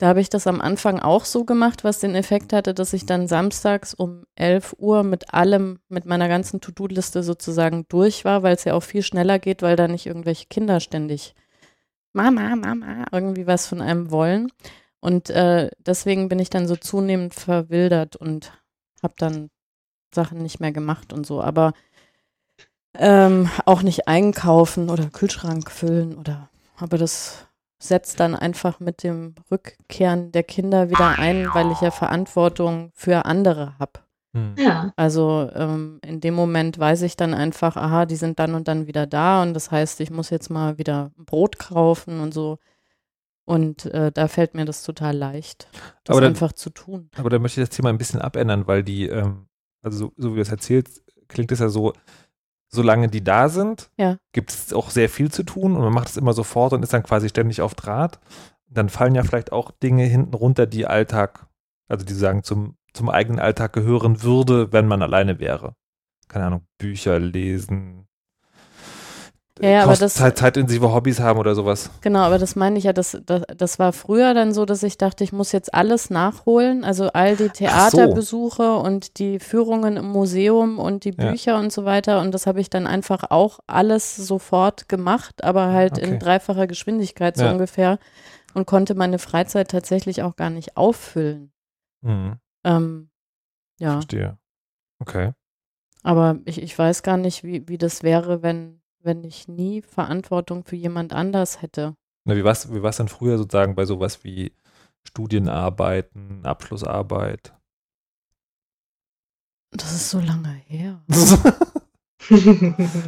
da 0.00 0.06
habe 0.06 0.22
ich 0.22 0.30
das 0.30 0.46
am 0.46 0.62
Anfang 0.62 0.98
auch 0.98 1.26
so 1.26 1.44
gemacht, 1.44 1.84
was 1.84 1.98
den 1.98 2.14
Effekt 2.14 2.54
hatte, 2.54 2.72
dass 2.72 2.94
ich 2.94 3.04
dann 3.04 3.28
samstags 3.28 3.92
um 3.92 4.24
11 4.34 4.76
Uhr 4.78 5.02
mit 5.02 5.34
allem, 5.34 5.78
mit 5.90 6.06
meiner 6.06 6.26
ganzen 6.26 6.62
To-Do-Liste 6.62 7.22
sozusagen 7.22 7.84
durch 7.90 8.24
war, 8.24 8.42
weil 8.42 8.54
es 8.54 8.64
ja 8.64 8.72
auch 8.72 8.82
viel 8.82 9.02
schneller 9.02 9.38
geht, 9.38 9.60
weil 9.60 9.76
da 9.76 9.88
nicht 9.88 10.06
irgendwelche 10.06 10.46
Kinder 10.46 10.80
ständig 10.80 11.34
Mama, 12.14 12.56
Mama, 12.56 13.04
irgendwie 13.12 13.46
was 13.46 13.66
von 13.66 13.82
einem 13.82 14.10
wollen. 14.10 14.50
Und 15.00 15.28
äh, 15.28 15.70
deswegen 15.78 16.30
bin 16.30 16.38
ich 16.38 16.48
dann 16.48 16.66
so 16.66 16.76
zunehmend 16.76 17.34
verwildert 17.34 18.16
und 18.16 18.52
habe 19.02 19.14
dann 19.18 19.50
Sachen 20.14 20.42
nicht 20.42 20.60
mehr 20.60 20.72
gemacht 20.72 21.12
und 21.12 21.26
so. 21.26 21.42
Aber 21.42 21.74
ähm, 22.94 23.50
auch 23.66 23.82
nicht 23.82 24.08
einkaufen 24.08 24.88
oder 24.88 25.10
Kühlschrank 25.10 25.70
füllen 25.70 26.16
oder. 26.16 26.48
Aber 26.78 26.96
das 26.96 27.49
setzt 27.82 28.20
dann 28.20 28.34
einfach 28.34 28.78
mit 28.78 29.02
dem 29.02 29.34
Rückkehren 29.50 30.32
der 30.32 30.42
Kinder 30.42 30.90
wieder 30.90 31.18
ein, 31.18 31.48
weil 31.54 31.72
ich 31.72 31.80
ja 31.80 31.90
Verantwortung 31.90 32.90
für 32.94 33.24
andere 33.24 33.78
habe. 33.78 34.00
Hm. 34.32 34.54
Ja. 34.56 34.92
Also 34.96 35.50
ähm, 35.54 35.98
in 36.04 36.20
dem 36.20 36.34
Moment 36.34 36.78
weiß 36.78 37.02
ich 37.02 37.16
dann 37.16 37.34
einfach, 37.34 37.76
aha, 37.76 38.06
die 38.06 38.16
sind 38.16 38.38
dann 38.38 38.54
und 38.54 38.68
dann 38.68 38.86
wieder 38.86 39.06
da 39.06 39.42
und 39.42 39.54
das 39.54 39.70
heißt, 39.70 40.00
ich 40.00 40.10
muss 40.10 40.30
jetzt 40.30 40.50
mal 40.50 40.78
wieder 40.78 41.10
Brot 41.16 41.58
kaufen 41.58 42.20
und 42.20 42.32
so. 42.32 42.58
Und 43.44 43.86
äh, 43.86 44.12
da 44.12 44.28
fällt 44.28 44.54
mir 44.54 44.64
das 44.64 44.84
total 44.84 45.16
leicht, 45.16 45.68
das 46.04 46.16
dann, 46.16 46.24
einfach 46.24 46.52
zu 46.52 46.70
tun. 46.70 47.10
Aber 47.16 47.30
da 47.30 47.40
möchte 47.40 47.60
ich 47.60 47.68
das 47.68 47.76
Thema 47.76 47.88
ein 47.88 47.98
bisschen 47.98 48.20
abändern, 48.20 48.68
weil 48.68 48.84
die, 48.84 49.08
ähm, 49.08 49.48
also 49.82 49.98
so, 49.98 50.12
so 50.16 50.30
wie 50.32 50.36
du 50.36 50.42
es 50.42 50.50
erzählst, 50.50 51.02
klingt 51.26 51.50
es 51.50 51.58
ja 51.58 51.68
so, 51.68 51.92
solange 52.70 53.08
die 53.08 53.22
da 53.22 53.48
sind, 53.48 53.90
ja. 53.98 54.16
gibt 54.32 54.50
es 54.50 54.72
auch 54.72 54.90
sehr 54.90 55.08
viel 55.08 55.30
zu 55.30 55.42
tun 55.42 55.76
und 55.76 55.82
man 55.82 55.92
macht 55.92 56.08
es 56.08 56.16
immer 56.16 56.32
sofort 56.32 56.72
und 56.72 56.82
ist 56.82 56.92
dann 56.92 57.02
quasi 57.02 57.28
ständig 57.28 57.60
auf 57.60 57.74
Draht. 57.74 58.20
Dann 58.68 58.88
fallen 58.88 59.14
ja 59.14 59.24
vielleicht 59.24 59.52
auch 59.52 59.72
Dinge 59.72 60.04
hinten 60.04 60.34
runter, 60.34 60.66
die 60.66 60.86
Alltag, 60.86 61.46
also 61.88 62.06
die 62.06 62.14
sagen, 62.14 62.44
zum, 62.44 62.76
zum 62.92 63.10
eigenen 63.10 63.40
Alltag 63.40 63.72
gehören 63.72 64.22
würde, 64.22 64.72
wenn 64.72 64.86
man 64.86 65.02
alleine 65.02 65.40
wäre. 65.40 65.74
Keine 66.28 66.46
Ahnung, 66.46 66.66
Bücher 66.78 67.18
lesen, 67.18 67.99
ja, 69.62 69.84
aber 69.84 69.96
das, 69.96 70.14
Zeit, 70.14 70.38
zeitintensive 70.38 70.92
Hobbys 70.92 71.20
haben 71.20 71.38
oder 71.38 71.54
sowas. 71.54 71.90
Genau, 72.00 72.20
aber 72.20 72.38
das 72.38 72.56
meine 72.56 72.78
ich 72.78 72.84
ja, 72.84 72.92
das, 72.92 73.20
das, 73.26 73.42
das 73.56 73.78
war 73.78 73.92
früher 73.92 74.34
dann 74.34 74.52
so, 74.54 74.64
dass 74.64 74.82
ich 74.82 74.98
dachte, 74.98 75.24
ich 75.24 75.32
muss 75.32 75.52
jetzt 75.52 75.74
alles 75.74 76.10
nachholen, 76.10 76.84
also 76.84 77.08
all 77.12 77.36
die 77.36 77.48
Theaterbesuche 77.48 78.62
so. 78.62 78.76
und 78.78 79.18
die 79.18 79.38
Führungen 79.38 79.96
im 79.96 80.06
Museum 80.06 80.78
und 80.78 81.04
die 81.04 81.12
Bücher 81.12 81.52
ja. 81.52 81.58
und 81.58 81.72
so 81.72 81.84
weiter 81.84 82.20
und 82.20 82.32
das 82.32 82.46
habe 82.46 82.60
ich 82.60 82.70
dann 82.70 82.86
einfach 82.86 83.30
auch 83.30 83.60
alles 83.66 84.16
sofort 84.16 84.88
gemacht, 84.88 85.44
aber 85.44 85.72
halt 85.72 85.92
okay. 85.92 86.04
in 86.04 86.18
dreifacher 86.18 86.66
Geschwindigkeit 86.66 87.36
so 87.36 87.44
ja. 87.44 87.52
ungefähr 87.52 87.98
und 88.54 88.66
konnte 88.66 88.94
meine 88.94 89.18
Freizeit 89.18 89.70
tatsächlich 89.70 90.22
auch 90.22 90.36
gar 90.36 90.50
nicht 90.50 90.76
auffüllen. 90.76 91.52
Mhm. 92.02 92.36
Ähm, 92.64 93.10
ja. 93.78 93.92
Verstehe. 93.92 94.38
Okay. 94.98 95.32
Aber 96.02 96.38
ich, 96.44 96.62
ich 96.62 96.78
weiß 96.78 97.02
gar 97.02 97.16
nicht, 97.16 97.44
wie, 97.44 97.68
wie 97.68 97.78
das 97.78 98.02
wäre, 98.02 98.42
wenn 98.42 98.79
wenn 99.02 99.24
ich 99.24 99.48
nie 99.48 99.82
Verantwortung 99.82 100.64
für 100.64 100.76
jemand 100.76 101.12
anders 101.12 101.62
hätte. 101.62 101.94
Na, 102.24 102.36
wie 102.36 102.44
war 102.44 102.52
es 102.52 102.72
wie 102.72 102.80
dann 102.80 103.08
früher 103.08 103.38
sozusagen 103.38 103.74
bei 103.74 103.86
sowas 103.86 104.24
wie 104.24 104.52
Studienarbeiten, 105.04 106.44
Abschlussarbeit? 106.44 107.54
Das 109.72 109.92
ist 109.92 110.10
so 110.10 110.20
lange 110.20 110.60
her. 110.66 111.00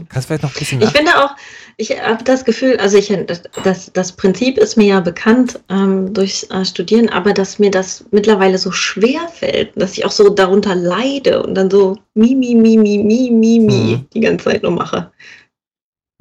Kannst 0.08 0.26
vielleicht 0.26 0.42
noch 0.42 0.54
ein 0.54 0.58
bisschen. 0.58 0.80
Ich 0.80 0.90
finde 0.90 1.12
auch, 1.22 1.36
ich 1.76 2.00
habe 2.00 2.24
das 2.24 2.44
Gefühl, 2.44 2.76
also 2.78 2.96
ich, 2.96 3.08
das, 3.26 3.42
das, 3.62 3.92
das 3.92 4.12
Prinzip 4.12 4.58
ist 4.58 4.76
mir 4.76 4.86
ja 4.86 5.00
bekannt 5.00 5.60
ähm, 5.68 6.12
durchs 6.12 6.44
äh, 6.50 6.64
Studieren, 6.64 7.08
aber 7.10 7.32
dass 7.32 7.58
mir 7.58 7.70
das 7.70 8.04
mittlerweile 8.10 8.58
so 8.58 8.72
schwer 8.72 9.28
fällt, 9.28 9.80
dass 9.80 9.96
ich 9.96 10.04
auch 10.04 10.10
so 10.10 10.28
darunter 10.30 10.74
leide 10.74 11.42
und 11.42 11.54
dann 11.54 11.70
so 11.70 11.98
mi, 12.14 12.34
mi, 12.34 12.54
mi, 12.54 12.76
mi, 12.76 12.98
mi, 12.98 13.30
mi, 13.30 13.60
mi 13.60 13.96
mhm. 13.96 14.06
die 14.12 14.20
ganze 14.20 14.46
Zeit 14.46 14.62
nur 14.62 14.72
mache. 14.72 15.12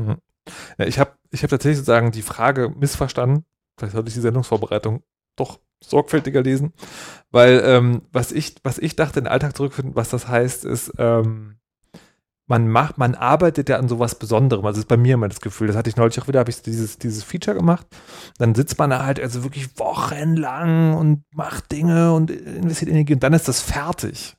Mhm. 0.08 0.18
Ja, 0.78 0.86
ich 0.86 1.00
habe 1.00 1.14
ich 1.32 1.44
hab 1.44 1.50
tatsächlich 1.50 1.78
sozusagen 1.78 2.12
die 2.12 2.22
Frage 2.22 2.70
missverstanden. 2.70 3.46
Vielleicht 3.78 3.94
sollte 3.94 4.10
ich 4.10 4.16
die 4.16 4.22
Sendungsvorbereitung 4.22 5.04
doch 5.36 5.60
sorgfältiger 5.84 6.42
lesen. 6.42 6.74
Weil 7.32 7.62
ähm, 7.66 8.04
was, 8.12 8.32
ich, 8.32 8.56
was 8.64 8.78
ich 8.78 8.96
dachte, 8.96 9.20
in 9.20 9.26
den 9.26 9.32
Alltag 9.32 9.56
zurückfinden, 9.56 9.96
was 9.96 10.10
das 10.10 10.28
heißt, 10.28 10.66
ist, 10.66 10.94
ähm, 10.98 11.58
man 12.48 12.68
macht, 12.68 12.98
man 12.98 13.16
arbeitet 13.16 13.70
ja 13.70 13.78
an 13.78 13.88
sowas 13.88 14.16
Besonderem. 14.16 14.66
Also 14.66 14.78
das 14.78 14.84
ist 14.84 14.90
bei 14.90 14.98
mir 14.98 15.14
immer 15.14 15.30
das 15.30 15.40
Gefühl. 15.40 15.68
Das 15.68 15.78
hatte 15.78 15.90
ich 15.90 15.96
neulich 15.96 16.22
auch 16.22 16.28
wieder, 16.28 16.42
habe 16.42 16.50
ich 16.50 16.62
dieses, 16.62 16.98
dieses 16.98 17.24
Feature 17.24 17.56
gemacht. 17.56 17.88
Dann 18.38 18.56
sitzt 18.56 18.78
man 18.78 18.90
da 18.90 19.06
halt 19.06 19.22
also 19.22 19.44
wirklich 19.44 19.80
wochenlang 19.80 20.96
und 20.96 21.24
macht 21.34 21.72
Dinge 21.72 22.14
und 22.14 22.30
investiert 22.30 22.92
Energie 22.92 23.14
und 23.14 23.24
dann 23.24 23.34
ist 23.34 23.48
das 23.48 23.62
fertig. 23.62 24.36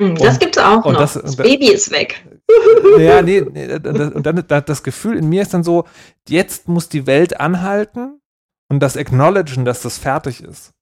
Hm, 0.00 0.14
das 0.16 0.38
gibt 0.38 0.56
es 0.56 0.62
auch 0.62 0.84
noch. 0.84 0.96
Das, 0.96 1.12
das, 1.12 1.36
Baby 1.36 1.72
ist 1.72 1.90
weg. 1.90 2.24
Ja, 2.98 3.22
nee, 3.22 3.42
nee 3.42 3.78
das, 3.78 4.12
und 4.12 4.26
dann 4.26 4.44
das 4.46 4.82
Gefühl 4.82 5.16
in 5.16 5.28
mir 5.28 5.42
ist 5.42 5.54
dann 5.54 5.62
so, 5.62 5.84
jetzt 6.28 6.68
muss 6.68 6.88
die 6.88 7.06
Welt 7.06 7.38
anhalten 7.38 8.20
und 8.68 8.80
das 8.80 8.96
Acknowledgen, 8.96 9.64
dass 9.64 9.82
das 9.82 9.98
fertig 9.98 10.42
ist. 10.42 10.72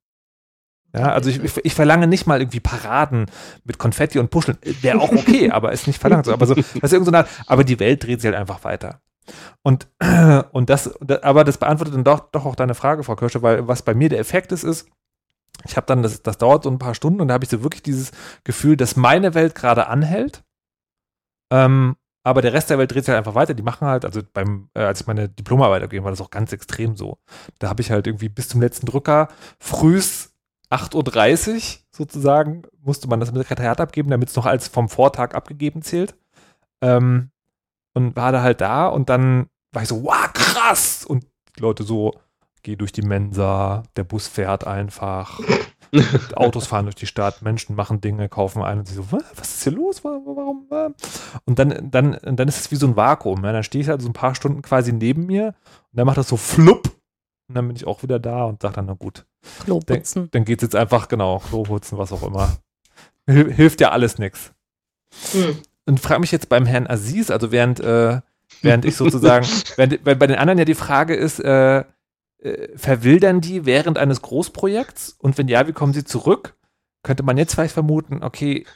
Ja, 0.95 1.13
also 1.13 1.29
ich, 1.29 1.43
ich, 1.45 1.57
ich, 1.63 1.75
verlange 1.75 2.07
nicht 2.07 2.27
mal 2.27 2.41
irgendwie 2.41 2.61
Paraden 2.61 3.27
mit 3.65 3.79
Konfetti 3.79 4.19
und 4.19 4.31
Puscheln. 4.31 4.57
Wäre 4.81 5.01
auch 5.01 5.13
okay, 5.13 5.51
aber 5.53 5.73
ist 5.73 5.87
nicht 5.87 6.01
verlangt. 6.01 6.29
Aber 6.29 6.47
so, 6.47 6.55
das 6.55 6.75
ist 6.75 6.93
irgend 6.93 7.07
so 7.07 7.13
eine, 7.13 7.27
aber 7.47 7.65
die 7.65 7.79
Welt 7.79 8.05
dreht 8.05 8.23
sich 8.23 8.31
halt 8.31 8.41
einfach 8.41 8.65
weiter. 8.65 9.03
Und, 9.63 9.89
und 10.53 10.71
das, 10.71 10.99
aber 11.23 11.45
das 11.45 11.59
beantwortet 11.59 11.95
dann 11.95 12.05
doch, 12.05 12.31
doch 12.31 12.47
auch 12.47 12.57
deine 12.57 12.75
Frage, 12.75 13.03
Frau 13.03 13.17
Kirsche, 13.17 13.43
weil 13.43 13.69
was 13.69 13.83
bei 13.83 13.95
mir 13.95 14.09
der 14.09 14.21
Effekt 14.21 14.53
ist, 14.53 14.65
ist, 14.65 14.89
ich 15.65 15.77
habe 15.77 15.87
dann, 15.87 16.03
das, 16.03 16.23
das 16.23 16.39
dauert 16.39 16.65
so 16.65 16.71
ein 16.71 16.79
paar 16.79 16.95
Stunden 16.95 17.21
und 17.21 17.29
da 17.29 17.35
habe 17.35 17.45
ich 17.45 17.51
so 17.51 17.63
wirklich 17.63 17.83
dieses 17.83 18.13
Gefühl, 18.45 18.77
dass 18.77 18.97
meine 18.97 19.35
Welt 19.35 19.55
gerade 19.55 19.89
anhält. 19.89 20.45
Ähm, 21.53 21.97
aber 22.25 22.43
der 22.43 22.53
Rest 22.53 22.69
der 22.71 22.79
Welt 22.79 22.93
dreht 22.93 23.05
sich 23.05 23.11
halt 23.11 23.19
einfach 23.19 23.35
weiter. 23.35 23.55
Die 23.55 23.63
machen 23.63 23.89
halt, 23.89 24.05
also 24.05 24.21
beim, 24.33 24.69
äh, 24.75 24.81
als 24.83 25.01
ich 25.01 25.07
meine 25.07 25.29
Diplomarbeit 25.29 25.83
abgegeben 25.83 26.05
war 26.05 26.13
das 26.13 26.21
auch 26.21 26.31
ganz 26.31 26.53
extrem 26.53 26.97
so. 26.97 27.19
Da 27.59 27.69
habe 27.69 27.81
ich 27.81 27.91
halt 27.91 28.07
irgendwie 28.07 28.29
bis 28.29 28.49
zum 28.49 28.61
letzten 28.61 28.87
Drücker 28.87 29.29
frühs 29.59 30.33
8.30 30.71 31.55
Uhr 31.55 31.61
sozusagen, 31.91 32.63
musste 32.83 33.09
man 33.09 33.21
das 33.21 33.31
im 33.31 33.37
Sekretariat 33.37 33.81
abgeben, 33.81 34.11
damit 34.11 34.29
es 34.29 34.37
noch 34.37 34.47
als 34.47 34.69
vom 34.69 34.89
Vortag 34.89 35.35
abgegeben 35.35 35.83
zählt. 35.83 36.15
Ähm, 36.83 37.31
und 37.95 38.15
war 38.15 38.31
da 38.33 38.43
halt 38.43 38.61
da 38.61 38.87
und 38.89 39.09
dann 39.09 39.49
war 39.73 39.83
ich 39.83 39.89
so, 39.89 40.05
wow, 40.05 40.33
krass! 40.33 41.05
Und 41.05 41.25
die 41.57 41.61
Leute 41.61 41.83
so, 41.83 42.13
gehe 42.63 42.77
durch 42.77 42.93
die 42.93 43.03
Mensa, 43.03 43.83
der 43.97 44.05
Bus 44.05 44.29
fährt 44.29 44.67
einfach, 44.67 45.41
Autos 46.35 46.67
fahren 46.67 46.87
durch 46.87 46.95
die 46.95 47.07
Stadt, 47.07 47.43
Menschen 47.43 47.75
machen 47.75 48.01
Dinge, 48.01 48.29
kaufen 48.29 48.63
ein 48.63 48.79
und 48.79 48.89
sie 48.89 48.95
so, 48.95 49.05
was 49.11 49.49
ist 49.49 49.63
hier 49.63 49.73
los? 49.73 50.05
Warum? 50.05 50.67
Und 51.45 51.59
dann, 51.59 51.91
dann, 51.91 52.19
dann 52.23 52.49
ist 52.49 52.61
es 52.61 52.71
wie 52.71 52.77
so 52.77 52.87
ein 52.87 52.97
Vakuum. 52.97 53.45
Ja? 53.45 53.53
Dann 53.53 53.63
stehe 53.63 53.83
ich 53.83 53.89
halt 53.89 54.03
so 54.03 54.09
ein 54.09 54.13
paar 54.13 54.35
Stunden 54.35 54.63
quasi 54.63 54.93
neben 54.93 55.27
mir 55.27 55.47
und 55.47 55.99
dann 55.99 56.07
macht 56.07 56.19
das 56.19 56.29
so 56.29 56.37
flupp 56.37 56.99
und 57.49 57.55
dann 57.55 57.67
bin 57.67 57.77
ich 57.77 57.87
auch 57.87 58.03
wieder 58.03 58.19
da 58.19 58.45
und 58.45 58.61
sage 58.61 58.75
dann, 58.75 58.87
na 58.87 58.93
gut. 58.93 59.25
Klo 59.65 59.81
putzen. 59.81 60.23
Dann, 60.23 60.31
dann 60.33 60.45
geht 60.45 60.59
es 60.59 60.63
jetzt 60.63 60.77
einfach, 60.77 61.09
genau, 61.09 61.39
Klo 61.39 61.63
putzen, 61.63 61.97
was 61.97 62.13
auch 62.13 62.23
immer. 62.23 62.59
Hilft 63.27 63.81
ja 63.81 63.91
alles 63.91 64.19
nichts. 64.19 64.53
Hm. 65.33 65.59
Und 65.87 66.01
frage 66.01 66.21
mich 66.21 66.33
jetzt 66.33 66.51
beim 66.51 66.67
Herrn 66.67 66.87
Aziz, 66.87 67.31
also 67.31 67.51
während, 67.51 67.81
äh, 67.81 68.21
während 68.61 68.85
ich 68.85 68.97
sozusagen, 68.97 69.47
während, 69.77 70.05
weil 70.05 70.17
bei 70.17 70.27
den 70.27 70.37
anderen 70.37 70.59
ja 70.59 70.67
die 70.67 70.75
Frage 70.75 71.15
ist, 71.15 71.41
äh, 71.41 71.85
äh, 72.41 72.77
verwildern 72.77 73.41
die 73.41 73.67
während 73.67 73.99
eines 73.99 74.23
Großprojekts? 74.23 75.17
Und 75.19 75.39
wenn 75.39 75.49
ja, 75.49 75.67
wie 75.67 75.73
kommen 75.73 75.93
sie 75.93 76.05
zurück? 76.05 76.57
Könnte 77.03 77.23
man 77.23 77.37
jetzt 77.37 77.55
vielleicht 77.55 77.75
vermuten, 77.75 78.23
okay, 78.23 78.67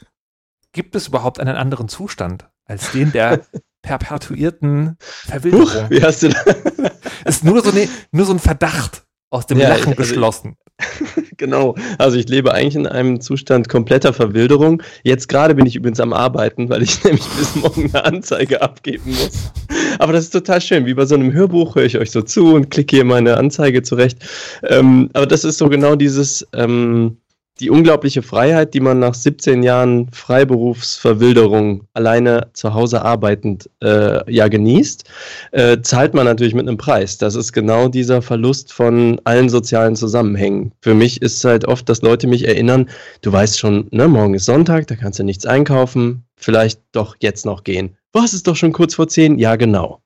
gibt 0.71 0.95
es 0.95 1.07
überhaupt 1.07 1.39
einen 1.39 1.55
anderen 1.55 1.87
Zustand 1.87 2.49
als 2.65 2.91
den 2.91 3.11
der 3.11 3.41
perpetuierten 3.81 4.95
Verwilderung? 4.99 5.67
Huch, 5.67 5.89
wie 5.89 6.01
hast 6.01 6.23
du 6.23 6.29
das? 6.29 6.45
Ist 7.25 7.43
nur 7.43 7.63
so, 7.63 7.71
ne, 7.71 7.87
nur 8.11 8.25
so 8.25 8.33
ein 8.33 8.39
Verdacht 8.39 9.05
aus 9.29 9.47
dem 9.47 9.59
ja, 9.59 9.69
Lachen 9.69 9.89
also, 9.89 9.95
geschlossen. 9.95 10.57
genau. 11.37 11.75
Also 11.97 12.17
ich 12.17 12.27
lebe 12.27 12.53
eigentlich 12.53 12.75
in 12.75 12.87
einem 12.87 13.21
Zustand 13.21 13.69
kompletter 13.69 14.13
Verwilderung. 14.13 14.81
Jetzt 15.03 15.27
gerade 15.27 15.55
bin 15.55 15.65
ich 15.65 15.75
übrigens 15.75 15.99
am 15.99 16.13
Arbeiten, 16.13 16.69
weil 16.69 16.83
ich 16.83 17.03
nämlich 17.03 17.27
bis 17.29 17.55
morgen 17.55 17.89
eine 17.93 18.05
Anzeige 18.05 18.61
abgeben 18.61 19.11
muss. 19.11 19.51
Aber 20.03 20.11
das 20.11 20.25
ist 20.25 20.31
total 20.31 20.59
schön. 20.59 20.85
Wie 20.85 20.93
bei 20.93 21.05
so 21.05 21.15
einem 21.15 21.31
Hörbuch 21.31 21.75
höre 21.75 21.85
ich 21.85 21.97
euch 21.97 22.11
so 22.11 22.21
zu 22.21 22.55
und 22.55 22.69
klicke 22.69 22.97
hier 22.97 23.05
meine 23.05 23.37
Anzeige 23.37 23.83
zurecht. 23.83 24.17
Ähm, 24.63 25.09
aber 25.13 25.25
das 25.25 25.45
ist 25.45 25.57
so 25.57 25.69
genau 25.69 25.95
dieses, 25.95 26.45
ähm, 26.51 27.15
die 27.63 27.69
unglaubliche 27.69 28.21
Freiheit, 28.21 28.73
die 28.73 28.81
man 28.81 28.99
nach 28.99 29.13
17 29.13 29.63
Jahren 29.63 30.09
Freiberufsverwilderung 30.11 31.87
alleine 31.93 32.47
zu 32.51 32.73
Hause 32.73 33.03
arbeitend 33.03 33.69
äh, 33.81 34.29
ja 34.29 34.49
genießt, 34.49 35.05
äh, 35.53 35.77
zahlt 35.81 36.13
man 36.13 36.25
natürlich 36.25 36.53
mit 36.53 36.67
einem 36.67 36.77
Preis. 36.77 37.17
Das 37.17 37.35
ist 37.35 37.53
genau 37.53 37.87
dieser 37.87 38.21
Verlust 38.21 38.73
von 38.73 39.21
allen 39.23 39.47
sozialen 39.47 39.95
Zusammenhängen. 39.95 40.73
Für 40.81 40.93
mich 40.93 41.21
ist 41.21 41.37
es 41.37 41.45
halt 41.45 41.63
oft, 41.65 41.87
dass 41.87 42.01
Leute 42.01 42.27
mich 42.27 42.45
erinnern, 42.45 42.89
du 43.21 43.31
weißt 43.31 43.57
schon, 43.57 43.87
ne, 43.91 44.09
morgen 44.09 44.33
ist 44.33 44.45
Sonntag, 44.45 44.87
da 44.87 44.95
kannst 44.95 45.19
du 45.19 45.23
nichts 45.23 45.45
einkaufen, 45.45 46.25
vielleicht 46.35 46.81
doch 46.91 47.15
jetzt 47.21 47.45
noch 47.45 47.63
gehen. 47.63 47.95
Was 48.11 48.33
ist 48.33 48.45
doch 48.47 48.57
schon 48.57 48.73
kurz 48.73 48.95
vor 48.95 49.07
10? 49.07 49.39
Ja, 49.39 49.55
genau. 49.55 50.01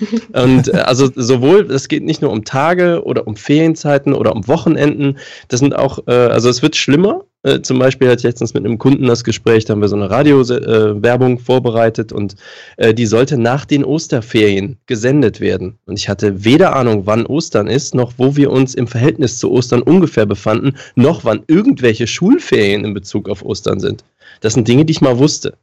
Und 0.32 0.68
äh, 0.68 0.78
also 0.78 1.10
sowohl, 1.14 1.70
es 1.70 1.88
geht 1.88 2.04
nicht 2.04 2.22
nur 2.22 2.32
um 2.32 2.44
Tage 2.44 3.04
oder 3.04 3.26
um 3.26 3.36
Ferienzeiten 3.36 4.14
oder 4.14 4.34
um 4.34 4.46
Wochenenden, 4.48 5.18
das 5.48 5.60
sind 5.60 5.76
auch, 5.76 6.00
äh, 6.06 6.12
also 6.12 6.48
es 6.48 6.62
wird 6.62 6.76
schlimmer, 6.76 7.24
Äh, 7.44 7.60
zum 7.62 7.78
Beispiel 7.78 8.08
hatte 8.08 8.18
ich 8.18 8.24
letztens 8.24 8.54
mit 8.54 8.64
einem 8.64 8.78
Kunden 8.78 9.06
das 9.06 9.24
Gespräch, 9.24 9.64
da 9.64 9.72
haben 9.72 9.80
wir 9.80 9.88
so 9.88 9.96
eine 9.96 10.10
Radiowerbung 10.10 11.38
äh, 11.38 11.40
vorbereitet 11.40 12.12
und 12.12 12.36
äh, 12.76 12.94
die 12.94 13.06
sollte 13.06 13.36
nach 13.36 13.64
den 13.64 13.84
Osterferien 13.84 14.78
gesendet 14.86 15.40
werden. 15.40 15.78
Und 15.86 15.98
ich 15.98 16.08
hatte 16.08 16.44
weder 16.44 16.76
Ahnung, 16.76 17.04
wann 17.06 17.26
Ostern 17.26 17.66
ist, 17.66 17.94
noch 17.94 18.12
wo 18.16 18.36
wir 18.36 18.50
uns 18.52 18.74
im 18.76 18.86
Verhältnis 18.86 19.38
zu 19.38 19.50
Ostern 19.50 19.82
ungefähr 19.82 20.26
befanden, 20.26 20.76
noch 20.94 21.24
wann 21.24 21.42
irgendwelche 21.48 22.06
Schulferien 22.06 22.84
in 22.84 22.94
Bezug 22.94 23.28
auf 23.28 23.44
Ostern 23.44 23.80
sind. 23.80 24.04
Das 24.40 24.54
sind 24.54 24.68
Dinge, 24.68 24.84
die 24.84 24.92
ich 24.92 25.00
mal 25.00 25.18
wusste. 25.18 25.54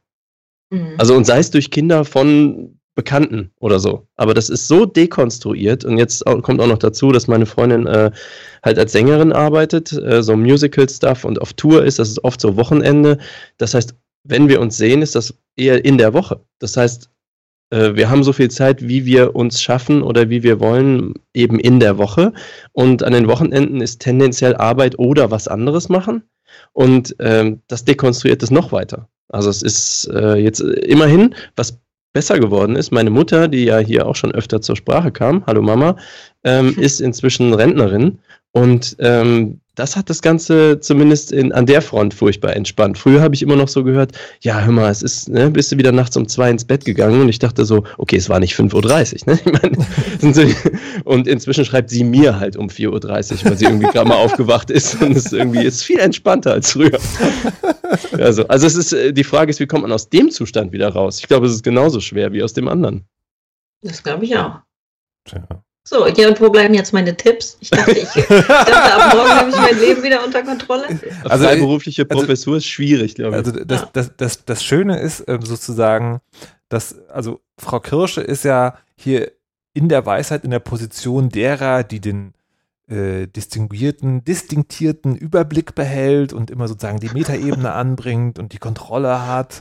Mhm. 0.70 0.96
Also 0.98 1.14
und 1.14 1.24
sei 1.24 1.38
es 1.38 1.50
durch 1.50 1.70
Kinder 1.70 2.04
von 2.04 2.78
Bekannten 2.94 3.52
oder 3.60 3.78
so. 3.78 4.06
Aber 4.16 4.34
das 4.34 4.48
ist 4.48 4.68
so 4.68 4.84
dekonstruiert 4.84 5.84
und 5.84 5.96
jetzt 5.96 6.24
kommt 6.24 6.60
auch 6.60 6.66
noch 6.66 6.78
dazu, 6.78 7.12
dass 7.12 7.28
meine 7.28 7.46
Freundin 7.46 7.86
äh, 7.86 8.10
halt 8.62 8.78
als 8.78 8.92
Sängerin 8.92 9.32
arbeitet, 9.32 9.92
äh, 9.92 10.22
so 10.22 10.36
Musical-Stuff 10.36 11.24
und 11.24 11.40
auf 11.40 11.52
Tour 11.54 11.84
ist, 11.84 11.98
das 11.98 12.08
ist 12.08 12.24
oft 12.24 12.40
so 12.40 12.56
Wochenende. 12.56 13.18
Das 13.58 13.74
heißt, 13.74 13.94
wenn 14.24 14.48
wir 14.48 14.60
uns 14.60 14.76
sehen, 14.76 15.02
ist 15.02 15.14
das 15.14 15.34
eher 15.56 15.84
in 15.84 15.98
der 15.98 16.12
Woche. 16.12 16.40
Das 16.58 16.76
heißt, 16.76 17.10
äh, 17.70 17.94
wir 17.94 18.10
haben 18.10 18.22
so 18.22 18.32
viel 18.32 18.50
Zeit, 18.50 18.86
wie 18.86 19.06
wir 19.06 19.34
uns 19.34 19.62
schaffen 19.62 20.02
oder 20.02 20.28
wie 20.28 20.42
wir 20.42 20.60
wollen, 20.60 21.14
eben 21.32 21.58
in 21.58 21.80
der 21.80 21.98
Woche. 21.98 22.32
Und 22.72 23.02
an 23.02 23.12
den 23.12 23.28
Wochenenden 23.28 23.80
ist 23.80 24.00
tendenziell 24.00 24.56
Arbeit 24.56 24.98
oder 24.98 25.30
was 25.30 25.48
anderes 25.48 25.88
machen. 25.88 26.22
Und 26.72 27.14
ähm, 27.20 27.62
das 27.68 27.84
dekonstruiert 27.84 28.42
es 28.42 28.50
noch 28.50 28.72
weiter. 28.72 29.08
Also 29.28 29.48
es 29.48 29.62
ist 29.62 30.10
äh, 30.12 30.34
jetzt 30.34 30.60
immerhin, 30.60 31.34
was 31.54 31.78
besser 32.12 32.38
geworden 32.38 32.76
ist. 32.76 32.90
Meine 32.90 33.10
Mutter, 33.10 33.48
die 33.48 33.64
ja 33.64 33.78
hier 33.78 34.06
auch 34.06 34.16
schon 34.16 34.32
öfter 34.32 34.60
zur 34.60 34.76
Sprache 34.76 35.12
kam, 35.12 35.44
hallo 35.46 35.62
Mama, 35.62 35.96
ähm, 36.44 36.74
ist 36.78 37.00
inzwischen 37.00 37.52
Rentnerin 37.54 38.18
und 38.52 38.96
ähm, 38.98 39.59
das 39.74 39.96
hat 39.96 40.10
das 40.10 40.20
Ganze 40.20 40.80
zumindest 40.80 41.32
in, 41.32 41.52
an 41.52 41.66
der 41.66 41.80
Front 41.80 42.12
furchtbar 42.14 42.54
entspannt. 42.54 42.98
Früher 42.98 43.20
habe 43.20 43.34
ich 43.34 43.42
immer 43.42 43.56
noch 43.56 43.68
so 43.68 43.84
gehört, 43.84 44.12
ja, 44.40 44.60
hör 44.60 44.72
mal, 44.72 44.90
es 44.90 45.02
ist, 45.02 45.28
ne, 45.28 45.50
bist 45.50 45.72
du 45.72 45.78
wieder 45.78 45.92
nachts 45.92 46.16
um 46.16 46.28
zwei 46.28 46.50
ins 46.50 46.64
Bett 46.64 46.84
gegangen 46.84 47.20
und 47.20 47.28
ich 47.28 47.38
dachte 47.38 47.64
so, 47.64 47.84
okay, 47.96 48.16
es 48.16 48.28
war 48.28 48.40
nicht 48.40 48.54
5.30 48.54 49.26
Uhr, 49.26 49.34
ne? 49.34 49.40
Ich 50.20 50.22
meine, 50.22 50.34
so, 50.34 50.42
und 51.04 51.26
inzwischen 51.26 51.64
schreibt 51.64 51.90
sie 51.90 52.04
mir 52.04 52.38
halt 52.38 52.56
um 52.56 52.66
4.30 52.66 52.88
Uhr, 53.44 53.50
weil 53.50 53.56
sie 53.56 53.64
irgendwie 53.64 53.86
gerade 53.86 54.08
mal 54.08 54.16
aufgewacht 54.16 54.70
ist 54.70 55.00
und 55.00 55.16
es 55.16 55.32
irgendwie 55.32 55.64
ist 55.64 55.82
viel 55.82 55.98
entspannter 55.98 56.52
als 56.52 56.72
früher. 56.72 56.98
Also, 58.12 58.46
also 58.48 58.66
es 58.66 58.76
ist, 58.76 58.92
äh, 58.92 59.12
die 59.12 59.24
Frage 59.24 59.50
ist, 59.50 59.60
wie 59.60 59.66
kommt 59.66 59.82
man 59.82 59.92
aus 59.92 60.08
dem 60.08 60.30
Zustand 60.30 60.72
wieder 60.72 60.88
raus? 60.88 61.18
Ich 61.20 61.28
glaube, 61.28 61.46
es 61.46 61.52
ist 61.52 61.62
genauso 61.62 62.00
schwer 62.00 62.32
wie 62.32 62.42
aus 62.42 62.52
dem 62.52 62.68
anderen. 62.68 63.04
Das 63.82 64.02
glaube 64.02 64.24
ich 64.24 64.36
auch. 64.36 64.60
Tja. 65.24 65.46
So, 65.90 66.06
ja, 66.06 66.28
und 66.28 66.40
wo 66.40 66.50
bleiben 66.50 66.72
jetzt 66.72 66.92
meine 66.92 67.16
Tipps? 67.16 67.56
Ich 67.58 67.68
dachte, 67.68 67.90
ich, 67.90 68.14
ich 68.14 68.26
dachte 68.28 68.94
ab 68.94 69.12
morgen 69.12 69.28
habe 69.28 69.50
ich 69.50 69.56
mein 69.56 69.80
Leben 69.80 70.04
wieder 70.04 70.24
unter 70.24 70.44
Kontrolle. 70.44 70.84
Also 71.24 71.44
freiberufliche 71.44 72.06
also, 72.08 72.20
Professur 72.20 72.58
ist 72.58 72.66
schwierig, 72.66 73.16
glaube 73.16 73.32
ich. 73.32 73.44
Also 73.44 73.64
das, 73.64 73.88
das, 73.92 74.16
das, 74.16 74.44
das 74.44 74.62
Schöne 74.62 75.00
ist 75.00 75.24
ähm, 75.26 75.42
sozusagen, 75.42 76.20
dass, 76.68 76.96
also 77.08 77.40
Frau 77.58 77.80
Kirsche 77.80 78.20
ist 78.20 78.44
ja 78.44 78.78
hier 78.94 79.32
in 79.74 79.88
der 79.88 80.06
Weisheit 80.06 80.44
in 80.44 80.52
der 80.52 80.60
Position 80.60 81.28
derer, 81.28 81.82
die 81.82 81.98
den 81.98 82.34
äh, 82.86 83.26
distinguierten, 83.26 84.22
distinktierten 84.22 85.16
Überblick 85.16 85.74
behält 85.74 86.32
und 86.32 86.52
immer 86.52 86.68
sozusagen 86.68 87.00
die 87.00 87.10
Metaebene 87.10 87.72
anbringt 87.72 88.38
und 88.38 88.52
die 88.52 88.58
Kontrolle 88.58 89.26
hat 89.26 89.60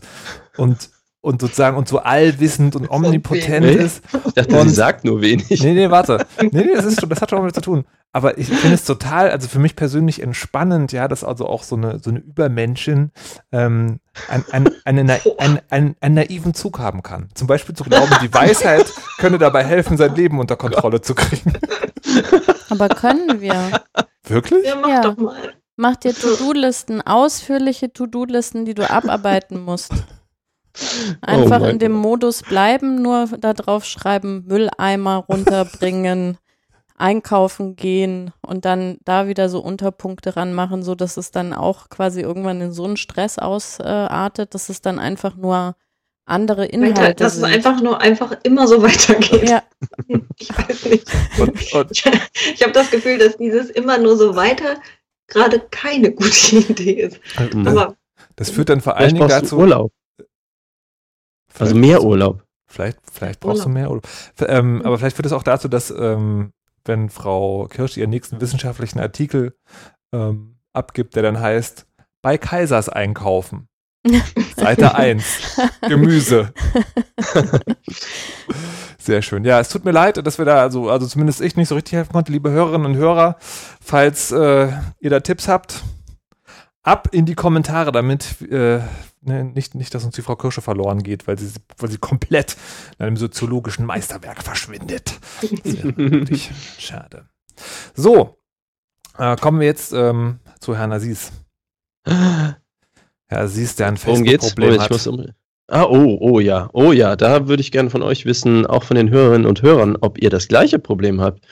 und 0.58 0.92
und 1.22 1.42
sozusagen 1.42 1.76
und 1.76 1.88
so 1.88 2.00
allwissend 2.00 2.76
und 2.76 2.90
omnipotent 2.90 3.66
ist. 3.66 4.04
Ich 4.28 4.34
dachte, 4.34 4.56
und, 4.56 4.70
sie 4.70 4.76
sagt 4.76 5.04
nur 5.04 5.22
wenig. 5.22 5.50
Nee, 5.62 5.74
nee, 5.74 5.90
warte. 5.90 6.26
Nee, 6.42 6.50
nee, 6.52 6.76
das, 6.76 6.86
ist, 6.86 7.06
das 7.08 7.22
hat 7.22 7.30
schon 7.30 7.40
damit 7.40 7.56
zu 7.56 7.62
tun. 7.62 7.86
Aber 8.12 8.40
ich 8.40 8.48
finde 8.48 8.74
es 8.74 8.86
total, 8.86 9.30
also 9.30 9.48
für 9.48 9.60
mich 9.60 9.76
persönlich 9.76 10.24
entspannend, 10.24 10.92
ja, 10.92 11.08
dass 11.08 11.24
also 11.24 11.46
auch 11.46 11.62
so 11.62 11.76
eine, 11.76 12.00
so 12.00 12.10
eine 12.10 12.20
Übermenschin 12.20 13.12
ähm, 13.52 14.00
ein, 14.28 14.44
ein, 14.52 14.70
eine, 14.86 15.20
ein, 15.38 15.60
ein, 15.70 15.96
einen 16.00 16.16
naiven 16.16 16.56
Zug 16.56 16.80
haben 16.80 17.04
kann. 17.04 17.30
Zum 17.36 17.48
Beispiel 17.48 17.76
zu 17.76 17.84
glauben, 17.84 18.12
die 18.24 18.34
Weisheit 18.34 18.92
könne 19.20 19.38
dabei 19.38 19.64
helfen, 19.64 19.96
sein 19.98 20.16
Leben 20.16 20.40
unter 20.40 20.56
Kontrolle 20.56 21.02
zu 21.02 21.14
kriegen. 21.14 21.54
Aber 22.70 22.90
können 22.90 23.42
wir? 23.42 23.82
Wirklich? 24.24 24.66
Ja, 24.66 24.76
mach 24.76 24.90
ja. 24.90 25.02
doch 25.02 25.18
mal. 25.18 25.54
Mach 25.76 25.96
dir 25.96 26.14
To-Do-Listen, 26.14 27.02
ausführliche 27.02 27.94
To-Do-Listen, 27.94 28.66
die 28.66 28.74
du 28.74 28.90
abarbeiten 28.90 29.64
musst. 29.64 29.94
Einfach 31.22 31.62
oh 31.62 31.66
in 31.66 31.80
dem 31.80 31.94
Modus 31.94 32.44
bleiben, 32.44 33.02
nur 33.02 33.28
da 33.40 33.54
drauf 33.54 33.86
schreiben, 33.86 34.46
Mülleimer 34.48 35.26
runterbringen, 35.28 36.38
einkaufen 36.98 37.76
gehen 37.76 38.32
und 38.42 38.66
dann 38.66 38.98
da 39.06 39.28
wieder 39.28 39.50
so 39.50 39.60
Unterpunkte 39.60 40.36
ranmachen, 40.36 40.84
so 40.84 40.96
dass 40.96 41.18
es 41.18 41.32
dann 41.32 41.54
auch 41.54 41.90
quasi 41.90 42.22
irgendwann 42.22 42.62
in 42.62 42.72
so 42.72 42.84
einen 42.84 42.98
Stress 42.98 43.40
ausartet, 43.40 44.54
dass 44.54 44.70
es 44.70 44.82
dann 44.82 45.00
einfach 45.00 45.36
nur 45.36 45.76
andere 46.30 46.66
Inhalte 46.66 47.24
Dass 47.24 47.36
sind. 47.36 47.46
es 47.46 47.56
einfach 47.56 47.82
nur 47.82 48.00
einfach 48.00 48.34
immer 48.44 48.68
so 48.68 48.82
weitergeht. 48.82 49.50
Ja. 49.50 49.64
Ich 50.42 50.58
weiß 50.58 50.86
nicht. 50.86 51.06
Und, 51.38 51.74
und. 51.74 51.92
Ich, 51.92 52.06
ich 52.54 52.64
habe 52.64 52.72
das 52.72 52.90
Gefühl, 52.90 53.18
dass 53.18 53.36
dieses 53.36 53.70
immer 53.70 53.98
nur 53.98 54.16
so 54.16 54.38
weiter 54.38 54.78
gerade 55.28 55.60
keine 55.70 56.12
gute 56.12 56.56
Idee 56.56 56.94
ist. 56.94 57.20
Aber 57.66 57.98
das 58.38 58.50
führt 58.50 58.70
dann 58.70 58.80
vor 58.80 58.96
allen 58.96 59.16
Dingen 59.16 59.28
dazu. 59.28 59.58
Urlaub. 59.58 59.92
Also 61.58 61.76
mehr 61.76 62.04
Urlaub. 62.04 62.44
Vielleicht, 62.68 63.00
vielleicht 63.12 63.40
brauchst 63.40 63.66
Urlaub. 63.66 63.66
du 63.66 63.80
mehr 63.80 63.90
Urlaub. 63.90 64.08
Ähm, 64.42 64.76
mhm. 64.76 64.82
Aber 64.84 64.98
vielleicht 64.98 65.16
führt 65.16 65.26
es 65.26 65.34
auch 65.34 65.44
dazu, 65.44 65.68
dass 65.68 65.90
ähm, 65.92 66.52
wenn 66.86 67.10
Frau 67.10 67.68
Kirsch 67.68 67.98
ihren 67.98 68.10
nächsten 68.10 68.40
wissenschaftlichen 68.42 69.00
Artikel 69.00 69.56
ähm, 70.14 70.58
abgibt, 70.74 71.16
der 71.16 71.24
dann 71.24 71.40
heißt, 71.40 71.86
bei 72.22 72.38
Kaisers 72.38 72.90
einkaufen. 72.90 73.68
Seite 74.56 74.96
1. 74.96 75.24
Gemüse. 75.82 76.54
Sehr 78.98 79.22
schön. 79.22 79.44
Ja, 79.44 79.60
es 79.60 79.70
tut 79.70 79.86
mir 79.86 79.92
leid, 79.92 80.26
dass 80.26 80.38
wir 80.38 80.46
da, 80.46 80.62
also, 80.62 80.90
also 80.90 81.08
zumindest 81.08 81.42
ich 81.42 81.56
nicht 81.56 81.68
so 81.68 81.76
richtig 81.76 81.94
helfen 81.94 82.14
konnte, 82.14 82.32
liebe 82.32 82.52
Hörerinnen 82.52 82.86
und 82.86 82.96
Hörer. 82.96 83.38
Falls 83.82 84.32
äh, 84.32 84.70
ihr 85.00 85.10
da 85.10 85.20
Tipps 85.20 85.48
habt, 85.48 85.84
ab 86.90 87.10
in 87.12 87.26
die 87.26 87.36
Kommentare, 87.36 87.92
damit 87.92 88.42
äh, 88.42 88.80
ne, 89.22 89.44
nicht, 89.44 89.76
nicht, 89.76 89.94
dass 89.94 90.04
uns 90.04 90.16
die 90.16 90.22
Frau 90.22 90.36
Kirsche 90.36 90.62
verloren 90.62 91.04
geht, 91.04 91.28
weil 91.28 91.38
sie, 91.38 91.52
weil 91.78 91.92
sie 91.92 91.98
komplett 91.98 92.58
in 92.98 93.06
einem 93.06 93.18
soziologischen 93.18 93.86
Meisterwerk 93.86 94.44
verschwindet. 94.44 95.20
wirklich 95.42 96.50
schade. 96.80 97.26
So, 97.94 98.38
äh, 99.18 99.36
kommen 99.36 99.60
wir 99.60 99.68
jetzt 99.68 99.94
ähm, 99.94 100.40
zu 100.60 100.76
Herrn 100.76 100.92
Aziz. 100.92 101.32
Herr 102.06 102.58
Aziz, 103.30 103.76
der 103.76 103.88
ein 103.88 103.98
Facebook-Problem 103.98 104.82
hat. 104.82 105.08
Um 105.08 105.26
Ah, 105.72 105.84
oh, 105.84 106.18
oh 106.20 106.40
ja, 106.40 106.68
oh 106.74 106.92
ja, 106.94 107.16
da 107.16 107.48
würde 107.48 107.62
ich 107.62 107.72
gerne 107.72 107.92
von 107.92 108.02
euch 108.02 108.26
wissen, 108.26 108.66
auch 108.66 108.84
von 108.84 108.96
den 108.96 109.12
Hörerinnen 109.12 109.46
und 109.46 109.62
Hörern, 109.62 109.98
ob 110.02 110.18
ihr 110.18 110.32
das 110.32 110.48
gleiche 110.48 110.80
Problem 110.80 111.22
habt. 111.22 111.46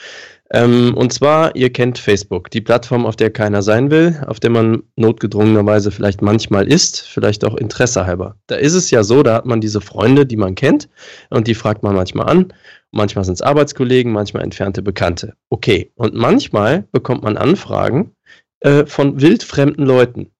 Ähm, 0.51 0.93
und 0.95 1.11
zwar, 1.11 1.55
ihr 1.55 1.71
kennt 1.71 1.97
Facebook, 1.97 2.49
die 2.51 2.61
Plattform, 2.61 3.05
auf 3.05 3.17
der 3.17 3.31
keiner 3.31 3.61
sein 3.61 3.91
will, 3.91 4.23
auf 4.27 4.39
der 4.39 4.49
man 4.49 4.83
notgedrungenerweise 4.95 5.91
vielleicht 5.91 6.21
manchmal 6.21 6.71
ist, 6.71 7.01
vielleicht 7.01 7.43
auch 7.43 7.55
Interesse 7.55 8.05
halber. 8.05 8.37
Da 8.47 8.55
ist 8.55 8.73
es 8.73 8.89
ja 8.89 9.03
so, 9.03 9.23
da 9.23 9.35
hat 9.35 9.45
man 9.45 9.59
diese 9.59 9.81
Freunde, 9.81 10.25
die 10.25 10.37
man 10.37 10.55
kennt 10.55 10.87
und 11.29 11.47
die 11.47 11.55
fragt 11.55 11.83
man 11.83 11.95
manchmal 11.95 12.29
an. 12.29 12.53
Manchmal 12.91 13.25
sind 13.25 13.33
es 13.33 13.41
Arbeitskollegen, 13.41 14.13
manchmal 14.13 14.43
entfernte 14.43 14.81
Bekannte. 14.81 15.33
Okay, 15.49 15.91
und 15.95 16.13
manchmal 16.13 16.87
bekommt 16.93 17.23
man 17.23 17.35
Anfragen 17.35 18.13
äh, 18.61 18.85
von 18.85 19.19
wildfremden 19.19 19.85
Leuten. 19.85 20.31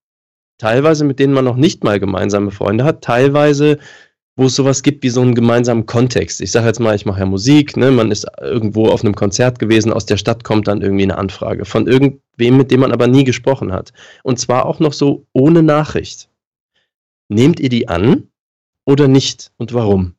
Teilweise 0.56 1.04
mit 1.04 1.18
denen 1.18 1.34
man 1.34 1.44
noch 1.44 1.56
nicht 1.56 1.84
mal 1.84 2.00
gemeinsame 2.00 2.50
Freunde 2.50 2.84
hat, 2.84 3.02
teilweise 3.02 3.78
wo 4.38 4.46
es 4.46 4.54
sowas 4.54 4.84
gibt 4.84 5.02
wie 5.02 5.08
so 5.08 5.20
einen 5.20 5.34
gemeinsamen 5.34 5.84
Kontext. 5.84 6.40
Ich 6.40 6.52
sage 6.52 6.68
jetzt 6.68 6.78
mal, 6.78 6.94
ich 6.94 7.04
mache 7.04 7.18
ja 7.18 7.26
Musik, 7.26 7.76
ne? 7.76 7.90
man 7.90 8.12
ist 8.12 8.24
irgendwo 8.40 8.86
auf 8.86 9.02
einem 9.02 9.16
Konzert 9.16 9.58
gewesen, 9.58 9.92
aus 9.92 10.06
der 10.06 10.16
Stadt 10.16 10.44
kommt 10.44 10.68
dann 10.68 10.80
irgendwie 10.80 11.02
eine 11.02 11.18
Anfrage 11.18 11.64
von 11.64 11.88
irgendwem, 11.88 12.56
mit 12.56 12.70
dem 12.70 12.80
man 12.80 12.92
aber 12.92 13.08
nie 13.08 13.24
gesprochen 13.24 13.72
hat. 13.72 13.92
Und 14.22 14.38
zwar 14.38 14.66
auch 14.66 14.78
noch 14.78 14.92
so 14.92 15.26
ohne 15.32 15.64
Nachricht. 15.64 16.30
Nehmt 17.28 17.58
ihr 17.58 17.68
die 17.68 17.88
an 17.88 18.30
oder 18.86 19.08
nicht 19.08 19.50
und 19.56 19.74
warum? 19.74 20.14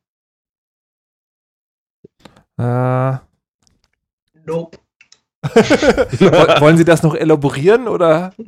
Äh. 2.58 3.16
Nope. 4.44 4.78
Wollen 6.60 6.76
Sie 6.76 6.84
das 6.84 7.02
noch 7.02 7.14
elaborieren 7.14 7.88
oder? 7.88 8.34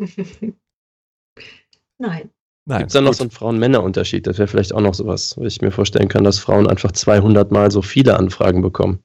Nein. 1.98 2.30
Gibt 2.66 2.86
es 2.86 2.92
da 2.92 3.00
noch 3.00 3.14
so 3.14 3.24
einen 3.24 3.30
Frauen-Männer-Unterschied? 3.30 4.26
Das 4.26 4.38
wäre 4.38 4.46
vielleicht 4.46 4.72
auch 4.72 4.80
noch 4.80 4.94
sowas, 4.94 5.36
wo 5.36 5.44
ich 5.44 5.60
mir 5.60 5.72
vorstellen 5.72 6.08
kann, 6.08 6.22
dass 6.22 6.38
Frauen 6.38 6.68
einfach 6.68 6.92
200 6.92 7.50
Mal 7.50 7.70
so 7.70 7.82
viele 7.82 8.16
Anfragen 8.16 8.62
bekommen. 8.62 9.02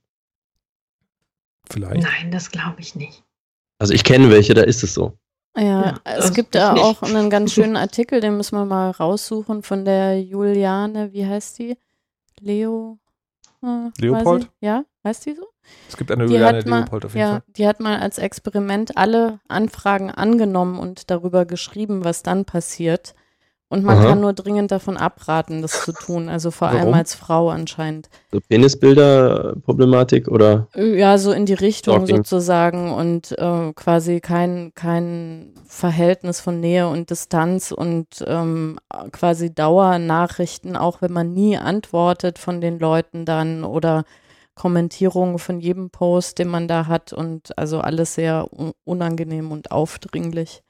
Vielleicht. 1.70 2.04
Nein, 2.04 2.32
das 2.32 2.52
glaube 2.52 2.80
ich 2.80 2.96
nicht. 2.96 3.24
Also 3.80 3.94
ich 3.94 4.04
kenne 4.04 4.30
welche, 4.30 4.54
da 4.54 4.62
ist 4.62 4.84
es 4.84 4.94
so. 4.94 5.18
Ja, 5.58 5.64
ja 5.64 6.00
es 6.04 6.34
gibt 6.34 6.56
da 6.56 6.76
auch 6.76 7.02
einen 7.02 7.30
ganz 7.30 7.54
schönen 7.54 7.78
Artikel, 7.78 8.22
den 8.22 8.38
müssen 8.38 8.58
wir 8.58 8.66
mal 8.66 8.92
raussuchen 8.92 9.64
von 9.64 9.86
der 9.86 10.22
Juliane, 10.22 11.12
wie 11.14 11.26
heißt 11.26 11.58
die? 11.60 11.78
Leo? 12.40 13.00
Äh, 13.64 13.90
Leopold? 14.00 14.50
Ja, 14.62 14.86
heißt 15.04 15.26
die 15.26 15.34
so? 15.34 15.48
Es 15.90 15.98
gibt 15.98 16.12
eine 16.12 16.28
Die 16.28 16.34
Juliane 16.34 16.64
mal, 16.66 16.80
Leopold 16.82 17.06
auf 17.06 17.14
jeden 17.14 17.22
ja, 17.22 17.32
Fall. 17.32 17.44
die 17.48 17.68
hat 17.68 17.80
mal 17.80 18.00
als 18.00 18.20
Experiment 18.20 18.98
alle 18.98 19.40
Anfragen 19.48 20.12
angenommen 20.12 20.80
und 20.80 21.10
darüber 21.10 21.46
geschrieben, 21.46 22.04
was 22.04 22.24
dann 22.24 22.46
passiert. 22.46 23.16
Und 23.70 23.84
man 23.84 23.98
Aha. 23.98 24.08
kann 24.08 24.22
nur 24.22 24.32
dringend 24.32 24.72
davon 24.72 24.96
abraten, 24.96 25.62
das 25.62 25.84
zu 25.84 25.92
tun. 25.92 26.30
Also 26.30 26.52
vor 26.52 26.70
allem 26.70 26.84
Warum? 26.84 26.94
als 26.94 27.16
Frau 27.16 27.50
anscheinend. 27.50 28.10
So 28.32 28.40
Penisbilder-Problematik 28.48 30.30
oder? 30.30 30.68
Ja, 30.74 31.18
so 31.18 31.34
in 31.34 31.46
die 31.46 31.54
Richtung 31.54 31.98
Stalking. 32.06 32.16
sozusagen 32.16 32.94
und 32.94 33.38
äh, 33.38 33.74
quasi 33.74 34.22
kein, 34.22 34.72
kein 34.74 35.54
Verhältnis 35.68 36.40
von 36.40 36.62
Nähe 36.62 36.88
und 36.88 37.10
Distanz 37.10 37.74
und 37.74 38.24
ähm, 38.26 38.80
quasi 39.12 39.54
Dauernachrichten, 39.54 40.78
auch 40.78 41.02
wenn 41.02 41.12
man 41.12 41.34
nie 41.34 41.58
antwortet 41.58 42.40
von 42.40 42.62
den 42.62 42.80
Leuten 42.80 43.26
dann 43.26 43.66
oder 43.66 44.06
Kommentierungen 44.56 45.40
von 45.40 45.60
jedem 45.60 45.90
Post, 45.90 46.40
den 46.40 46.48
man 46.48 46.70
da 46.70 46.88
hat 46.88 47.12
und 47.12 47.58
also 47.58 47.80
alles 47.82 48.16
sehr 48.16 48.48
un- 48.58 48.72
unangenehm 48.86 49.52
und 49.52 49.72
aufdringlich. 49.72 50.64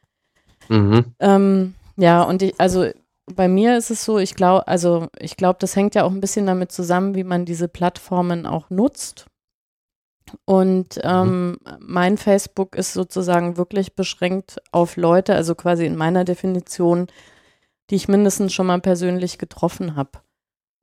Mhm. 0.67 1.05
Ähm, 1.19 1.75
ja, 1.97 2.23
und 2.23 2.41
ich, 2.41 2.59
also 2.59 2.87
bei 3.25 3.47
mir 3.47 3.77
ist 3.77 3.91
es 3.91 4.05
so, 4.05 4.19
ich 4.19 4.35
glaube, 4.35 4.67
also 4.67 5.07
ich 5.19 5.35
glaube, 5.35 5.57
das 5.59 5.75
hängt 5.75 5.95
ja 5.95 6.03
auch 6.03 6.11
ein 6.11 6.21
bisschen 6.21 6.45
damit 6.45 6.71
zusammen, 6.71 7.15
wie 7.15 7.23
man 7.23 7.45
diese 7.45 7.67
Plattformen 7.67 8.45
auch 8.45 8.69
nutzt. 8.69 9.25
Und 10.45 10.99
ähm, 11.03 11.57
mein 11.79 12.17
Facebook 12.17 12.75
ist 12.75 12.93
sozusagen 12.93 13.57
wirklich 13.57 13.95
beschränkt 13.95 14.57
auf 14.71 14.97
Leute, 14.97 15.35
also 15.35 15.55
quasi 15.55 15.85
in 15.85 15.95
meiner 15.95 16.25
Definition, 16.25 17.07
die 17.89 17.95
ich 17.95 18.07
mindestens 18.07 18.53
schon 18.53 18.67
mal 18.67 18.81
persönlich 18.81 19.37
getroffen 19.37 19.95
habe. 19.95 20.11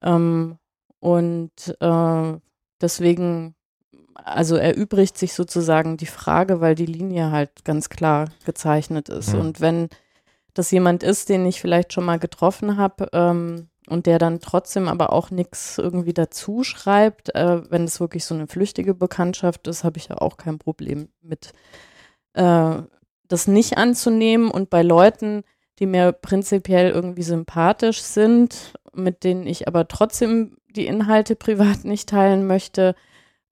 Ähm, 0.02 0.58
und 1.00 1.76
äh, 1.80 2.32
deswegen, 2.80 3.54
also 4.14 4.56
erübrigt 4.56 5.18
sich 5.18 5.34
sozusagen 5.34 5.98
die 5.98 6.06
Frage, 6.06 6.60
weil 6.60 6.74
die 6.74 6.86
Linie 6.86 7.30
halt 7.30 7.64
ganz 7.64 7.90
klar 7.90 8.30
gezeichnet 8.46 9.10
ist. 9.10 9.34
Mhm. 9.34 9.40
Und 9.40 9.60
wenn 9.60 9.88
das 10.54 10.70
jemand 10.70 11.02
ist, 11.02 11.28
den 11.28 11.44
ich 11.44 11.60
vielleicht 11.60 11.92
schon 11.92 12.04
mal 12.04 12.18
getroffen 12.18 12.76
habe 12.76 13.08
ähm, 13.12 13.68
und 13.88 14.06
der 14.06 14.18
dann 14.18 14.40
trotzdem 14.40 14.88
aber 14.88 15.12
auch 15.12 15.30
nichts 15.30 15.78
irgendwie 15.78 16.14
dazu 16.14 16.62
schreibt, 16.62 17.34
äh, 17.34 17.70
wenn 17.70 17.84
es 17.84 18.00
wirklich 18.00 18.24
so 18.24 18.34
eine 18.34 18.46
flüchtige 18.46 18.94
Bekanntschaft 18.94 19.66
ist, 19.66 19.84
habe 19.84 19.98
ich 19.98 20.08
ja 20.08 20.18
auch 20.18 20.36
kein 20.36 20.58
Problem 20.58 21.08
mit, 21.20 21.52
äh, 22.34 22.76
das 23.28 23.46
nicht 23.46 23.76
anzunehmen. 23.76 24.50
Und 24.50 24.70
bei 24.70 24.82
Leuten, 24.82 25.42
die 25.80 25.86
mir 25.86 26.12
prinzipiell 26.12 26.90
irgendwie 26.90 27.24
sympathisch 27.24 28.00
sind, 28.00 28.74
mit 28.94 29.24
denen 29.24 29.46
ich 29.46 29.66
aber 29.66 29.88
trotzdem 29.88 30.56
die 30.68 30.86
Inhalte 30.86 31.34
privat 31.36 31.84
nicht 31.84 32.08
teilen 32.08 32.46
möchte, 32.46 32.94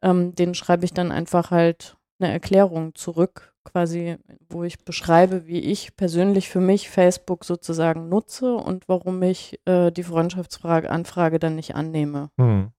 ähm, 0.03 0.35
denen 0.35 0.55
schreibe 0.55 0.85
ich 0.85 0.95
dann 0.95 1.13
einfach 1.13 1.51
halt 1.51 1.97
eine 2.21 2.33
Erklärung 2.33 2.95
zurück, 2.95 3.52
quasi, 3.65 4.17
wo 4.49 4.65
ich 4.65 4.85
beschreibe, 4.85 5.47
wie 5.47 5.61
ich 5.61 5.97
persönlich 5.97 6.49
für 6.49 6.61
mich 6.61 6.91
Facebook 6.91 7.45
sozusagen 7.45 8.09
nutze 8.09 8.55
und 8.55 8.89
warum 8.89 9.23
ich 9.23 9.61
äh, 9.67 9.91
die 9.91 10.03
Freundschaftsfrage, 10.03 10.91
Anfrage 10.91 11.39
dann 11.39 11.57
nicht 11.57 11.75
annehme. 11.75 12.31
Hm. 12.39 12.73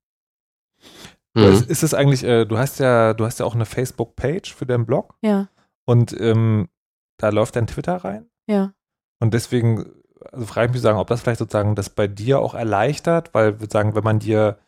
Mhm. 1.35 1.43
Ist, 1.43 1.69
ist 1.69 1.83
es 1.83 1.93
eigentlich, 1.93 2.23
äh, 2.23 2.45
du 2.45 2.57
hast 2.57 2.79
ja, 2.79 3.13
du 3.13 3.25
hast 3.25 3.39
ja 3.39 3.45
auch 3.45 3.55
eine 3.55 3.65
Facebook-Page 3.65 4.53
für 4.53 4.65
deinen 4.65 4.85
Blog 4.85 5.15
Ja, 5.21 5.47
und 5.85 6.15
ähm, 6.19 6.69
da 7.17 7.29
läuft 7.29 7.55
dein 7.55 7.67
Twitter 7.67 7.97
rein. 7.97 8.29
ja. 8.47 8.73
Und 9.19 9.33
deswegen, 9.33 9.85
also 10.33 10.45
frage 10.45 10.67
ich 10.67 10.73
mich 10.73 10.81
sagen, 10.81 10.97
ob 10.97 11.07
das 11.07 11.21
vielleicht 11.21 11.39
sozusagen 11.39 11.75
das 11.75 11.89
bei 11.89 12.07
dir 12.07 12.39
auch 12.39 12.55
erleichtert, 12.55 13.33
weil 13.33 13.61
wir 13.61 13.69
sagen, 13.71 13.95
wenn 13.95 14.03
man 14.03 14.19
dir, 14.19 14.59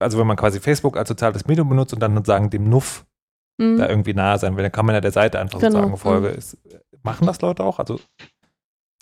also 0.00 0.18
wenn 0.18 0.26
man 0.26 0.36
quasi 0.36 0.58
Facebook 0.58 0.96
als 0.96 1.08
soziales 1.08 1.46
Medium 1.46 1.68
benutzt 1.68 1.94
und 1.94 2.00
dann 2.00 2.16
sozusagen 2.16 2.50
dem 2.50 2.68
Nuff 2.68 3.06
Hm. 3.60 3.78
da 3.78 3.88
irgendwie 3.88 4.14
nahe 4.14 4.38
sein 4.38 4.56
will, 4.56 4.62
dann 4.62 4.72
kann 4.72 4.86
man 4.86 4.94
ja 4.94 5.00
der 5.00 5.12
Seite 5.12 5.38
einfach 5.38 5.58
Genau, 5.60 5.72
sozusagen 5.82 5.96
Folge. 5.98 6.28
mhm. 6.30 6.34
Ist, 6.34 6.58
machen 7.02 7.26
das 7.26 7.40
Leute 7.40 7.62
auch? 7.64 7.78
Also, 7.78 8.00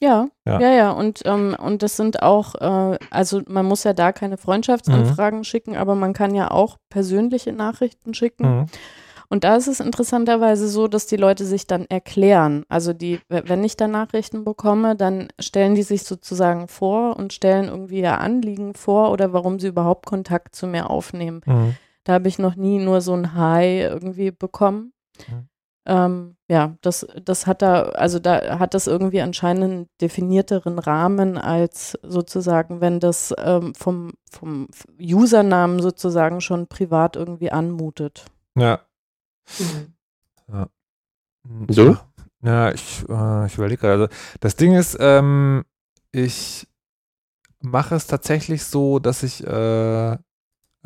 Ja, 0.01 0.29
Ja. 0.47 0.61
ja, 0.61 0.71
ja, 0.71 0.91
Und, 0.91 1.23
ähm, 1.25 1.57
und 1.59 1.83
das 1.83 1.97
sind 1.97 2.23
auch, 2.23 2.55
äh, 2.57 2.99
also 3.11 3.43
man 3.49 3.67
muss 3.67 3.85
ja 3.85 3.93
da 3.93 4.13
keine 4.13 4.37
Freundschaftsanfragen 4.37 5.43
schicken, 5.45 5.77
aber 5.77 5.95
man 5.97 6.13
kann 6.13 6.35
ja 6.35 6.51
auch 6.51 6.77
persönliche 6.89 7.53
Nachrichten 7.53 8.15
schicken. 8.15 8.59
mhm. 8.61 8.67
Und 9.31 9.45
da 9.45 9.57
ist 9.57 9.67
es 9.69 9.81
interessanterweise 9.81 10.69
so, 10.69 10.89
dass 10.89 11.07
die 11.07 11.17
Leute 11.19 11.45
sich 11.45 11.67
dann 11.67 11.85
erklären. 11.91 12.65
Also 12.71 12.95
die, 12.95 13.21
wenn 13.29 13.63
ich 13.63 13.77
da 13.77 13.87
Nachrichten 13.87 14.43
bekomme, 14.43 14.97
dann 14.97 15.29
stellen 15.39 15.75
die 15.75 15.83
sich 15.83 16.05
sozusagen 16.05 16.67
vor 16.67 17.15
und 17.17 17.35
stellen 17.35 17.67
irgendwie 17.69 18.01
ihr 18.01 18.19
Anliegen 18.21 18.73
vor 18.73 19.11
oder 19.11 19.35
warum 19.35 19.59
sie 19.59 19.67
überhaupt 19.69 20.07
Kontakt 20.07 20.55
zu 20.55 20.67
mir 20.67 20.89
aufnehmen. 20.89 21.43
Mhm. 21.45 21.77
Da 22.05 22.15
habe 22.15 22.29
ich 22.29 22.39
noch 22.39 22.57
nie 22.57 22.79
nur 22.79 23.01
so 23.01 23.15
ein 23.15 23.35
Hi 23.35 23.81
irgendwie 23.81 24.31
bekommen. 24.31 24.93
Mhm. 25.29 25.49
Ähm, 25.87 26.37
ja, 26.49 26.77
das, 26.83 27.07
das 27.23 27.47
hat 27.47 27.63
da, 27.63 27.83
also 27.83 28.19
da 28.19 28.59
hat 28.59 28.75
das 28.75 28.87
irgendwie 28.87 29.23
anscheinend 29.23 29.65
einen 29.65 29.89
definierteren 30.03 30.79
Rahmen 30.79 31.39
als 31.39 31.99
sozusagen, 32.03 32.83
wenn 32.83 33.01
das 33.01 33.35
ähm, 33.39 33.75
vom, 33.75 34.13
vom 34.31 34.69
Usernamen 35.01 35.81
sozusagen 35.81 36.43
schon 36.43 36.67
privat 36.67 37.17
irgendwie 37.17 37.51
anmutet. 37.51 38.27
Ja. 38.55 38.81
Mhm. 39.59 39.95
Du? 41.69 41.97
Ja, 42.43 42.71
ich, 42.73 43.05
äh, 43.09 43.47
ich 43.47 43.57
überlege 43.57 43.81
gerade. 43.81 44.03
Also, 44.05 44.15
das 44.41 44.57
Ding 44.57 44.75
ist, 44.75 44.97
ähm, 45.01 45.65
ich 46.13 46.67
mache 47.61 47.95
es 47.95 48.07
tatsächlich 48.07 48.65
so, 48.65 48.99
dass 48.99 49.23
ich, 49.23 49.45
äh, 49.47 50.19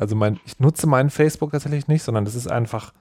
also 0.03 0.15
mein, 0.17 0.39
ich 0.45 0.59
nutze 0.59 0.85
meinen 0.85 1.09
Facebook 1.09 1.51
tatsächlich 1.51 1.87
nicht, 1.87 2.03
sondern 2.03 2.25
das 2.25 2.35
ist 2.35 2.51
einfach, 2.51 2.93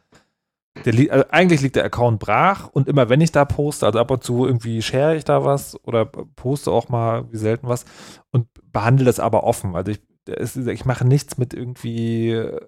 der 0.85 1.13
also 1.13 1.25
eigentlich 1.31 1.61
liegt 1.61 1.77
der 1.77 1.85
Account 1.85 2.21
brach 2.21 2.69
und 2.69 2.89
immer 2.89 3.09
wenn 3.09 3.21
ich 3.21 3.33
da 3.33 3.45
poste, 3.45 3.87
also 3.87 3.99
ab 3.99 4.11
und 4.11 4.23
zu 4.23 4.47
irgendwie 4.47 4.81
share 4.83 5.17
ich 5.17 5.25
da 5.25 5.45
was 5.45 5.77
oder 5.85 6.07
poste 6.07 6.71
auch 6.71 6.89
mal 6.89 7.31
wie 7.33 7.37
selten 7.37 7.67
was 7.67 7.85
und 8.31 8.47
behandle 8.73 9.05
das 9.05 9.21
aber 9.21 9.43
offen. 9.43 9.75
Also 9.75 9.91
ich, 9.91 10.01
ist, 10.29 10.57
ich 10.57 10.85
mache 10.85 11.05
nichts 11.05 11.39
mit 11.39 11.55
irgendwie 11.55 12.31
äh, 12.31 12.61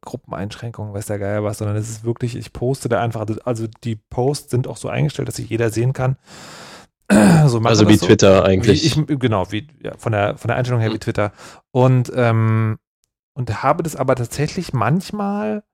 Gruppeneinschränkungen, 0.00 0.94
weiß 0.94 1.06
der 1.06 1.18
Geier 1.18 1.44
was, 1.44 1.58
sondern 1.58 1.76
es 1.76 1.90
ist 1.90 2.04
wirklich, 2.04 2.36
ich 2.36 2.54
poste 2.54 2.88
da 2.88 3.02
einfach, 3.02 3.26
also 3.44 3.66
die 3.84 3.96
Posts 3.96 4.50
sind 4.50 4.66
auch 4.66 4.78
so 4.78 4.88
eingestellt, 4.88 5.28
dass 5.28 5.36
sich 5.36 5.50
jeder 5.50 5.68
sehen 5.68 5.92
kann. 5.92 6.16
so 7.46 7.60
Also 7.60 7.86
wie 7.86 7.96
so. 7.96 8.06
Twitter 8.06 8.44
eigentlich. 8.46 8.82
Wie 8.96 9.02
ich, 9.12 9.20
genau, 9.20 9.52
wie, 9.52 9.68
ja, 9.82 9.92
von, 9.98 10.12
der, 10.12 10.38
von 10.38 10.48
der 10.48 10.56
Einstellung 10.56 10.80
her 10.80 10.92
wie 10.92 10.98
Twitter. 10.98 11.32
Und, 11.70 12.10
ähm, 12.16 12.78
und 13.34 13.62
habe 13.62 13.82
das 13.82 13.96
aber 13.96 14.16
tatsächlich 14.16 14.72
manchmal, 14.72 15.64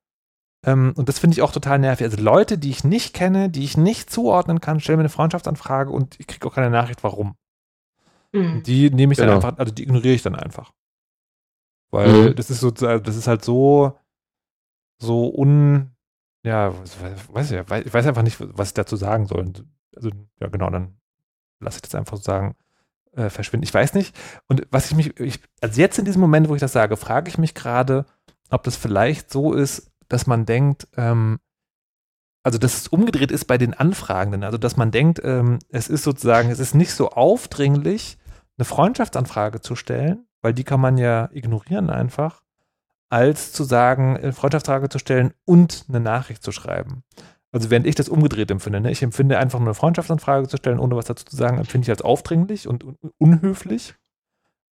ähm, 0.66 0.92
und 0.96 1.08
das 1.08 1.18
finde 1.18 1.34
ich 1.34 1.42
auch 1.42 1.52
total 1.52 1.78
nervig. 1.78 2.04
Also 2.04 2.22
Leute, 2.22 2.58
die 2.58 2.70
ich 2.70 2.84
nicht 2.84 3.14
kenne, 3.14 3.48
die 3.50 3.64
ich 3.64 3.76
nicht 3.76 4.10
zuordnen 4.10 4.60
kann, 4.60 4.80
stellen 4.80 4.98
mir 4.98 5.02
eine 5.02 5.08
Freundschaftsanfrage 5.08 5.90
und 5.90 6.18
ich 6.18 6.26
kriege 6.26 6.46
auch 6.46 6.54
keine 6.54 6.70
Nachricht, 6.70 7.02
warum. 7.04 7.36
Mhm. 8.32 8.62
Die 8.62 8.90
nehme 8.90 9.12
ich 9.12 9.18
dann 9.18 9.28
Genau. 9.28 9.36
einfach, 9.36 9.58
also 9.58 9.72
die 9.72 9.82
ignoriere 9.84 10.14
ich 10.14 10.22
dann 10.22 10.34
einfach. 10.34 10.72
Weil 11.90 12.30
Mhm. 12.30 12.34
das 12.36 12.50
ist 12.50 12.60
so, 12.60 12.70
das 12.70 13.16
ist 13.16 13.26
halt 13.26 13.44
so, 13.44 13.98
so 14.98 15.32
un, 15.34 15.90
ja, 16.44 16.72
weiß 16.78 17.50
ich, 17.50 17.58
ich 17.58 17.94
weiß 17.94 18.06
einfach 18.06 18.22
nicht, 18.22 18.36
was 18.40 18.68
ich 18.68 18.74
dazu 18.74 18.96
sagen 18.96 19.26
soll. 19.26 19.40
Und 19.40 19.64
Also, 19.96 20.10
ja, 20.40 20.46
genau, 20.48 20.70
dann 20.70 21.00
lasse 21.58 21.78
ich 21.78 21.82
das 21.82 21.94
einfach 21.96 22.16
sozusagen 22.16 22.54
äh, 23.16 23.30
verschwinden. 23.30 23.64
Ich 23.64 23.74
weiß 23.74 23.94
nicht. 23.94 24.14
Und 24.46 24.66
was 24.70 24.90
ich 24.90 24.96
mich, 24.96 25.18
ich, 25.20 25.40
also 25.60 25.80
jetzt 25.80 25.98
in 25.98 26.04
diesem 26.04 26.20
Moment, 26.20 26.48
wo 26.48 26.54
ich 26.54 26.60
das 26.60 26.72
sage, 26.72 26.96
frage 26.96 27.28
ich 27.28 27.38
mich 27.38 27.54
gerade, 27.54 28.06
ob 28.50 28.62
das 28.64 28.76
vielleicht 28.76 29.30
so 29.30 29.52
ist, 29.52 29.90
dass 30.08 30.26
man 30.26 30.46
denkt, 30.46 30.88
ähm, 30.96 31.38
also 32.42 32.58
dass 32.58 32.76
es 32.76 32.88
umgedreht 32.88 33.30
ist 33.30 33.44
bei 33.44 33.58
den 33.58 33.74
Anfragenden. 33.74 34.44
Also 34.44 34.58
dass 34.58 34.76
man 34.76 34.90
denkt, 34.90 35.20
ähm, 35.24 35.58
es 35.68 35.88
ist 35.88 36.04
sozusagen, 36.04 36.50
es 36.50 36.58
ist 36.58 36.74
nicht 36.74 36.92
so 36.92 37.10
aufdringlich, 37.10 38.18
eine 38.58 38.64
Freundschaftsanfrage 38.64 39.60
zu 39.60 39.76
stellen, 39.76 40.26
weil 40.42 40.54
die 40.54 40.64
kann 40.64 40.80
man 40.80 40.98
ja 40.98 41.28
ignorieren 41.32 41.90
einfach, 41.90 42.42
als 43.08 43.52
zu 43.52 43.64
sagen, 43.64 44.16
eine 44.16 44.32
Freundschaftsanfrage 44.32 44.88
zu 44.88 44.98
stellen 44.98 45.34
und 45.44 45.86
eine 45.88 46.00
Nachricht 46.00 46.42
zu 46.42 46.52
schreiben. 46.52 47.02
Also 47.52 47.70
während 47.70 47.86
ich 47.86 47.96
das 47.96 48.08
umgedreht 48.08 48.50
empfinde, 48.50 48.80
ne? 48.80 48.90
ich 48.92 49.02
empfinde 49.02 49.38
einfach 49.38 49.58
nur 49.58 49.68
eine 49.68 49.74
Freundschaftsanfrage 49.74 50.46
zu 50.48 50.56
stellen, 50.56 50.78
ohne 50.78 50.94
was 50.96 51.06
dazu 51.06 51.24
zu 51.24 51.34
sagen, 51.36 51.58
empfinde 51.58 51.84
ich 51.86 51.90
als 51.90 52.02
aufdringlich 52.02 52.68
und 52.68 52.84
un 52.84 52.96
unhöflich. 53.18 53.94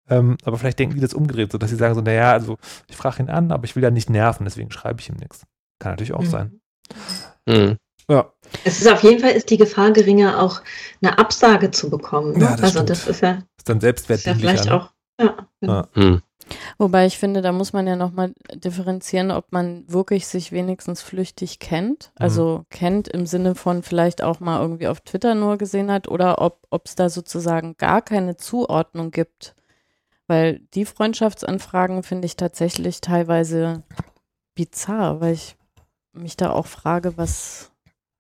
Ähm, 0.09 0.37
aber 0.45 0.57
vielleicht 0.59 0.79
denken 0.79 0.95
die 0.95 1.01
das 1.01 1.13
umgedreht, 1.13 1.53
so 1.53 1.59
dass 1.59 1.71
sie 1.71 1.77
sagen 1.77 1.95
so, 1.95 2.01
naja, 2.01 2.33
also 2.33 2.57
ich 2.89 2.97
frage 2.97 3.23
ihn 3.23 3.29
an, 3.31 3.53
aber 3.53 3.65
ich 3.65 3.77
will 3.77 3.83
ja 3.83 3.91
nicht 3.91 4.09
nerven, 4.09 4.45
deswegen 4.45 4.71
schreibe 4.71 5.01
ich 5.01 5.09
ihm 5.09 5.17
nichts. 5.17 5.43
Kann 5.81 5.93
natürlich 5.93 6.13
auch 6.15 6.23
Mhm. 6.23 6.27
sein. 6.31 6.61
Mhm. 7.47 7.77
Ja. 8.11 8.33
Es 8.65 8.81
ist 8.81 8.89
auf 8.91 9.03
jeden 9.03 9.21
Fall 9.21 9.33
ist 9.33 9.51
die 9.51 9.59
Gefahr 9.59 9.91
geringer, 9.93 10.41
auch 10.43 10.63
eine 11.03 11.19
Absage 11.19 11.71
zu 11.71 11.91
bekommen. 11.91 12.33
Ne? 12.39 12.45
Ja, 12.45 12.51
das 12.53 12.61
also 12.63 12.71
stimmt. 12.79 12.91
das 12.91 13.07
ist 13.09 13.21
ja, 13.21 13.43
Ist 13.59 13.69
dann 13.69 13.79
ist 13.81 14.09
ja 14.27 14.35
vielleicht 14.35 14.65
Ne? 14.65 14.75
auch. 14.75 14.91
Ja, 15.21 15.49
genau. 15.61 15.75
Ja. 15.75 15.89
Mhm. 15.95 16.23
Wobei 16.79 17.07
ich 17.07 17.19
finde, 17.19 17.43
da 17.43 17.53
muss 17.53 17.73
man 17.73 17.87
ja 17.87 17.97
nochmal 17.97 18.35
differenzieren, 18.55 19.31
ob 19.31 19.53
man 19.53 19.85
wirklich 19.89 20.27
sich 20.27 20.53
wenigstens 20.53 21.03
flüchtig 21.03 21.59
kennt. 21.59 22.11
Mhm. 22.15 22.23
Also 22.23 22.65
kennt 22.71 23.09
im 23.09 23.27
Sinne 23.27 23.55
von 23.55 23.83
vielleicht 23.83 24.23
auch 24.23 24.41
mal 24.41 24.61
irgendwie 24.61 24.89
auf 24.89 25.01
Twitter 25.01 25.35
nur 25.35 25.59
gesehen 25.59 25.91
hat 25.91 26.09
oder 26.09 26.41
ob 26.41 26.87
es 26.87 26.95
da 26.95 27.09
sozusagen 27.09 27.77
gar 27.77 28.03
keine 28.03 28.37
Zuordnung 28.37 29.11
gibt. 29.11 29.55
Weil 30.27 30.61
die 30.75 30.85
Freundschaftsanfragen 30.85 32.03
finde 32.03 32.27
ich 32.27 32.37
tatsächlich 32.37 33.01
teilweise 33.01 33.83
bizarr, 34.55 35.21
weil 35.21 35.35
ich 35.35 35.57
mich 36.13 36.37
da 36.37 36.51
auch 36.51 36.67
frage, 36.67 37.17
was, 37.17 37.73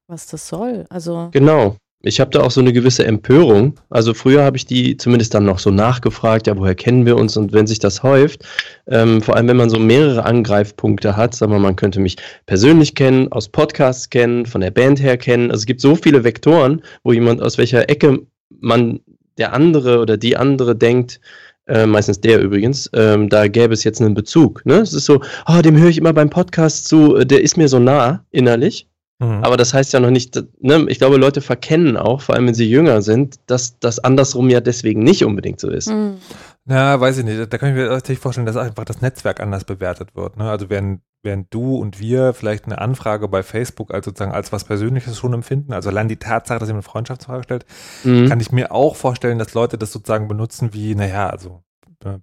was 0.06 0.26
das 0.26 0.48
soll. 0.48 0.86
Also 0.88 1.28
Genau. 1.32 1.76
Ich 2.02 2.20
habe 2.20 2.30
da 2.30 2.42
auch 2.42 2.52
so 2.52 2.60
eine 2.60 2.72
gewisse 2.72 3.04
Empörung. 3.04 3.74
Also 3.90 4.14
früher 4.14 4.44
habe 4.44 4.56
ich 4.56 4.66
die 4.66 4.96
zumindest 4.96 5.34
dann 5.34 5.44
noch 5.44 5.58
so 5.58 5.70
nachgefragt, 5.70 6.46
ja, 6.46 6.56
woher 6.56 6.76
kennen 6.76 7.06
wir 7.06 7.16
uns? 7.16 7.36
Und 7.36 7.52
wenn 7.52 7.66
sich 7.66 7.80
das 7.80 8.04
häuft, 8.04 8.44
ähm, 8.86 9.20
vor 9.20 9.34
allem 9.34 9.48
wenn 9.48 9.56
man 9.56 9.68
so 9.68 9.80
mehrere 9.80 10.24
Angreifpunkte 10.24 11.16
hat, 11.16 11.34
sagen 11.34 11.50
wir, 11.50 11.58
man 11.58 11.74
könnte 11.74 11.98
mich 11.98 12.16
persönlich 12.46 12.94
kennen, 12.94 13.32
aus 13.32 13.48
Podcasts 13.48 14.10
kennen, 14.10 14.46
von 14.46 14.60
der 14.60 14.70
Band 14.70 15.02
her 15.02 15.16
kennen. 15.16 15.50
Also 15.50 15.62
es 15.62 15.66
gibt 15.66 15.80
so 15.80 15.96
viele 15.96 16.22
Vektoren, 16.22 16.82
wo 17.02 17.12
jemand 17.12 17.42
aus 17.42 17.58
welcher 17.58 17.90
Ecke 17.90 18.20
man 18.60 19.00
der 19.36 19.52
andere 19.52 19.98
oder 19.98 20.16
die 20.16 20.36
andere 20.36 20.76
denkt, 20.76 21.20
äh, 21.66 21.84
meistens 21.84 22.20
der 22.20 22.40
übrigens, 22.40 22.88
ähm, 22.94 23.28
da 23.28 23.48
gäbe 23.48 23.74
es 23.74 23.82
jetzt 23.82 24.00
einen 24.00 24.14
Bezug. 24.14 24.64
Ne? 24.64 24.76
Es 24.76 24.92
ist 24.92 25.04
so, 25.04 25.20
oh, 25.46 25.60
dem 25.62 25.76
höre 25.76 25.90
ich 25.90 25.98
immer 25.98 26.12
beim 26.12 26.30
Podcast 26.30 26.86
zu, 26.86 27.16
äh, 27.16 27.26
der 27.26 27.42
ist 27.42 27.56
mir 27.56 27.68
so 27.68 27.80
nah 27.80 28.24
innerlich. 28.30 28.88
Mhm. 29.20 29.42
Aber 29.42 29.56
das 29.56 29.74
heißt 29.74 29.92
ja 29.92 30.00
noch 30.00 30.10
nicht, 30.10 30.40
ne, 30.60 30.86
ich 30.88 30.98
glaube, 30.98 31.16
Leute 31.16 31.40
verkennen 31.40 31.96
auch, 31.96 32.20
vor 32.20 32.34
allem 32.36 32.46
wenn 32.46 32.54
sie 32.54 32.68
jünger 32.70 33.02
sind, 33.02 33.36
dass 33.46 33.78
das 33.80 33.98
andersrum 33.98 34.48
ja 34.50 34.60
deswegen 34.60 35.02
nicht 35.02 35.24
unbedingt 35.24 35.58
so 35.60 35.68
ist. 35.70 35.88
hm, 35.90 36.18
Na, 36.64 37.00
weiß 37.00 37.18
ich 37.18 37.24
nicht. 37.24 37.52
Da 37.52 37.58
kann 37.58 37.70
ich 37.70 37.74
mir 37.74 37.88
tatsächlich 37.88 38.20
vorstellen, 38.20 38.46
dass 38.46 38.56
einfach 38.56 38.84
das 38.84 39.00
Netzwerk 39.00 39.40
anders 39.40 39.64
bewertet 39.64 40.14
wird. 40.14 40.36
Ne? 40.36 40.48
Also 40.50 40.70
während, 40.70 41.00
während 41.22 41.52
du 41.52 41.76
und 41.76 41.98
wir 41.98 42.32
vielleicht 42.34 42.66
eine 42.66 42.78
Anfrage 42.78 43.26
bei 43.26 43.42
Facebook 43.42 43.92
als 43.92 44.04
sozusagen 44.04 44.32
als 44.32 44.52
was 44.52 44.64
Persönliches 44.64 45.16
schon 45.16 45.32
empfinden, 45.32 45.72
also 45.72 45.88
allein 45.88 46.06
die 46.08 46.18
Tatsache, 46.18 46.58
dass 46.60 46.68
jemand 46.68 46.84
eine 46.84 46.90
Freundschaftsfrage 46.92 47.42
stellt, 47.42 47.66
Mhm. 48.04 48.28
kann 48.28 48.38
ich 48.40 48.52
mir 48.52 48.70
auch 48.70 48.94
vorstellen, 48.96 49.38
dass 49.40 49.54
Leute 49.54 49.78
das 49.78 49.90
sozusagen 49.92 50.28
benutzen 50.28 50.74
wie, 50.74 50.94
naja, 50.94 51.28
also 51.30 51.62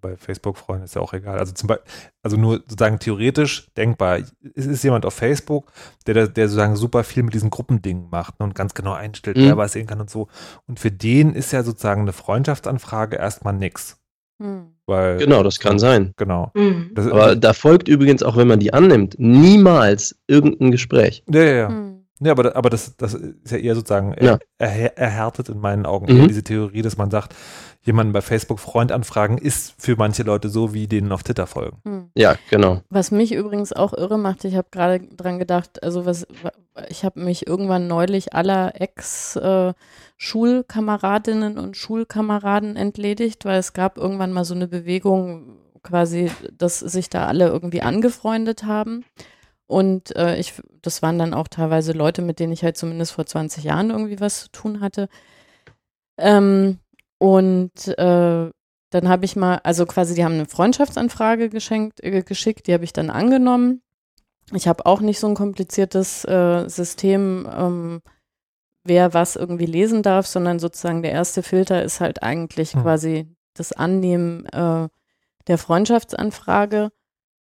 bei 0.01 0.15
Facebook-Freunden 0.15 0.85
ist 0.85 0.95
ja 0.95 1.01
auch 1.01 1.13
egal. 1.13 1.37
Also 1.37 1.53
zum 1.53 1.67
Beispiel, 1.67 1.85
also 2.23 2.37
nur 2.37 2.57
sozusagen 2.59 2.99
theoretisch 2.99 3.67
denkbar, 3.75 4.19
es 4.55 4.65
ist 4.65 4.83
jemand 4.83 5.05
auf 5.05 5.13
Facebook, 5.13 5.71
der, 6.07 6.27
der 6.27 6.47
sozusagen 6.47 6.75
super 6.75 7.03
viel 7.03 7.23
mit 7.23 7.33
diesen 7.33 7.49
Gruppendingen 7.49 8.09
macht 8.09 8.39
ne, 8.39 8.45
und 8.45 8.55
ganz 8.55 8.73
genau 8.73 8.93
einstellt, 8.93 9.37
Mhm. 9.37 9.45
wer 9.47 9.57
was 9.57 9.73
sehen 9.73 9.85
kann 9.87 9.99
und 9.99 10.09
so. 10.09 10.27
Und 10.65 10.79
für 10.79 10.91
den 10.91 11.33
ist 11.33 11.51
ja 11.51 11.63
sozusagen 11.63 12.01
eine 12.01 12.13
Freundschaftsanfrage 12.13 13.17
erstmal 13.17 13.53
nix. 13.53 13.97
hm. 14.41 14.71
Weil, 14.87 15.17
Genau, 15.17 15.41
das 15.43 15.59
kann 15.59 15.79
sein. 15.79 16.13
Genau. 16.15 16.51
Mhm. 16.53 16.91
Das, 16.93 17.07
Aber 17.07 17.35
da 17.35 17.53
folgt 17.53 17.87
übrigens, 17.87 18.21
auch 18.21 18.37
wenn 18.37 18.47
man 18.47 18.59
die 18.59 18.71
annimmt, 18.73 19.15
niemals 19.17 20.15
irgendein 20.27 20.71
Gespräch. 20.71 21.23
ja, 21.29 21.41
ja, 21.43 21.53
ja. 21.53 21.67
Hm. 21.69 21.91
Ja, 22.21 22.31
aber, 22.31 22.55
aber 22.55 22.69
das, 22.69 22.95
das 22.95 23.13
ist 23.13 23.51
ja 23.51 23.57
eher 23.57 23.75
sozusagen 23.75 24.15
Ja. 24.21 24.37
er, 24.57 24.97
erhärtet 24.97 25.49
in 25.49 25.59
meinen 25.59 25.85
Augen 25.85 26.05
Mhm. 26.13 26.27
diese 26.29 26.43
Theorie, 26.43 26.81
dass 26.81 26.97
man 26.97 27.11
sagt, 27.11 27.35
jemanden 27.85 28.13
bei 28.13 28.21
Facebook 28.21 28.59
Freund 28.59 28.91
anfragen 28.91 29.37
ist 29.37 29.75
für 29.77 29.95
manche 29.95 30.23
Leute 30.23 30.49
so, 30.49 30.73
wie 30.73 30.87
denen 30.87 31.11
auf 31.11 31.21
Twitter 31.23 31.45
folgen. 31.47 31.77
Hm. 31.85 32.09
Ja, 32.15 32.35
genau. 32.49 32.81
Was 32.89 33.11
mich 33.11 33.31
übrigens 33.31 33.71
auch 33.71 33.93
irre 33.93 34.17
macht, 34.17 34.43
ich 34.43 34.55
habe 34.55 34.67
gerade 34.71 34.99
dran 34.99 35.37
gedacht, 35.39 35.83
also 35.83 36.05
was, 36.05 36.27
ich 36.89 37.05
habe 37.05 37.19
mich 37.19 37.45
irgendwann 37.47 37.87
neulich 37.87 38.33
aller 38.33 38.81
Ex-Schulkameradinnen 38.81 41.59
und 41.59 41.77
Schulkameraden 41.77 42.75
entledigt, 42.75 43.45
weil 43.45 43.59
es 43.59 43.73
gab 43.73 43.97
irgendwann 43.97 44.33
mal 44.33 44.45
so 44.45 44.55
eine 44.55 44.67
Bewegung, 44.67 45.59
quasi, 45.83 46.31
dass 46.51 46.79
sich 46.79 47.09
da 47.09 47.27
alle 47.27 47.47
irgendwie 47.47 47.83
angefreundet 47.83 48.63
haben. 48.63 49.05
Und 49.67 50.15
äh, 50.15 50.37
ich, 50.37 50.53
das 50.81 51.01
waren 51.01 51.19
dann 51.19 51.33
auch 51.33 51.47
teilweise 51.47 51.91
Leute, 51.91 52.21
mit 52.21 52.39
denen 52.39 52.53
ich 52.53 52.63
halt 52.63 52.77
zumindest 52.77 53.13
vor 53.13 53.25
20 53.25 53.63
Jahren 53.63 53.89
irgendwie 53.91 54.19
was 54.19 54.41
zu 54.41 54.51
tun 54.51 54.81
hatte. 54.81 55.09
Ähm, 56.17 56.79
und 57.25 57.87
äh, 57.87 58.51
dann 58.91 59.09
habe 59.09 59.25
ich 59.25 59.35
mal, 59.35 59.59
also 59.63 59.87
quasi, 59.87 60.13
die 60.13 60.23
haben 60.23 60.35
eine 60.35 60.45
Freundschaftsanfrage 60.45 61.49
geschenkt, 61.49 62.03
äh, 62.03 62.21
geschickt, 62.21 62.67
die 62.67 62.73
habe 62.73 62.83
ich 62.83 62.93
dann 62.93 63.09
angenommen. 63.09 63.81
Ich 64.53 64.67
habe 64.67 64.85
auch 64.85 65.01
nicht 65.01 65.19
so 65.19 65.25
ein 65.25 65.33
kompliziertes 65.33 66.23
äh, 66.25 66.69
System, 66.69 67.49
ähm, 67.51 68.01
wer 68.83 69.15
was 69.15 69.37
irgendwie 69.37 69.65
lesen 69.65 70.03
darf, 70.03 70.27
sondern 70.27 70.59
sozusagen 70.59 71.01
der 71.01 71.13
erste 71.13 71.41
Filter 71.41 71.81
ist 71.81 71.99
halt 71.99 72.21
eigentlich 72.21 72.73
Hm. 72.73 72.83
quasi 72.83 73.35
das 73.55 73.71
Annehmen 73.71 74.45
äh, 74.45 74.87
der 75.47 75.57
Freundschaftsanfrage. 75.57 76.91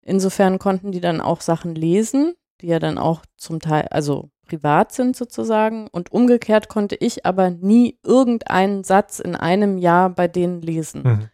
Insofern 0.01 0.59
konnten 0.59 0.93
die 0.93 1.01
dann 1.03 1.21
auch 1.21 1.43
Sachen 1.43 1.75
lesen, 1.75 2.33
die 2.63 2.69
ja 2.69 2.79
dann 2.79 2.97
auch 2.97 3.21
zum 3.37 3.61
Teil, 3.61 3.89
also 3.91 4.31
privat 4.45 4.93
sind 4.93 5.17
sozusagen. 5.17 5.89
Und 5.89 6.13
umgekehrt 6.13 6.69
konnte 6.69 6.95
ich 6.97 7.27
aber 7.27 7.51
nie 7.51 7.99
irgendeinen 8.05 8.85
Satz 8.85 9.19
in 9.19 9.35
einem 9.37 9.79
Jahr 9.79 10.11
bei 10.11 10.29
denen 10.29 10.63
lesen. 10.63 11.03
Mhm. 11.03 11.29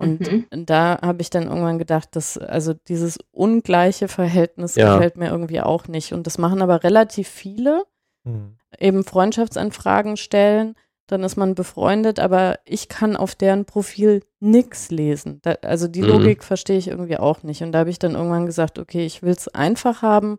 Und 0.00 0.20
Mhm. 0.52 0.66
da 0.66 0.98
habe 1.02 1.22
ich 1.22 1.30
dann 1.30 1.44
irgendwann 1.48 1.78
gedacht, 1.78 2.14
dass 2.14 2.38
also 2.38 2.72
dieses 2.72 3.18
ungleiche 3.32 4.06
Verhältnis 4.08 4.76
Ja. 4.76 4.94
gefällt 4.94 5.16
mir 5.16 5.28
irgendwie 5.30 5.60
auch 5.60 5.88
nicht. 5.88 6.12
Und 6.12 6.26
das 6.26 6.38
machen 6.38 6.62
aber 6.62 6.84
relativ 6.84 7.28
viele, 7.28 7.84
Mhm. 8.24 8.56
eben 8.78 9.02
Freundschaftsanfragen 9.04 10.16
stellen, 10.16 10.74
dann 11.08 11.24
ist 11.24 11.36
man 11.36 11.54
befreundet, 11.54 12.20
aber 12.20 12.58
ich 12.66 12.88
kann 12.88 13.16
auf 13.16 13.34
deren 13.34 13.64
Profil 13.64 14.22
nichts 14.40 14.90
lesen. 14.90 15.40
Da, 15.42 15.52
also 15.62 15.88
die 15.88 16.02
Mhm. 16.02 16.08
Logik 16.08 16.44
verstehe 16.44 16.76
ich 16.78 16.88
irgendwie 16.88 17.16
auch 17.16 17.42
nicht. 17.42 17.62
Und 17.62 17.72
da 17.72 17.78
habe 17.80 17.90
ich 17.90 17.98
dann 17.98 18.14
irgendwann 18.14 18.44
gesagt, 18.46 18.78
okay, 18.78 19.04
ich 19.06 19.22
will 19.22 19.32
es 19.32 19.48
einfach 19.48 20.02
haben 20.02 20.38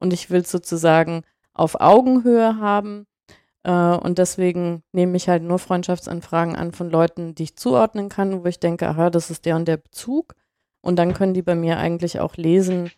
und 0.00 0.12
ich 0.14 0.30
will 0.30 0.40
es 0.40 0.50
sozusagen 0.50 1.22
auf 1.58 1.80
Augenhöhe 1.80 2.58
haben. 2.58 3.06
Äh, 3.64 3.72
und 3.72 4.18
deswegen 4.18 4.82
nehme 4.92 5.16
ich 5.16 5.28
halt 5.28 5.42
nur 5.42 5.58
Freundschaftsanfragen 5.58 6.56
an 6.56 6.72
von 6.72 6.90
Leuten, 6.90 7.34
die 7.34 7.44
ich 7.44 7.56
zuordnen 7.56 8.08
kann, 8.08 8.44
wo 8.44 8.48
ich 8.48 8.60
denke, 8.60 8.88
aha, 8.88 9.10
das 9.10 9.30
ist 9.30 9.44
der 9.44 9.56
und 9.56 9.68
der 9.68 9.76
Bezug. 9.76 10.34
Und 10.80 10.96
dann 10.96 11.14
können 11.14 11.34
die 11.34 11.42
bei 11.42 11.54
mir 11.54 11.78
eigentlich 11.78 12.20
auch 12.20 12.36
lesen, 12.36 12.90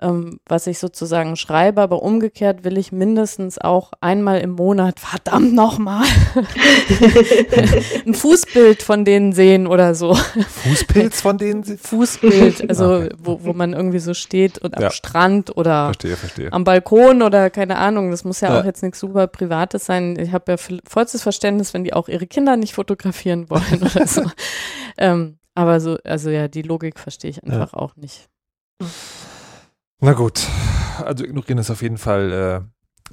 ähm, 0.00 0.40
was 0.46 0.66
ich 0.66 0.78
sozusagen 0.78 1.36
schreibe. 1.36 1.80
Aber 1.80 2.02
umgekehrt 2.02 2.64
will 2.64 2.76
ich 2.78 2.92
mindestens 2.92 3.58
auch 3.58 3.92
einmal 4.00 4.40
im 4.40 4.50
Monat, 4.50 5.00
verdammt 5.00 5.54
nochmal, 5.54 6.04
ein 8.06 8.14
Fußbild 8.14 8.82
von 8.82 9.04
denen 9.04 9.32
sehen 9.32 9.66
oder 9.66 9.94
so. 9.94 10.14
Fußpilz 10.14 11.20
von 11.20 11.38
denen. 11.38 11.64
Fußbild, 11.64 12.68
also 12.68 12.86
Okay. 12.96 13.08
wo, 13.18 13.40
wo 13.42 13.52
man 13.52 13.72
irgendwie 13.72 13.98
so 13.98 14.14
steht 14.14 14.58
und 14.58 14.76
am 14.76 14.82
Ja. 14.82 14.90
Strand 14.90 15.56
oder 15.56 15.86
Verstehe, 15.86 16.16
verstehe. 16.16 16.52
am 16.52 16.64
Balkon 16.64 17.22
oder 17.22 17.50
keine 17.50 17.76
Ahnung. 17.78 18.10
Das 18.10 18.24
muss 18.24 18.40
ja, 18.40 18.52
Ja. 18.54 18.60
auch 18.60 18.64
jetzt 18.64 18.82
nichts 18.82 19.00
super 19.00 19.26
Privates 19.26 19.86
sein. 19.86 20.16
Ich 20.18 20.32
habe 20.32 20.52
ja 20.52 20.56
voll- 20.56 20.80
vollstes 20.88 21.22
Verständnis, 21.22 21.74
wenn 21.74 21.84
die 21.84 21.92
auch 21.94 22.08
ihre 22.08 22.26
Kinder 22.26 22.56
nicht 22.56 22.74
fotografieren 22.74 23.48
wollen 23.50 23.82
oder 23.82 24.06
so. 24.06 24.22
ähm, 24.98 25.38
aber 25.54 25.80
so, 25.80 25.96
also 26.04 26.30
ja, 26.30 26.48
die 26.48 26.62
Logik 26.62 26.98
verstehe 26.98 27.30
ich 27.30 27.42
einfach 27.42 27.72
auch 27.74 27.96
nicht. 27.96 28.28
Na 30.00 30.12
gut, 30.12 30.42
also 31.04 31.24
ignorieren 31.24 31.58
ist 31.58 31.70
auf 31.70 31.80
jeden 31.82 31.96
Fall 31.98 32.32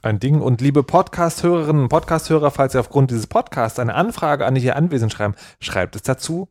äh, 0.04 0.06
ein 0.08 0.20
Ding. 0.20 0.42
Und 0.42 0.60
liebe 0.62 0.84
Podcast-Hörerinnen 0.84 1.84
und 1.84 1.90
Podcast-Hörer, 1.90 2.52
falls 2.52 2.74
ihr 2.76 2.82
aufgrund 2.82 3.10
dieses 3.12 3.28
Podcasts 3.28 3.80
eine 3.80 3.96
Anfrage 3.96 4.46
an 4.46 4.56
die 4.56 4.62
hier 4.62 4.76
anwesend 4.76 5.12
schreiben, 5.14 5.36
schreibt 5.62 5.96
es 5.96 6.02
dazu, 6.02 6.50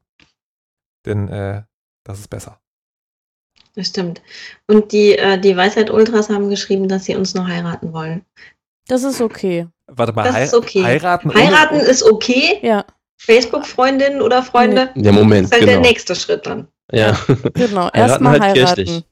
denn 1.05 1.29
äh, 1.29 1.63
das 2.05 2.19
ist 2.19 2.29
besser. 2.29 2.59
Das 3.75 3.89
stimmt. 3.89 4.23
Und 4.67 4.93
die, 4.93 5.17
äh, 5.19 5.39
die 5.39 5.57
Weisheit 5.57 5.91
Ultras 5.91 6.31
haben 6.31 6.49
geschrieben, 6.49 6.89
dass 6.89 7.05
sie 7.05 7.15
uns 7.17 7.35
noch 7.35 7.47
heiraten 7.47 7.93
wollen. 7.93 8.25
Das 8.89 9.03
ist 9.03 9.21
okay. 9.21 9.69
Warte 9.87 10.13
mal, 10.13 10.25
Das 10.25 10.35
hei 10.35 10.45
ist 10.45 10.55
okay. 10.55 10.83
heiraten? 10.83 11.31
ohne- 11.31 11.39
Heiraten 11.39 11.77
ist 11.77 12.03
okay. 12.03 12.59
Ja, 12.63 12.85
Facebook-Freundinnen 13.19 14.21
oder 14.23 14.43
Freunde. 14.43 14.91
Der 14.95 15.13
Moment, 15.13 15.45
Das 15.45 15.51
ist 15.51 15.53
halt 15.53 15.61
genau. 15.71 15.83
der 15.83 15.91
nächste 15.91 16.15
Schritt 16.15 16.47
dann. 16.47 16.69
Ja. 16.91 17.13
genau. 17.55 17.83
Heiraten 17.93 17.97
Erstmal 17.99 18.41
halt 18.41 18.57
heiraten. 18.57 19.05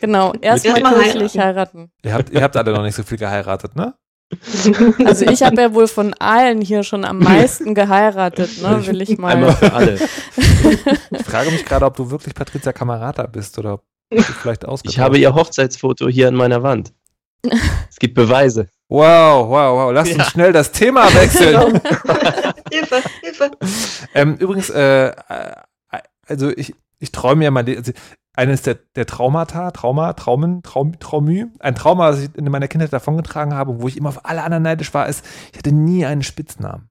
Genau, 0.00 0.32
erstmal 0.40 0.82
kirchlich 1.02 1.38
heiraten. 1.38 1.90
Ihr 2.02 2.14
habt, 2.14 2.30
ihr 2.30 2.42
habt 2.42 2.56
alle 2.56 2.72
noch 2.72 2.82
nicht 2.82 2.94
so 2.94 3.02
viel 3.02 3.18
geheiratet, 3.18 3.74
ne? 3.76 3.94
Also 5.06 5.24
ich 5.24 5.42
habe 5.42 5.60
ja 5.60 5.72
wohl 5.72 5.88
von 5.88 6.12
allen 6.14 6.60
hier 6.60 6.82
schon 6.82 7.04
am 7.06 7.18
meisten 7.18 7.74
geheiratet, 7.74 8.60
ne? 8.62 8.86
Will 8.86 9.00
ich 9.00 9.10
Einmal 9.10 9.36
mal. 9.40 9.52
für 9.52 9.72
alle. 9.72 9.98
Ich 11.10 11.24
frage 11.24 11.50
mich 11.50 11.64
gerade, 11.64 11.86
ob 11.86 11.96
du 11.96 12.10
wirklich 12.10 12.34
Patricia 12.34 12.72
Camerata 12.72 13.26
bist 13.26 13.58
oder 13.58 13.74
ob 13.74 13.84
du 14.10 14.20
vielleicht 14.22 14.64
ausgetauscht 14.66 14.94
Ich 14.96 15.00
habe 15.00 15.18
ihr 15.18 15.34
Hochzeitsfoto 15.34 16.08
hier 16.08 16.28
an 16.28 16.34
meiner 16.34 16.62
Wand. 16.62 16.92
Es 17.90 17.96
gibt 17.98 18.14
Beweise. 18.14 18.68
Wow, 18.90 19.48
wow, 19.48 19.76
wow. 19.76 19.92
Lass 19.92 20.08
uns 20.08 20.18
Ja. 20.18 20.24
schnell 20.24 20.52
das 20.52 20.72
Thema 20.72 21.12
wechseln. 21.14 21.80
Hilfe, 22.72 23.02
Hilfe. 23.22 23.50
ähm, 24.14 24.36
übrigens, 24.36 24.70
äh, 24.70 25.08
äh, 25.08 25.12
also 26.26 26.50
ich, 26.50 26.74
ich 26.98 27.12
träume 27.12 27.44
ja 27.44 27.50
mal, 27.50 27.64
also 27.66 27.92
eines 28.38 28.62
der, 28.62 28.76
der 28.94 29.04
Traumata, 29.04 29.72
Trauma, 29.72 30.12
Traumen, 30.12 30.62
Traum, 30.62 30.98
Traumü, 31.00 31.46
ein 31.58 31.74
Trauma, 31.74 32.12
das 32.12 32.22
ich 32.22 32.34
in 32.36 32.44
meiner 32.44 32.68
Kindheit 32.68 32.92
davongetragen 32.92 33.52
habe, 33.52 33.82
wo 33.82 33.88
ich 33.88 33.96
immer 33.96 34.10
auf 34.10 34.24
alle 34.24 34.44
anderen 34.44 34.62
neidisch 34.62 34.94
war, 34.94 35.08
ist, 35.08 35.24
ich 35.50 35.58
hatte 35.58 35.72
nie 35.72 36.06
einen 36.06 36.22
Spitznamen. 36.22 36.88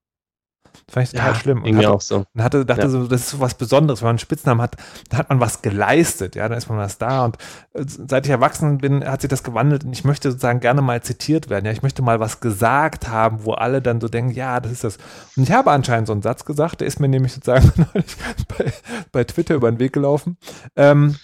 Das 0.88 0.94
fand 0.94 1.06
ich 1.08 1.12
total 1.14 1.36
schlimm. 1.36 1.64
Ging 1.64 1.76
Und 1.76 1.80
hatte, 1.80 1.94
auch 1.94 2.02
so. 2.02 2.26
und 2.34 2.44
hatte, 2.44 2.66
dachte 2.66 2.82
Ja. 2.84 2.90
so, 2.90 3.08
das 3.08 3.22
ist 3.22 3.30
so 3.32 3.40
was 3.40 3.56
Besonderes, 3.56 4.02
wenn 4.02 4.08
man 4.08 4.12
einen 4.12 4.20
Spitznamen 4.20 4.62
hat, 4.62 4.76
dann 5.10 5.20
hat 5.20 5.30
man 5.30 5.40
was 5.40 5.62
geleistet, 5.62 6.36
ja, 6.36 6.48
dann 6.48 6.58
ist 6.58 6.70
man 6.70 6.78
was 6.78 6.98
da 6.98 7.26
und 7.26 7.38
äh, 7.74 7.84
seit 7.86 8.26
ich 8.26 8.32
erwachsen 8.32 8.78
bin, 8.78 9.06
hat 9.06 9.22
sich 9.22 9.30
das 9.30 9.44
gewandelt 9.44 9.86
und 9.86 9.94
ich 9.94 10.04
möchte 10.04 10.30
sozusagen 10.30 10.60
gerne 10.60 10.82
mal 10.82 11.02
zitiert 11.02 11.50
werden, 11.50 11.66
ja, 11.66 11.72
ich 11.72 11.82
möchte 11.82 12.02
mal 12.02 12.20
was 12.20 12.40
gesagt 12.42 13.08
haben, 13.08 13.44
wo 13.46 13.54
alle 13.54 13.82
dann 13.82 14.02
so 14.02 14.08
denken, 14.10 14.32
ja, 14.32 14.60
das 14.60 14.72
ist 14.72 14.84
das. 14.84 14.98
Und 15.36 15.44
ich 15.44 15.52
habe 15.52 15.72
anscheinend 15.72 16.08
so 16.08 16.14
einen 16.14 16.22
Satz 16.22 16.46
gesagt, 16.46 16.82
der 16.82 16.88
ist 16.88 17.00
mir 17.00 17.08
nämlich 17.10 17.34
sozusagen 17.34 17.72
neulich 17.94 18.16
bei, 18.48 18.74
bei 19.12 19.24
Twitter 19.24 19.56
über 19.56 19.72
den 19.72 19.80
Weg 19.80 19.94
gelaufen. 19.94 20.38
Ähm, 20.76 21.16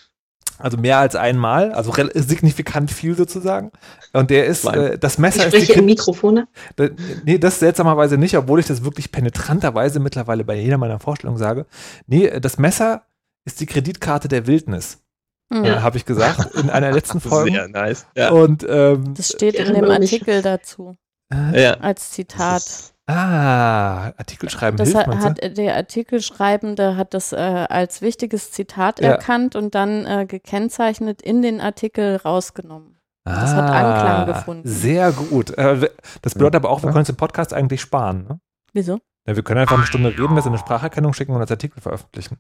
Also 0.64 0.78
mehr 0.78 0.98
als 0.98 1.18
einmal, 1.18 1.74
also 1.74 1.92
signifikant 2.14 2.90
viel 2.90 3.18
sozusagen. 3.18 3.74
Und 4.14 4.30
der 4.30 4.46
ist, 4.46 4.64
äh, 4.64 4.98
das 4.98 5.18
Messer 5.18 5.42
ich 5.42 5.48
spreche 5.48 5.74
ist. 5.74 5.76
Die 5.78 5.84
Mikrofone? 5.84 6.48
Da, 6.78 6.88
nee, 7.26 7.38
das 7.38 7.60
seltsamerweise 7.60 8.18
nicht, 8.18 8.38
obwohl 8.38 8.62
ich 8.62 8.68
das 8.68 8.86
wirklich 8.86 9.12
penetranterweise 9.12 10.00
mittlerweile 10.00 10.46
bei 10.46 10.56
jeder 10.56 10.78
meiner 10.78 11.02
Vorstellungen 11.02 11.38
sage. 11.38 11.66
Nee, 12.08 12.40
das 12.40 12.60
Messer 12.60 13.04
ist 13.44 13.60
die 13.60 13.66
Kreditkarte 13.66 14.30
der 14.30 14.48
Wildnis. 14.48 15.00
Ja. 15.52 15.66
Äh, 15.66 15.80
Habe 15.82 15.98
ich 15.98 16.06
gesagt 16.06 16.56
in 16.56 16.70
einer 16.70 16.94
letzten 16.94 17.20
Folge. 17.20 17.52
Sehr 17.52 17.68
nice. 17.68 18.06
Ja. 18.16 18.32
Und, 18.32 18.66
ähm, 18.66 19.16
das 19.16 19.34
steht 19.34 19.56
in 19.56 19.74
dem 19.74 19.92
Artikel 19.92 20.42
dazu. 20.42 20.96
Äh, 21.30 21.62
ja. 21.62 21.74
Als 21.74 22.12
Zitat. 22.12 22.93
Ah, 23.06 24.14
Artikel 24.18 24.50
schreiben 24.50 24.78
das 24.78 24.92
hilft 24.92 25.08
hat, 25.08 25.24
hat 25.42 25.58
der 25.58 25.76
Artikelschreibende 25.76 26.96
hat 26.96 27.14
das 27.14 27.34
äh, 27.34 27.36
als 27.36 28.02
wichtiges 28.02 28.52
Zitat 28.52 29.02
ja. 29.02 29.12
erkannt 29.12 29.58
und 29.58 29.76
dann 29.76 30.06
äh, 30.06 30.26
gekennzeichnet 30.26 31.22
in 31.22 31.42
den 31.42 31.60
Artikel 31.60 32.16
rausgenommen. 32.16 32.98
Das 33.26 33.52
ah, 33.52 33.56
hat 33.56 33.70
Anklang 33.72 34.26
gefunden. 34.28 34.68
Sehr 34.68 35.12
gut. 35.12 35.52
Äh, 35.58 35.90
das 36.22 36.34
bedeutet 36.34 36.56
aber 36.56 36.70
auch, 36.70 36.82
wir 36.82 36.88
können 36.88 37.00
uns 37.00 37.08
den 37.08 37.18
Podcast 37.18 37.54
eigentlich 37.54 37.82
sparen. 37.82 38.26
Ne? 38.28 38.40
Wieso? 38.72 39.00
Ja, 39.28 39.36
wir 39.36 39.44
können 39.44 39.62
einfach 39.62 39.78
eine 39.78 39.86
Stunde 39.86 40.10
reden, 40.10 40.36
das 40.36 40.46
in 40.46 40.52
eine 40.52 40.60
Spracherkennung 40.60 41.14
schicken 41.14 41.34
und 41.34 41.42
als 41.42 41.52
Artikel 41.52 41.82
veröffentlichen 41.82 42.38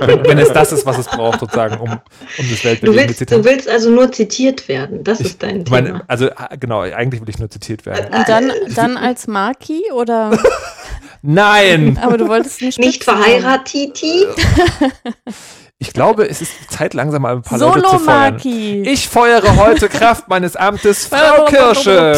wenn, 0.00 0.38
es 0.38 0.52
das 0.52 0.72
ist, 0.72 0.84
was 0.84 0.98
es 0.98 1.06
braucht, 1.06 1.40
sozusagen, 1.40 1.78
um, 1.78 1.90
um 1.90 2.50
das 2.50 2.64
Weltbild 2.64 2.92
du 2.92 2.94
willst, 2.96 3.30
du 3.30 3.44
willst 3.44 3.68
also 3.68 3.90
nur 3.90 4.12
zitiert 4.12 4.68
werden, 4.68 5.04
das 5.04 5.20
ich, 5.20 5.26
ist 5.26 5.42
dein 5.42 5.64
Thema. 5.64 5.82
Meine, 5.82 6.04
also 6.08 6.28
genau, 6.58 6.80
eigentlich 6.80 7.20
will 7.20 7.28
ich 7.28 7.38
nur 7.38 7.48
zitiert 7.48 7.86
werden. 7.86 8.12
Und 8.14 8.28
dann, 8.28 8.52
dann 8.74 8.96
als 8.96 9.26
Marki 9.26 9.82
oder? 9.92 10.38
Nein! 11.22 11.98
Aber 12.02 12.18
du 12.18 12.28
wolltest 12.28 12.60
nicht. 12.60 12.78
Nicht 12.78 13.04
verheiratet? 13.04 14.00
Ich 15.78 15.92
glaube, 15.92 16.26
es 16.26 16.40
ist 16.40 16.52
Zeit, 16.70 16.94
langsam 16.94 17.20
mal 17.20 17.36
ein 17.36 17.42
paar 17.42 17.58
Solo 17.58 17.74
Leute 17.74 17.88
zu 17.90 17.98
feuern. 17.98 18.34
Maki. 18.34 18.80
Ich 18.80 19.06
feuere 19.08 19.56
heute 19.56 19.90
Kraft 19.90 20.26
meines 20.26 20.56
Amtes 20.56 21.04
Frau 21.08 21.44
Kirsche 21.44 22.12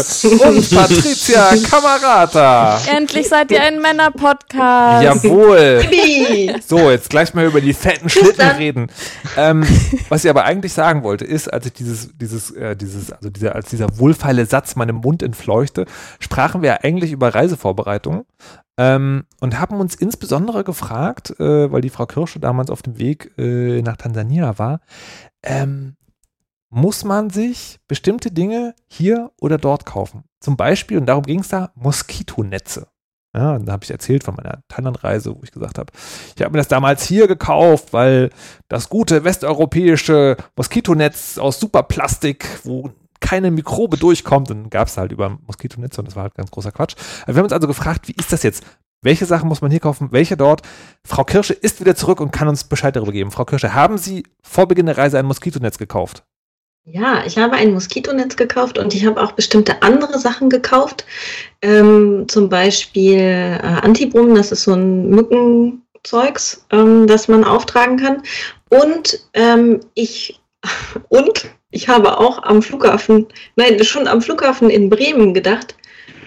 und 0.46 0.70
Patricia 0.70 1.50
Kamerata. 1.68 2.80
Endlich 2.86 3.28
seid 3.28 3.50
ihr 3.50 3.60
ein 3.60 3.80
Männer-Podcast. 3.80 5.02
Jawohl. 5.02 5.84
so, 6.64 6.88
jetzt 6.88 7.10
gleich 7.10 7.34
mal 7.34 7.46
über 7.46 7.60
die 7.60 7.74
fetten 7.74 8.08
Schlitten 8.08 8.48
reden. 8.48 8.92
Ähm, 9.36 9.66
was 10.08 10.24
ich 10.24 10.30
aber 10.30 10.44
eigentlich 10.44 10.72
sagen 10.72 11.02
wollte, 11.02 11.24
ist, 11.24 11.52
als 11.52 11.66
ich 11.66 11.72
dieses, 11.72 12.16
dieses, 12.16 12.52
äh, 12.52 12.76
dieses, 12.76 13.10
also 13.10 13.28
dieser, 13.28 13.56
als 13.56 13.70
dieser 13.70 13.98
wohlfeile 13.98 14.46
Satz 14.46 14.76
meinem 14.76 14.96
Mund 14.96 15.20
entfleuchte, 15.20 15.86
sprachen 16.20 16.62
wir 16.62 16.84
eigentlich 16.84 17.10
über 17.10 17.34
Reisevorbereitungen. 17.34 18.24
Ähm, 18.78 19.24
und 19.40 19.58
haben 19.58 19.80
uns 19.80 19.96
insbesondere 19.96 20.62
gefragt, 20.62 21.38
äh, 21.40 21.70
weil 21.70 21.80
die 21.80 21.90
Frau 21.90 22.06
Kirsche 22.06 22.38
damals 22.38 22.70
auf 22.70 22.80
dem 22.80 22.98
Weg 22.98 23.32
äh, 23.36 23.82
nach 23.82 23.96
Tansania 23.96 24.58
war, 24.58 24.80
ähm, 25.42 25.96
muss 26.70 27.04
man 27.04 27.28
sich 27.30 27.80
bestimmte 27.88 28.30
Dinge 28.30 28.74
hier 28.86 29.32
oder 29.40 29.58
dort 29.58 29.84
kaufen? 29.84 30.24
Zum 30.40 30.56
Beispiel, 30.56 30.98
und 30.98 31.06
darum 31.06 31.24
ging 31.24 31.40
es 31.40 31.48
da, 31.48 31.72
Moskitonetze. 31.74 32.86
Ja, 33.34 33.58
da 33.58 33.72
habe 33.72 33.84
ich 33.84 33.90
erzählt 33.90 34.24
von 34.24 34.36
meiner 34.36 34.62
Thailand-Reise, 34.68 35.34
wo 35.34 35.40
ich 35.42 35.50
gesagt 35.50 35.78
habe, 35.78 35.92
ich 36.34 36.42
habe 36.42 36.52
mir 36.52 36.58
das 36.58 36.68
damals 36.68 37.04
hier 37.04 37.26
gekauft, 37.26 37.92
weil 37.92 38.30
das 38.68 38.88
gute 38.88 39.24
westeuropäische 39.24 40.36
Moskitonetz 40.56 41.36
aus 41.38 41.60
Superplastik, 41.60 42.46
wo 42.64 42.90
keine 43.20 43.50
Mikrobe 43.50 43.96
durchkommt. 43.96 44.50
Dann 44.50 44.70
gab 44.70 44.88
es 44.88 44.96
halt 44.96 45.12
über 45.12 45.38
Moskitonetze 45.46 46.00
und 46.00 46.06
das 46.06 46.16
war 46.16 46.24
halt 46.24 46.34
ganz 46.34 46.50
großer 46.50 46.72
Quatsch. 46.72 46.94
Wir 47.26 47.36
haben 47.36 47.44
uns 47.44 47.52
also 47.52 47.66
gefragt, 47.66 48.08
wie 48.08 48.14
ist 48.18 48.32
das 48.32 48.42
jetzt? 48.42 48.64
Welche 49.00 49.26
Sachen 49.26 49.48
muss 49.48 49.60
man 49.60 49.70
hier 49.70 49.80
kaufen? 49.80 50.08
Welche 50.10 50.36
dort? 50.36 50.62
Frau 51.04 51.24
Kirsche 51.24 51.52
ist 51.52 51.80
wieder 51.80 51.94
zurück 51.94 52.20
und 52.20 52.32
kann 52.32 52.48
uns 52.48 52.64
Bescheid 52.64 52.96
darüber 52.96 53.12
geben. 53.12 53.30
Frau 53.30 53.44
Kirsche, 53.44 53.74
haben 53.74 53.96
Sie 53.96 54.24
vor 54.42 54.66
Beginn 54.66 54.86
der 54.86 54.98
Reise 54.98 55.18
ein 55.18 55.26
Moskitonetz 55.26 55.78
gekauft? 55.78 56.24
Ja, 56.90 57.22
ich 57.26 57.36
habe 57.36 57.54
ein 57.54 57.74
Moskitonetz 57.74 58.36
gekauft 58.36 58.78
und 58.78 58.94
ich 58.94 59.04
habe 59.04 59.22
auch 59.22 59.32
bestimmte 59.32 59.82
andere 59.82 60.18
Sachen 60.18 60.48
gekauft. 60.48 61.04
Ähm, 61.60 62.24
zum 62.28 62.48
Beispiel 62.48 63.18
äh, 63.18 63.58
Antibrum, 63.82 64.34
das 64.34 64.52
ist 64.52 64.64
so 64.64 64.72
ein 64.72 65.10
Mückenzeugs, 65.10 66.66
ähm, 66.70 67.06
das 67.06 67.28
man 67.28 67.44
auftragen 67.44 67.98
kann. 67.98 68.22
Und 68.70 69.20
ähm, 69.34 69.80
ich 69.94 70.40
und 71.08 71.50
ich 71.70 71.88
habe 71.88 72.18
auch 72.18 72.42
am 72.42 72.62
Flughafen, 72.62 73.26
nein, 73.56 73.82
schon 73.84 74.08
am 74.08 74.22
Flughafen 74.22 74.70
in 74.70 74.88
Bremen 74.88 75.34
gedacht, 75.34 75.76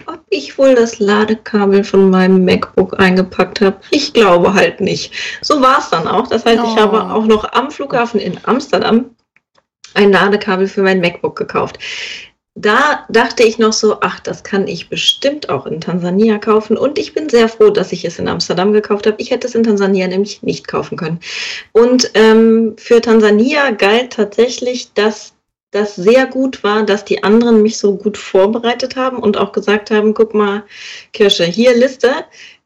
ob 0.06 0.20
ich 0.30 0.58
wohl 0.58 0.74
das 0.74 0.98
Ladekabel 0.98 1.84
von 1.84 2.10
meinem 2.10 2.44
MacBook 2.44 2.98
eingepackt 2.98 3.60
habe. 3.60 3.76
Ich 3.90 4.12
glaube 4.12 4.54
halt 4.54 4.80
nicht. 4.80 5.12
So 5.42 5.60
war 5.60 5.78
es 5.78 5.90
dann 5.90 6.08
auch. 6.08 6.26
Das 6.26 6.44
heißt, 6.44 6.62
oh. 6.62 6.68
ich 6.68 6.76
habe 6.76 7.02
auch 7.02 7.26
noch 7.26 7.52
am 7.52 7.70
Flughafen 7.70 8.20
in 8.20 8.38
Amsterdam 8.44 9.10
ein 9.94 10.10
Ladekabel 10.10 10.66
für 10.66 10.82
mein 10.82 11.00
MacBook 11.00 11.36
gekauft 11.36 11.78
da 12.54 13.06
dachte 13.08 13.42
ich 13.44 13.58
noch 13.58 13.72
so, 13.72 13.98
ach, 14.00 14.20
das 14.20 14.42
kann 14.44 14.68
ich 14.68 14.90
bestimmt 14.90 15.48
auch 15.48 15.64
in 15.66 15.80
Tansania 15.80 16.38
kaufen. 16.38 16.76
Und 16.76 16.98
ich 16.98 17.14
bin 17.14 17.30
sehr 17.30 17.48
froh, 17.48 17.70
dass 17.70 17.92
ich 17.92 18.04
es 18.04 18.18
in 18.18 18.28
Amsterdam 18.28 18.72
gekauft 18.72 19.06
habe. 19.06 19.16
Ich 19.20 19.30
hätte 19.30 19.46
es 19.46 19.54
in 19.54 19.62
Tansania 19.62 20.06
nämlich 20.06 20.42
nicht 20.42 20.68
kaufen 20.68 20.98
können. 20.98 21.20
Und 21.72 22.10
ähm, 22.14 22.74
für 22.76 23.00
Tansania 23.00 23.70
galt 23.70 24.12
tatsächlich, 24.12 24.92
dass 24.92 25.31
das 25.72 25.96
sehr 25.96 26.26
gut 26.26 26.62
war, 26.62 26.84
dass 26.84 27.04
die 27.04 27.24
anderen 27.24 27.62
mich 27.62 27.78
so 27.78 27.96
gut 27.96 28.16
vorbereitet 28.16 28.94
haben 28.94 29.18
und 29.18 29.36
auch 29.36 29.52
gesagt 29.52 29.90
haben, 29.90 30.14
guck 30.14 30.34
mal, 30.34 30.64
Kirsche, 31.12 31.44
hier 31.44 31.74
Liste, 31.74 32.12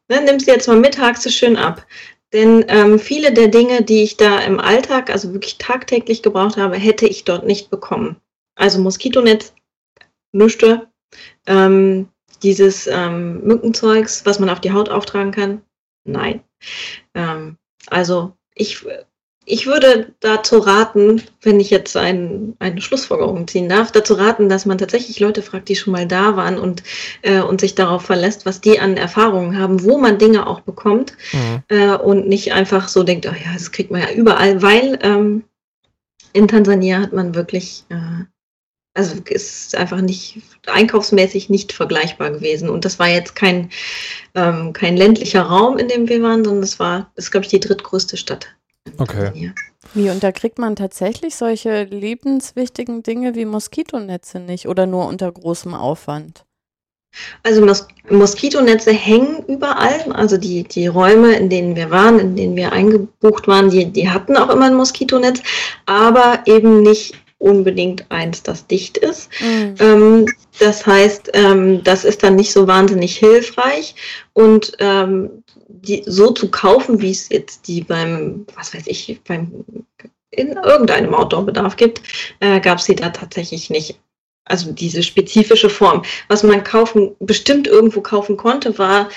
ne, 0.09 0.21
nimm 0.21 0.39
sie 0.39 0.51
jetzt 0.51 0.67
mal 0.67 0.77
mit, 0.77 0.99
hakst 0.99 1.25
du 1.25 1.29
schön 1.29 1.57
ab. 1.57 1.85
Denn 2.33 2.65
ähm, 2.67 2.99
viele 2.99 3.31
der 3.31 3.47
Dinge, 3.47 3.81
die 3.81 4.03
ich 4.03 4.17
da 4.17 4.39
im 4.39 4.59
Alltag, 4.59 5.09
also 5.09 5.33
wirklich 5.33 5.57
tagtäglich 5.57 6.21
gebraucht 6.21 6.57
habe, 6.57 6.75
hätte 6.75 7.07
ich 7.07 7.23
dort 7.23 7.45
nicht 7.45 7.69
bekommen. 7.69 8.17
Also 8.55 8.79
Moskitonetz 8.79 9.53
Nüschte. 10.33 10.87
Ähm, 11.45 12.09
dieses 12.43 12.87
ähm, 12.87 13.41
Mückenzeugs, 13.41 14.25
was 14.25 14.39
man 14.39 14.49
auf 14.49 14.59
die 14.59 14.71
Haut 14.71 14.89
auftragen 14.89 15.31
kann? 15.31 15.61
Nein. 16.03 16.43
Ähm, 17.13 17.57
also 17.87 18.33
ich, 18.53 18.85
ich 19.49 19.65
würde 19.65 20.11
dazu 20.19 20.57
raten, 20.57 21.21
wenn 21.41 21.61
ich 21.61 21.69
jetzt 21.69 21.95
ein, 21.95 22.57
eine 22.59 22.81
Schlussfolgerung 22.81 23.47
ziehen 23.47 23.69
darf, 23.69 23.93
dazu 23.93 24.15
raten, 24.15 24.49
dass 24.49 24.65
man 24.65 24.77
tatsächlich 24.77 25.21
Leute 25.21 25.41
fragt, 25.41 25.69
die 25.69 25.77
schon 25.77 25.93
mal 25.93 26.05
da 26.05 26.35
waren 26.35 26.59
und, 26.59 26.83
äh, 27.21 27.39
und 27.39 27.61
sich 27.61 27.73
darauf 27.73 28.01
verlässt, 28.01 28.45
was 28.45 28.59
die 28.59 28.81
an 28.81 28.97
Erfahrungen 28.97 29.57
haben, 29.57 29.85
wo 29.85 29.97
man 29.97 30.17
Dinge 30.17 30.47
auch 30.47 30.59
bekommt 30.59 31.13
mhm. 31.31 31.63
äh, 31.69 31.95
und 31.95 32.27
nicht 32.27 32.51
einfach 32.51 32.89
so 32.89 33.03
denkt, 33.03 33.25
oh 33.25 33.31
ja, 33.31 33.53
das 33.53 33.71
kriegt 33.71 33.89
man 33.89 34.01
ja 34.01 34.11
überall, 34.11 34.61
weil 34.61 34.99
ähm, 35.01 35.45
in 36.33 36.49
Tansania 36.49 36.99
hat 36.99 37.13
man 37.13 37.33
wirklich 37.33 37.85
äh, 37.87 38.25
also 38.95 39.15
ist 39.29 39.75
einfach 39.75 40.01
nicht 40.01 40.41
einkaufsmäßig 40.65 41.49
nicht 41.49 41.71
vergleichbar 41.71 42.31
gewesen. 42.31 42.67
Und 42.67 42.83
das 42.83 42.99
war 42.99 43.07
jetzt 43.07 43.35
kein, 43.35 43.69
ähm, 44.35 44.73
kein 44.73 44.97
ländlicher 44.97 45.43
Raum, 45.43 45.77
in 45.77 45.87
dem 45.87 46.09
wir 46.09 46.21
waren, 46.21 46.43
sondern 46.43 46.61
das 46.61 46.79
war, 46.79 47.11
ist, 47.15 47.31
glaube 47.31 47.45
ich, 47.45 47.51
die 47.51 47.59
drittgrößte 47.59 48.17
Stadt. 48.17 48.47
Okay. 48.97 49.53
Wie, 49.93 50.09
und 50.09 50.23
da 50.23 50.31
kriegt 50.31 50.59
man 50.59 50.75
tatsächlich 50.75 51.35
solche 51.35 51.83
lebenswichtigen 51.83 53.03
Dinge 53.03 53.35
wie 53.35 53.45
Moskitonetze 53.45 54.39
nicht 54.39 54.67
oder 54.67 54.85
nur 54.85 55.07
unter 55.07 55.31
großem 55.31 55.73
Aufwand? 55.73 56.45
Also 57.43 57.65
Mos 57.65 57.87
Moskitonetze 58.09 58.91
hängen 58.91 59.43
überall. 59.47 60.11
Also 60.11 60.37
die, 60.37 60.63
die 60.63 60.87
Räume, 60.87 61.35
in 61.35 61.49
denen 61.49 61.75
wir 61.75 61.89
waren, 61.89 62.19
in 62.19 62.35
denen 62.35 62.55
wir 62.55 62.71
eingebucht 62.71 63.47
waren, 63.47 63.69
die, 63.69 63.85
die 63.85 64.09
hatten 64.09 64.37
auch 64.37 64.49
immer 64.49 64.65
ein 64.65 64.75
Moskitonetz, 64.75 65.41
aber 65.85 66.41
eben 66.45 66.83
nicht 66.83 67.15
unbedingt 67.39 68.05
eins, 68.09 68.43
das 68.43 68.65
dicht 68.67 68.97
ist. 68.97 69.29
Mhm. 69.41 69.75
Ähm, 69.79 70.25
das 70.59 70.85
heißt, 70.85 71.31
ähm, 71.33 71.83
das 71.83 72.03
ist 72.03 72.23
dann 72.23 72.35
nicht 72.35 72.51
so 72.51 72.67
wahnsinnig 72.67 73.17
hilfreich 73.17 73.95
und 74.33 74.73
ähm, 74.79 75.36
die 75.87 76.03
so 76.05 76.31
zu 76.31 76.49
kaufen, 76.49 77.01
wie 77.01 77.11
es 77.11 77.29
jetzt 77.29 77.67
die 77.67 77.81
beim, 77.81 78.45
was 78.55 78.73
weiß 78.73 78.87
ich, 78.87 79.19
beim 79.27 79.65
in 80.31 80.53
irgendeinem 80.53 81.13
Outdoor-Bedarf 81.13 81.77
gibt, 81.77 82.01
äh, 82.39 82.59
gab 82.59 82.77
es 82.77 82.85
sie 82.85 82.95
da 82.95 83.09
tatsächlich 83.09 83.69
nicht. 83.69 83.99
Also 84.45 84.71
diese 84.71 85.03
spezifische 85.03 85.69
Form. 85.69 86.03
Was 86.29 86.43
man 86.43 86.63
kaufen, 86.63 87.15
bestimmt 87.19 87.67
irgendwo 87.67 88.01
kaufen 88.01 88.37
konnte, 88.37 88.77
war 88.77 89.09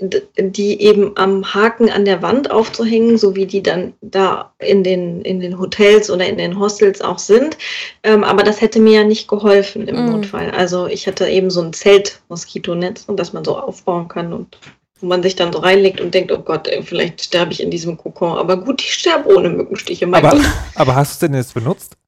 die 0.00 0.80
eben 0.82 1.16
am 1.16 1.54
Haken 1.54 1.88
an 1.88 2.04
der 2.04 2.20
Wand 2.20 2.50
aufzuhängen, 2.50 3.16
so 3.16 3.36
wie 3.36 3.46
die 3.46 3.62
dann 3.62 3.94
da 4.00 4.52
in 4.58 4.82
den, 4.82 5.22
in 5.22 5.38
den 5.38 5.58
Hotels 5.58 6.10
oder 6.10 6.26
in 6.26 6.36
den 6.36 6.58
Hostels 6.58 7.00
auch 7.00 7.18
sind. 7.18 7.56
Ähm, 8.02 8.24
aber 8.24 8.42
das 8.42 8.60
hätte 8.60 8.80
mir 8.80 9.00
ja 9.00 9.04
nicht 9.04 9.28
geholfen 9.28 9.86
im 9.86 10.04
mm. 10.04 10.10
Notfall. 10.10 10.50
Also 10.50 10.86
ich 10.86 11.06
hatte 11.06 11.28
eben 11.28 11.48
so 11.48 11.62
ein 11.62 11.72
Zelt-Moskitonetz, 11.72 13.06
das 13.08 13.32
man 13.32 13.44
so 13.44 13.56
aufbauen 13.56 14.08
kann 14.08 14.32
und 14.32 14.58
wo 15.04 15.08
man 15.08 15.22
sich 15.22 15.36
dann 15.36 15.52
so 15.52 15.58
reinlegt 15.58 16.00
und 16.00 16.14
denkt, 16.14 16.32
oh 16.32 16.38
Gott, 16.38 16.66
ey, 16.66 16.82
vielleicht 16.82 17.20
sterbe 17.20 17.52
ich 17.52 17.62
in 17.62 17.70
diesem 17.70 17.98
Kokon. 17.98 18.38
Aber 18.38 18.56
gut, 18.56 18.80
ich 18.80 18.94
sterbe 18.94 19.36
ohne 19.36 19.50
Mückenstiche. 19.50 20.06
Aber, 20.10 20.40
aber, 20.74 20.94
hast 20.96 21.10
du 21.10 21.14
es 21.14 21.18
denn 21.18 21.34
jetzt 21.34 21.52
benutzt? 21.52 21.98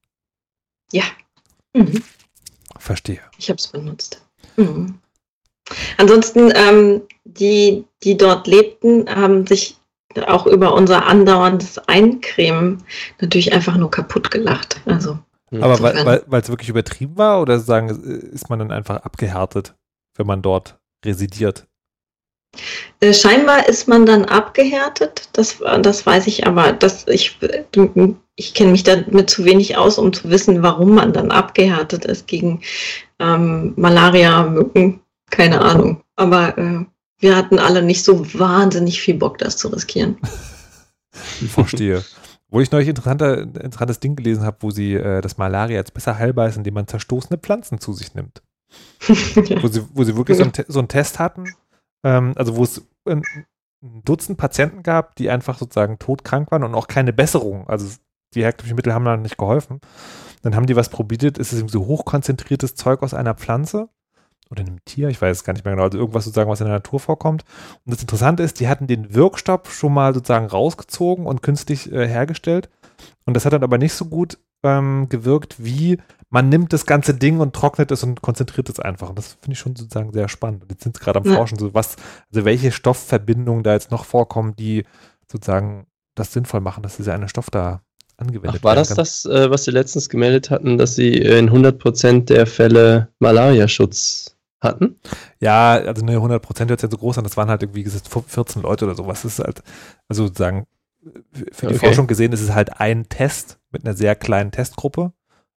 Ja. 0.91 1.03
Mhm. 1.75 2.03
Verstehe. 2.79 3.21
Ich 3.37 3.51
habe 3.51 3.59
es 3.59 3.67
benutzt. 3.69 4.23
Mhm. 4.57 4.99
Ansonsten, 5.99 6.51
ähm, 6.55 7.03
die, 7.25 7.85
die 8.03 8.17
dort 8.17 8.47
lebten, 8.47 9.11
haben 9.11 9.47
sich 9.47 9.77
auch 10.27 10.47
über 10.47 10.73
unser 10.73 11.05
andauerndes 11.05 11.77
Eincremen 11.87 12.83
natürlich 13.21 13.53
einfach 13.53 13.77
nur 13.77 13.91
kaputt 13.91 14.31
gelacht. 14.31 14.81
Also. 14.87 15.19
Aber 15.53 15.83
weil 15.83 16.41
es 16.41 16.49
wirklich 16.49 16.71
übertrieben 16.71 17.19
war 17.19 17.43
oder 17.43 17.61
sagen, 17.61 17.91
ist 17.91 18.49
man 18.49 18.59
dann 18.59 18.73
einfach 18.73 19.03
abgehärtet, 19.03 19.75
wenn 20.15 20.27
man 20.27 20.41
dort 20.41 20.79
residiert? 21.05 21.67
Äh, 23.01 23.13
scheinbar 23.13 23.69
ist 23.69 23.89
man 23.89 24.07
dann 24.07 24.25
abgehärtet, 24.25 25.29
das, 25.33 25.59
das 25.83 26.07
weiß 26.07 26.27
ich 26.27 26.47
aber. 26.47 26.73
Das, 26.73 27.07
ich 27.09 27.39
ich 28.37 28.55
kenne 28.55 28.71
mich 28.71 28.83
damit 28.85 29.31
zu 29.31 29.45
wenig 29.45 29.77
aus, 29.77 29.99
um 29.99 30.13
zu 30.13 30.31
wissen, 30.31 30.63
warum 30.63 30.95
man 30.95 31.13
dann 31.13 31.31
abgehärtet 31.31 32.05
ist 32.05 32.27
gegen 32.27 32.61
ähm, 33.19 33.73
Malaria, 33.77 34.45
Mücken, 34.45 35.01
keine 35.31 35.63
Ahnung. 35.63 36.03
Aber 36.17 36.57
äh, 36.59 36.85
wir 37.19 37.35
hatten 37.35 37.59
alle 37.59 37.83
nicht 37.83 38.05
so 38.05 38.27
wahnsinnig 38.35 39.01
viel 39.01 39.15
Bock, 39.15 39.39
das 39.39 39.57
zu 39.57 39.69
riskieren. 39.69 40.19
Ich 41.41 41.51
verstehe. 41.51 42.05
Wo 42.51 42.61
ich 42.61 42.71
neulich 42.71 42.89
interessanter, 42.89 43.41
interessantes 43.41 44.01
Ding 44.01 44.17
gelesen 44.17 44.45
habe, 44.45 44.59
wo 44.61 44.71
sie 44.71 44.93
äh, 44.93 45.23
das 45.23 45.39
Malaria 45.39 45.77
jetzt 45.77 45.95
besser 45.95 46.19
heilbar 46.19 46.47
ist, 46.47 46.59
indem 46.59 46.75
man 46.75 46.87
zerstoßene 46.87 47.39
Pflanzen 47.39 47.81
zu 47.81 47.95
sich 47.95 48.15
nimmt. 48.15 48.43
ja. 49.09 49.17
wo, 49.63 49.69
sie, 49.69 49.83
wo 49.95 50.05
sie 50.05 50.15
wirklich 50.15 50.37
so, 50.37 50.45
ein, 50.45 50.53
so 50.69 50.79
einen 50.79 50.89
Test 50.89 51.19
hatten, 51.19 51.55
ähm, 52.07 52.33
also 52.37 52.57
wo 52.57 52.63
es 52.63 52.87
ein, 53.05 53.23
ein 53.83 54.03
Dutzend 54.05 54.39
Patienten 54.39 54.83
gab, 54.83 55.17
die 55.17 55.29
einfach 55.29 55.59
sozusagen 55.59 55.99
todkrank 55.99 56.51
waren 56.53 56.63
und 56.63 56.75
auch 56.75 56.87
keine 56.87 57.13
Besserung. 57.13 57.69
Also 57.69 57.99
die 58.35 58.43
herkömmlichen 58.43 58.77
Mittel 58.77 58.95
haben 58.95 59.05
dann 59.05 59.23
nicht 59.23 59.37
geholfen. 59.37 59.81
Dann 60.43 60.55
haben 60.55 60.67
die 60.67 60.77
was 60.77 60.89
probiert, 60.89 61.39
ist 61.39 61.53
es 61.53 61.71
so 61.71 61.87
hochkonzentriertes 61.87 62.77
Zeug 62.77 63.03
aus 63.03 63.13
einer 63.13 63.35
Pflanze 63.35 63.89
oder 64.51 64.61
einem 64.61 64.85
Tier, 64.85 65.09
ich 65.09 65.21
weiß 65.21 65.39
es 65.39 65.45
gar 65.45 65.55
nicht 65.55 65.65
mehr 65.65 65.75
genau, 65.75 65.85
also 65.85 65.99
irgendwas 65.99 66.25
sozusagen, 66.25 66.49
was 66.49 66.61
in 66.61 66.67
der 66.67 66.77
Natur 66.77 67.01
vorkommt. 67.01 67.45
Und 67.85 67.93
das 67.93 68.01
Interessante 68.01 68.45
ist, 68.45 68.61
die 68.61 68.69
hatten 68.69 68.87
den 68.87 69.13
Wirkstoff 69.13 69.73
schon 69.73 69.93
mal 69.93 70.15
sozusagen 70.15 70.47
rausgezogen 70.47 71.27
und 71.27 71.43
künstlich 71.43 71.91
äh, 71.91 72.07
hergestellt. 72.07 72.69
Und 73.25 73.35
das 73.35 73.45
hat 73.45 73.53
dann 73.53 73.65
aber 73.65 73.79
nicht 73.79 73.95
so 73.95 74.05
gut 74.05 74.39
ähm, 74.63 75.09
gewirkt, 75.09 75.57
wie 75.65 75.99
man 76.31 76.49
nimmt 76.49 76.73
das 76.73 76.87
ganze 76.87 77.15
Ding 77.15 77.41
und 77.41 77.55
trocknet 77.55 77.91
es 77.91 78.03
und 78.03 78.21
konzentriert 78.21 78.69
es 78.69 78.81
einfach. 78.81 79.11
Und 79.11 79.19
das 79.19 79.35
finde 79.41 79.53
ich 79.53 79.59
schon 79.59 79.77
sozusagen 79.77 80.13
sehr 80.13 80.29
spannend. 80.29 80.63
Und 80.63 80.71
jetzt 80.71 80.83
sind 80.83 80.97
sie 80.97 81.03
gerade 81.03 81.21
am 81.21 81.27
ja. 81.27 81.35
Forschen, 81.35 81.59
so 81.59 81.73
was, 81.73 81.97
also 82.33 82.45
welche 82.45 82.73
Stoffverbindungen 82.73 83.63
da 83.63 83.73
jetzt 83.75 83.91
noch 83.91 84.05
vorkommen, 84.05 84.57
die 84.57 84.85
sozusagen 85.31 85.87
das 86.15 86.33
sinnvoll 86.33 86.61
machen, 86.61 86.83
dass 86.83 86.97
dieser 86.97 87.15
eine 87.15 87.29
Stoff 87.29 87.51
da 87.51 87.83
angewendet 88.17 88.61
Ach, 88.61 88.65
war 88.65 88.75
das 88.75 88.89
kann. 88.89 88.97
das, 88.97 89.25
äh, 89.27 89.51
was 89.51 89.65
Sie 89.65 89.71
letztens 89.71 90.09
gemeldet 90.09 90.51
hatten, 90.51 90.79
dass 90.79 90.95
Sie 90.95 91.13
in 91.17 91.51
100% 91.51 92.25
der 92.25 92.47
Fälle 92.47 93.09
Malaria-Schutz 93.19 94.37
hatten? 94.61 94.99
Ja, 95.41 95.75
also 95.75 96.05
ne, 96.05 96.17
100% 96.17 96.69
hört 96.69 96.81
sich 96.81 96.89
ja 96.89 96.91
so 96.91 96.99
groß 96.99 97.19
an, 97.19 97.25
das 97.25 97.37
waren 97.37 97.51
halt 97.51 97.63
irgendwie 97.63 97.83
gesagt 97.83 98.09
14 98.09 98.63
Leute 98.63 98.87
oder 98.87 98.95
sowas. 98.95 99.23
Das 99.23 99.39
ist 99.39 99.45
halt, 99.45 99.63
also 100.09 100.27
sozusagen, 100.27 100.67
für 101.53 101.67
die 101.67 101.75
okay. 101.75 101.87
Forschung 101.87 102.07
gesehen 102.07 102.33
ist 102.33 102.41
es 102.41 102.53
halt 102.53 102.81
ein 102.81 103.09
Test 103.09 103.59
mit 103.71 103.85
einer 103.85 103.95
sehr 103.95 104.17
kleinen 104.17 104.51
Testgruppe, 104.51 105.13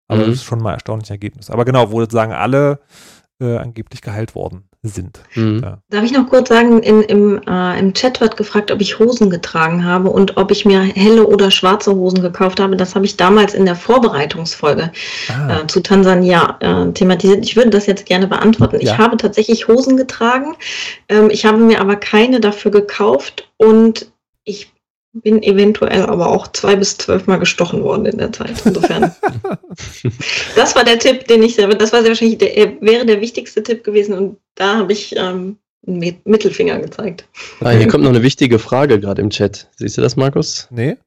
aber 0.08 0.22
mhm. 0.22 0.28
das 0.28 0.36
ist 0.36 0.44
schon 0.44 0.62
mal 0.62 0.70
ein 0.70 0.76
erstaunliches 0.76 1.10
Ergebnis. 1.10 1.50
Aber 1.50 1.66
genau, 1.66 1.92
wo 1.92 2.00
sozusagen 2.00 2.34
alle 2.34 2.80
äh, 3.40 3.58
angeblich 3.58 4.02
geheilt 4.02 4.36
worden 4.36 4.68
sind. 4.84 5.20
Mhm. 5.36 5.62
Ja. 5.64 5.78
Darf 5.90 6.04
ich 6.04 6.12
noch 6.12 6.28
kurz 6.28 6.50
sagen, 6.50 6.82
in, 6.82 7.02
im, 7.04 7.42
äh, 7.48 7.80
im 7.80 7.94
Chat 7.94 8.22
wird 8.22 8.38
gefragt, 8.38 8.72
ob 8.72 8.82
ich 8.82 9.00
Hosen 9.00 9.30
getragen 9.30 9.84
habe 9.84 10.10
und 10.10 10.38
ob 10.38 10.52
ich 10.52 10.66
mir 10.66 10.82
helle 10.82 11.28
oder 11.28 11.52
schwarze 11.52 11.94
Hosen 11.94 12.22
gekauft 12.22 12.60
habe. 12.60 12.76
Das 12.78 12.96
habe 12.96 13.06
ich 13.06 13.18
damals 13.18 13.54
in 13.54 13.66
der 13.66 13.76
Vorbereitungsfolge 13.76 14.92
ah. 15.30 15.60
äh, 15.60 15.68
zu 15.68 15.82
Tansania 15.82 16.58
äh, 16.60 16.92
thematisiert. 16.94 17.44
Ich 17.44 17.56
würde 17.56 17.70
das 17.70 17.86
jetzt 17.86 18.06
gerne 18.06 18.28
beantworten. 18.28 18.80
Ja. 18.82 18.94
Ich 18.94 18.98
habe 18.98 19.18
tatsächlich 19.18 19.68
Hosen 19.68 19.98
getragen. 19.98 20.56
Ähm, 21.10 21.30
ich 21.30 21.46
habe 21.46 21.58
mir 21.58 21.82
aber 21.82 21.96
keine 21.96 22.40
dafür 22.40 22.72
gekauft 22.72 23.50
und 23.58 24.12
ich 24.44 24.72
bin 25.14 25.42
eventuell 25.42 26.04
aber 26.04 26.28
auch 26.28 26.48
zwei 26.48 26.76
bis 26.76 26.98
zwölf 26.98 27.28
Mal 27.28 27.38
gestochen 27.38 27.84
worden 27.84 28.06
in 28.06 28.18
der 28.18 28.32
Zeit. 28.32 28.54
Insofern. 28.66 29.16
das 30.56 30.76
war 30.76 30.84
der 30.84 31.00
Tipp, 31.00 31.28
den 31.28 31.44
ich, 31.44 31.56
das 31.56 31.94
war 31.94 32.02
sehr 32.02 32.10
wahrscheinlich, 32.10 32.38
der, 32.38 32.82
wäre 32.82 33.06
der 33.06 33.22
wichtigste 33.22 33.64
Tipp 33.64 33.84
gewesen 33.84 34.16
und 34.16 34.38
da 34.56 34.78
habe 34.78 34.94
ich 34.94 35.16
ähm, 35.16 35.58
einen 35.88 36.22
Mittelfinger 36.26 36.80
gezeigt. 36.80 37.28
Ah, 37.62 37.72
hier 37.72 37.88
kommt 37.88 38.04
noch 38.04 38.12
eine 38.12 38.24
wichtige 38.24 38.60
Frage 38.60 39.00
gerade 39.00 39.22
im 39.22 39.30
Chat. 39.30 39.70
Siehst 39.76 39.98
du 39.98 40.02
das, 40.02 40.16
Markus? 40.16 40.68
Nee. 40.70 40.98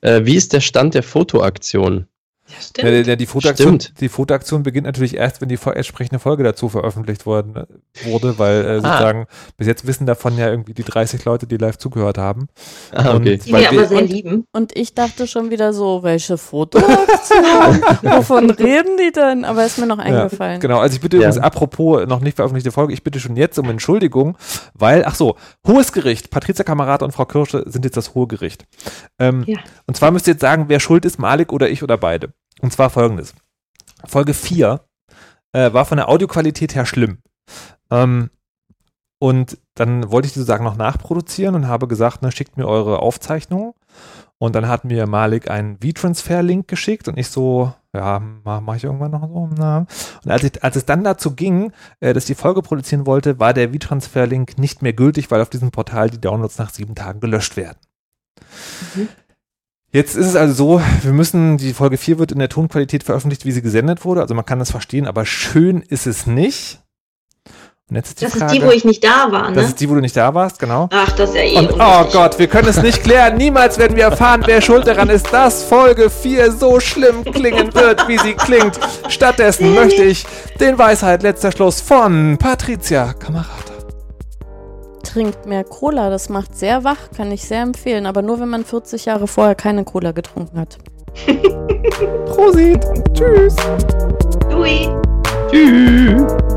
Äh, 0.00 0.24
wie 0.24 0.36
ist 0.36 0.52
der 0.52 0.60
Stand 0.60 0.94
der 0.94 1.02
Fotoaktion? 1.02 2.06
Ja, 2.48 2.54
stimmt. 2.60 3.06
Ja, 3.06 3.16
die, 3.16 3.26
Fotoaktion, 3.26 3.78
die 4.00 4.08
Fotoaktion 4.08 4.62
beginnt 4.62 4.86
natürlich 4.86 5.16
erst, 5.16 5.40
wenn 5.40 5.48
die 5.48 5.58
entsprechende 5.64 6.20
Folge 6.20 6.44
dazu 6.44 6.68
veröffentlicht 6.68 7.26
worden, 7.26 7.56
äh, 7.56 7.66
wurde, 8.04 8.38
weil 8.38 8.64
äh, 8.64 8.68
ah. 8.68 8.74
sozusagen 8.74 9.26
bis 9.56 9.66
jetzt 9.66 9.86
wissen 9.86 10.06
davon 10.06 10.38
ja 10.38 10.48
irgendwie 10.48 10.74
die 10.74 10.84
30 10.84 11.24
Leute, 11.24 11.46
die 11.46 11.56
live 11.56 11.78
zugehört 11.78 12.18
haben. 12.18 12.48
Ah, 12.92 13.14
okay. 13.14 13.34
Und, 13.34 13.46
die 13.46 13.52
wir 13.52 13.68
aber 13.68 13.86
sehr 13.86 14.02
lieben. 14.02 14.46
Und 14.52 14.76
ich 14.76 14.94
dachte 14.94 15.26
schon 15.26 15.50
wieder 15.50 15.72
so, 15.72 16.02
welche 16.02 16.38
Fotoaktion? 16.38 17.82
Wovon 18.02 18.50
reden 18.50 18.96
die 18.96 19.12
denn? 19.12 19.44
Aber 19.44 19.66
ist 19.66 19.78
mir 19.78 19.86
noch 19.86 19.98
eingefallen. 19.98 20.54
Ja, 20.54 20.58
genau, 20.60 20.78
also 20.78 20.94
ich 20.94 21.00
bitte 21.00 21.16
ja. 21.16 21.24
übrigens, 21.24 21.42
apropos 21.42 22.06
noch 22.06 22.20
nicht 22.20 22.36
veröffentlichte 22.36 22.70
Folge, 22.70 22.92
ich 22.92 23.02
bitte 23.02 23.18
schon 23.18 23.36
jetzt 23.36 23.58
um 23.58 23.68
Entschuldigung, 23.68 24.36
weil, 24.74 25.04
ach 25.04 25.14
so, 25.16 25.36
Hohes 25.66 25.92
Gericht, 25.92 26.30
Patricia 26.30 26.64
Kamerad 26.64 27.02
und 27.02 27.12
Frau 27.12 27.24
Kirsche 27.24 27.64
sind 27.66 27.84
jetzt 27.84 27.96
das 27.96 28.14
Hohe 28.14 28.26
Gericht. 28.26 28.66
Ähm, 29.18 29.44
ja. 29.46 29.58
Und 29.86 29.96
zwar 29.96 30.10
müsst 30.10 30.26
ihr 30.28 30.34
jetzt 30.34 30.42
sagen, 30.42 30.66
wer 30.68 30.80
schuld 30.80 31.04
ist, 31.04 31.18
Malik 31.18 31.52
oder 31.52 31.68
ich 31.68 31.82
oder 31.82 31.98
beide. 31.98 32.32
Und 32.60 32.72
zwar 32.72 32.90
folgendes. 32.90 33.34
Folge 34.06 34.34
4 34.34 34.80
äh, 35.52 35.72
war 35.72 35.84
von 35.84 35.96
der 35.96 36.08
Audioqualität 36.08 36.74
her 36.74 36.86
schlimm. 36.86 37.18
Ähm, 37.90 38.30
und 39.18 39.58
dann 39.74 40.10
wollte 40.10 40.26
ich 40.26 40.34
die 40.34 40.40
sozusagen 40.40 40.64
noch 40.64 40.76
nachproduzieren 40.76 41.54
und 41.54 41.68
habe 41.68 41.88
gesagt, 41.88 42.22
ne, 42.22 42.32
schickt 42.32 42.56
mir 42.56 42.66
eure 42.66 43.00
Aufzeichnungen. 43.00 43.72
Und 44.38 44.54
dann 44.54 44.68
hat 44.68 44.84
mir 44.84 45.06
Malik 45.06 45.50
einen 45.50 45.78
V-Transfer-Link 45.78 46.68
geschickt 46.68 47.08
und 47.08 47.16
ich 47.16 47.28
so, 47.28 47.72
ja, 47.94 48.20
mache 48.20 48.60
mach 48.60 48.76
ich 48.76 48.84
irgendwann 48.84 49.12
noch 49.12 49.26
so. 49.26 49.48
Na. 49.56 49.86
Und 50.24 50.30
als, 50.30 50.44
ich, 50.44 50.62
als 50.62 50.76
es 50.76 50.84
dann 50.84 51.04
dazu 51.04 51.34
ging, 51.34 51.72
äh, 52.00 52.12
dass 52.12 52.24
ich 52.24 52.36
die 52.36 52.42
Folge 52.42 52.60
produzieren 52.60 53.06
wollte, 53.06 53.40
war 53.40 53.54
der 53.54 53.70
V-Transfer-Link 53.70 54.58
nicht 54.58 54.82
mehr 54.82 54.92
gültig, 54.92 55.30
weil 55.30 55.40
auf 55.40 55.48
diesem 55.48 55.70
Portal 55.70 56.10
die 56.10 56.20
Downloads 56.20 56.58
nach 56.58 56.68
sieben 56.68 56.94
Tagen 56.94 57.20
gelöscht 57.20 57.56
werden. 57.56 57.78
Mhm. 58.94 59.08
Jetzt 59.96 60.14
ist 60.14 60.26
es 60.26 60.36
also 60.36 60.52
so, 60.52 60.82
wir 61.04 61.14
müssen, 61.14 61.56
die 61.56 61.72
Folge 61.72 61.96
4 61.96 62.18
wird 62.18 62.30
in 62.30 62.38
der 62.38 62.50
Tonqualität 62.50 63.02
veröffentlicht, 63.02 63.46
wie 63.46 63.50
sie 63.50 63.62
gesendet 63.62 64.04
wurde. 64.04 64.20
Also 64.20 64.34
man 64.34 64.44
kann 64.44 64.58
das 64.58 64.70
verstehen, 64.70 65.06
aber 65.06 65.24
schön 65.24 65.80
ist 65.80 66.06
es 66.06 66.26
nicht. 66.26 66.80
Und 67.88 67.96
jetzt 67.96 68.08
ist 68.08 68.20
die 68.20 68.24
das 68.26 68.34
Frage, 68.34 68.44
ist 68.44 68.60
die, 68.60 68.66
wo 68.66 68.70
ich 68.72 68.84
nicht 68.84 69.02
da 69.02 69.32
war, 69.32 69.48
ne? 69.48 69.56
Das 69.56 69.68
ist 69.68 69.80
die, 69.80 69.88
wo 69.88 69.94
du 69.94 70.02
nicht 70.02 70.14
da 70.14 70.34
warst, 70.34 70.58
genau. 70.58 70.90
Ach, 70.92 71.12
das 71.12 71.30
ist 71.30 71.36
ja 71.36 71.42
eh. 71.44 71.56
Und, 71.56 71.72
oh 71.80 72.04
Gott, 72.12 72.38
wir 72.38 72.46
können 72.46 72.68
es 72.68 72.82
nicht 72.82 73.04
klären. 73.04 73.38
Niemals 73.38 73.78
werden 73.78 73.96
wir 73.96 74.04
erfahren, 74.04 74.42
wer 74.44 74.60
schuld 74.60 74.86
daran 74.86 75.08
ist, 75.08 75.32
dass 75.32 75.62
Folge 75.62 76.10
4 76.10 76.52
so 76.52 76.78
schlimm 76.78 77.24
klingen 77.24 77.72
wird, 77.72 78.06
wie 78.06 78.18
sie 78.18 78.34
klingt. 78.34 78.78
Stattdessen 79.08 79.74
möchte 79.74 80.02
ich 80.02 80.26
den 80.60 80.76
Weisheit 80.76 81.22
letzter 81.22 81.52
Schluss 81.52 81.80
von 81.80 82.36
Patricia 82.36 83.14
Kamerata 83.14 83.75
trinkt 85.06 85.46
mehr 85.46 85.64
Cola. 85.64 86.10
Das 86.10 86.28
macht 86.28 86.56
sehr 86.56 86.84
wach, 86.84 87.10
kann 87.16 87.32
ich 87.32 87.44
sehr 87.44 87.62
empfehlen. 87.62 88.06
Aber 88.06 88.22
nur, 88.22 88.40
wenn 88.40 88.48
man 88.48 88.64
40 88.64 89.06
Jahre 89.06 89.26
vorher 89.26 89.54
keine 89.54 89.84
Cola 89.84 90.12
getrunken 90.12 90.58
hat. 90.58 90.78
Prosit. 92.26 92.84
Tschüss. 93.14 93.56
Louis. 94.50 94.88
Tschüss. 95.50 96.55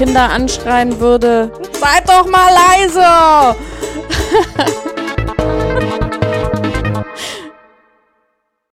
Kinder 0.00 0.30
anschreien 0.30 0.98
würde, 0.98 1.52
seid 1.78 2.08
doch 2.08 2.24
mal 2.24 2.48
leise! 2.54 3.54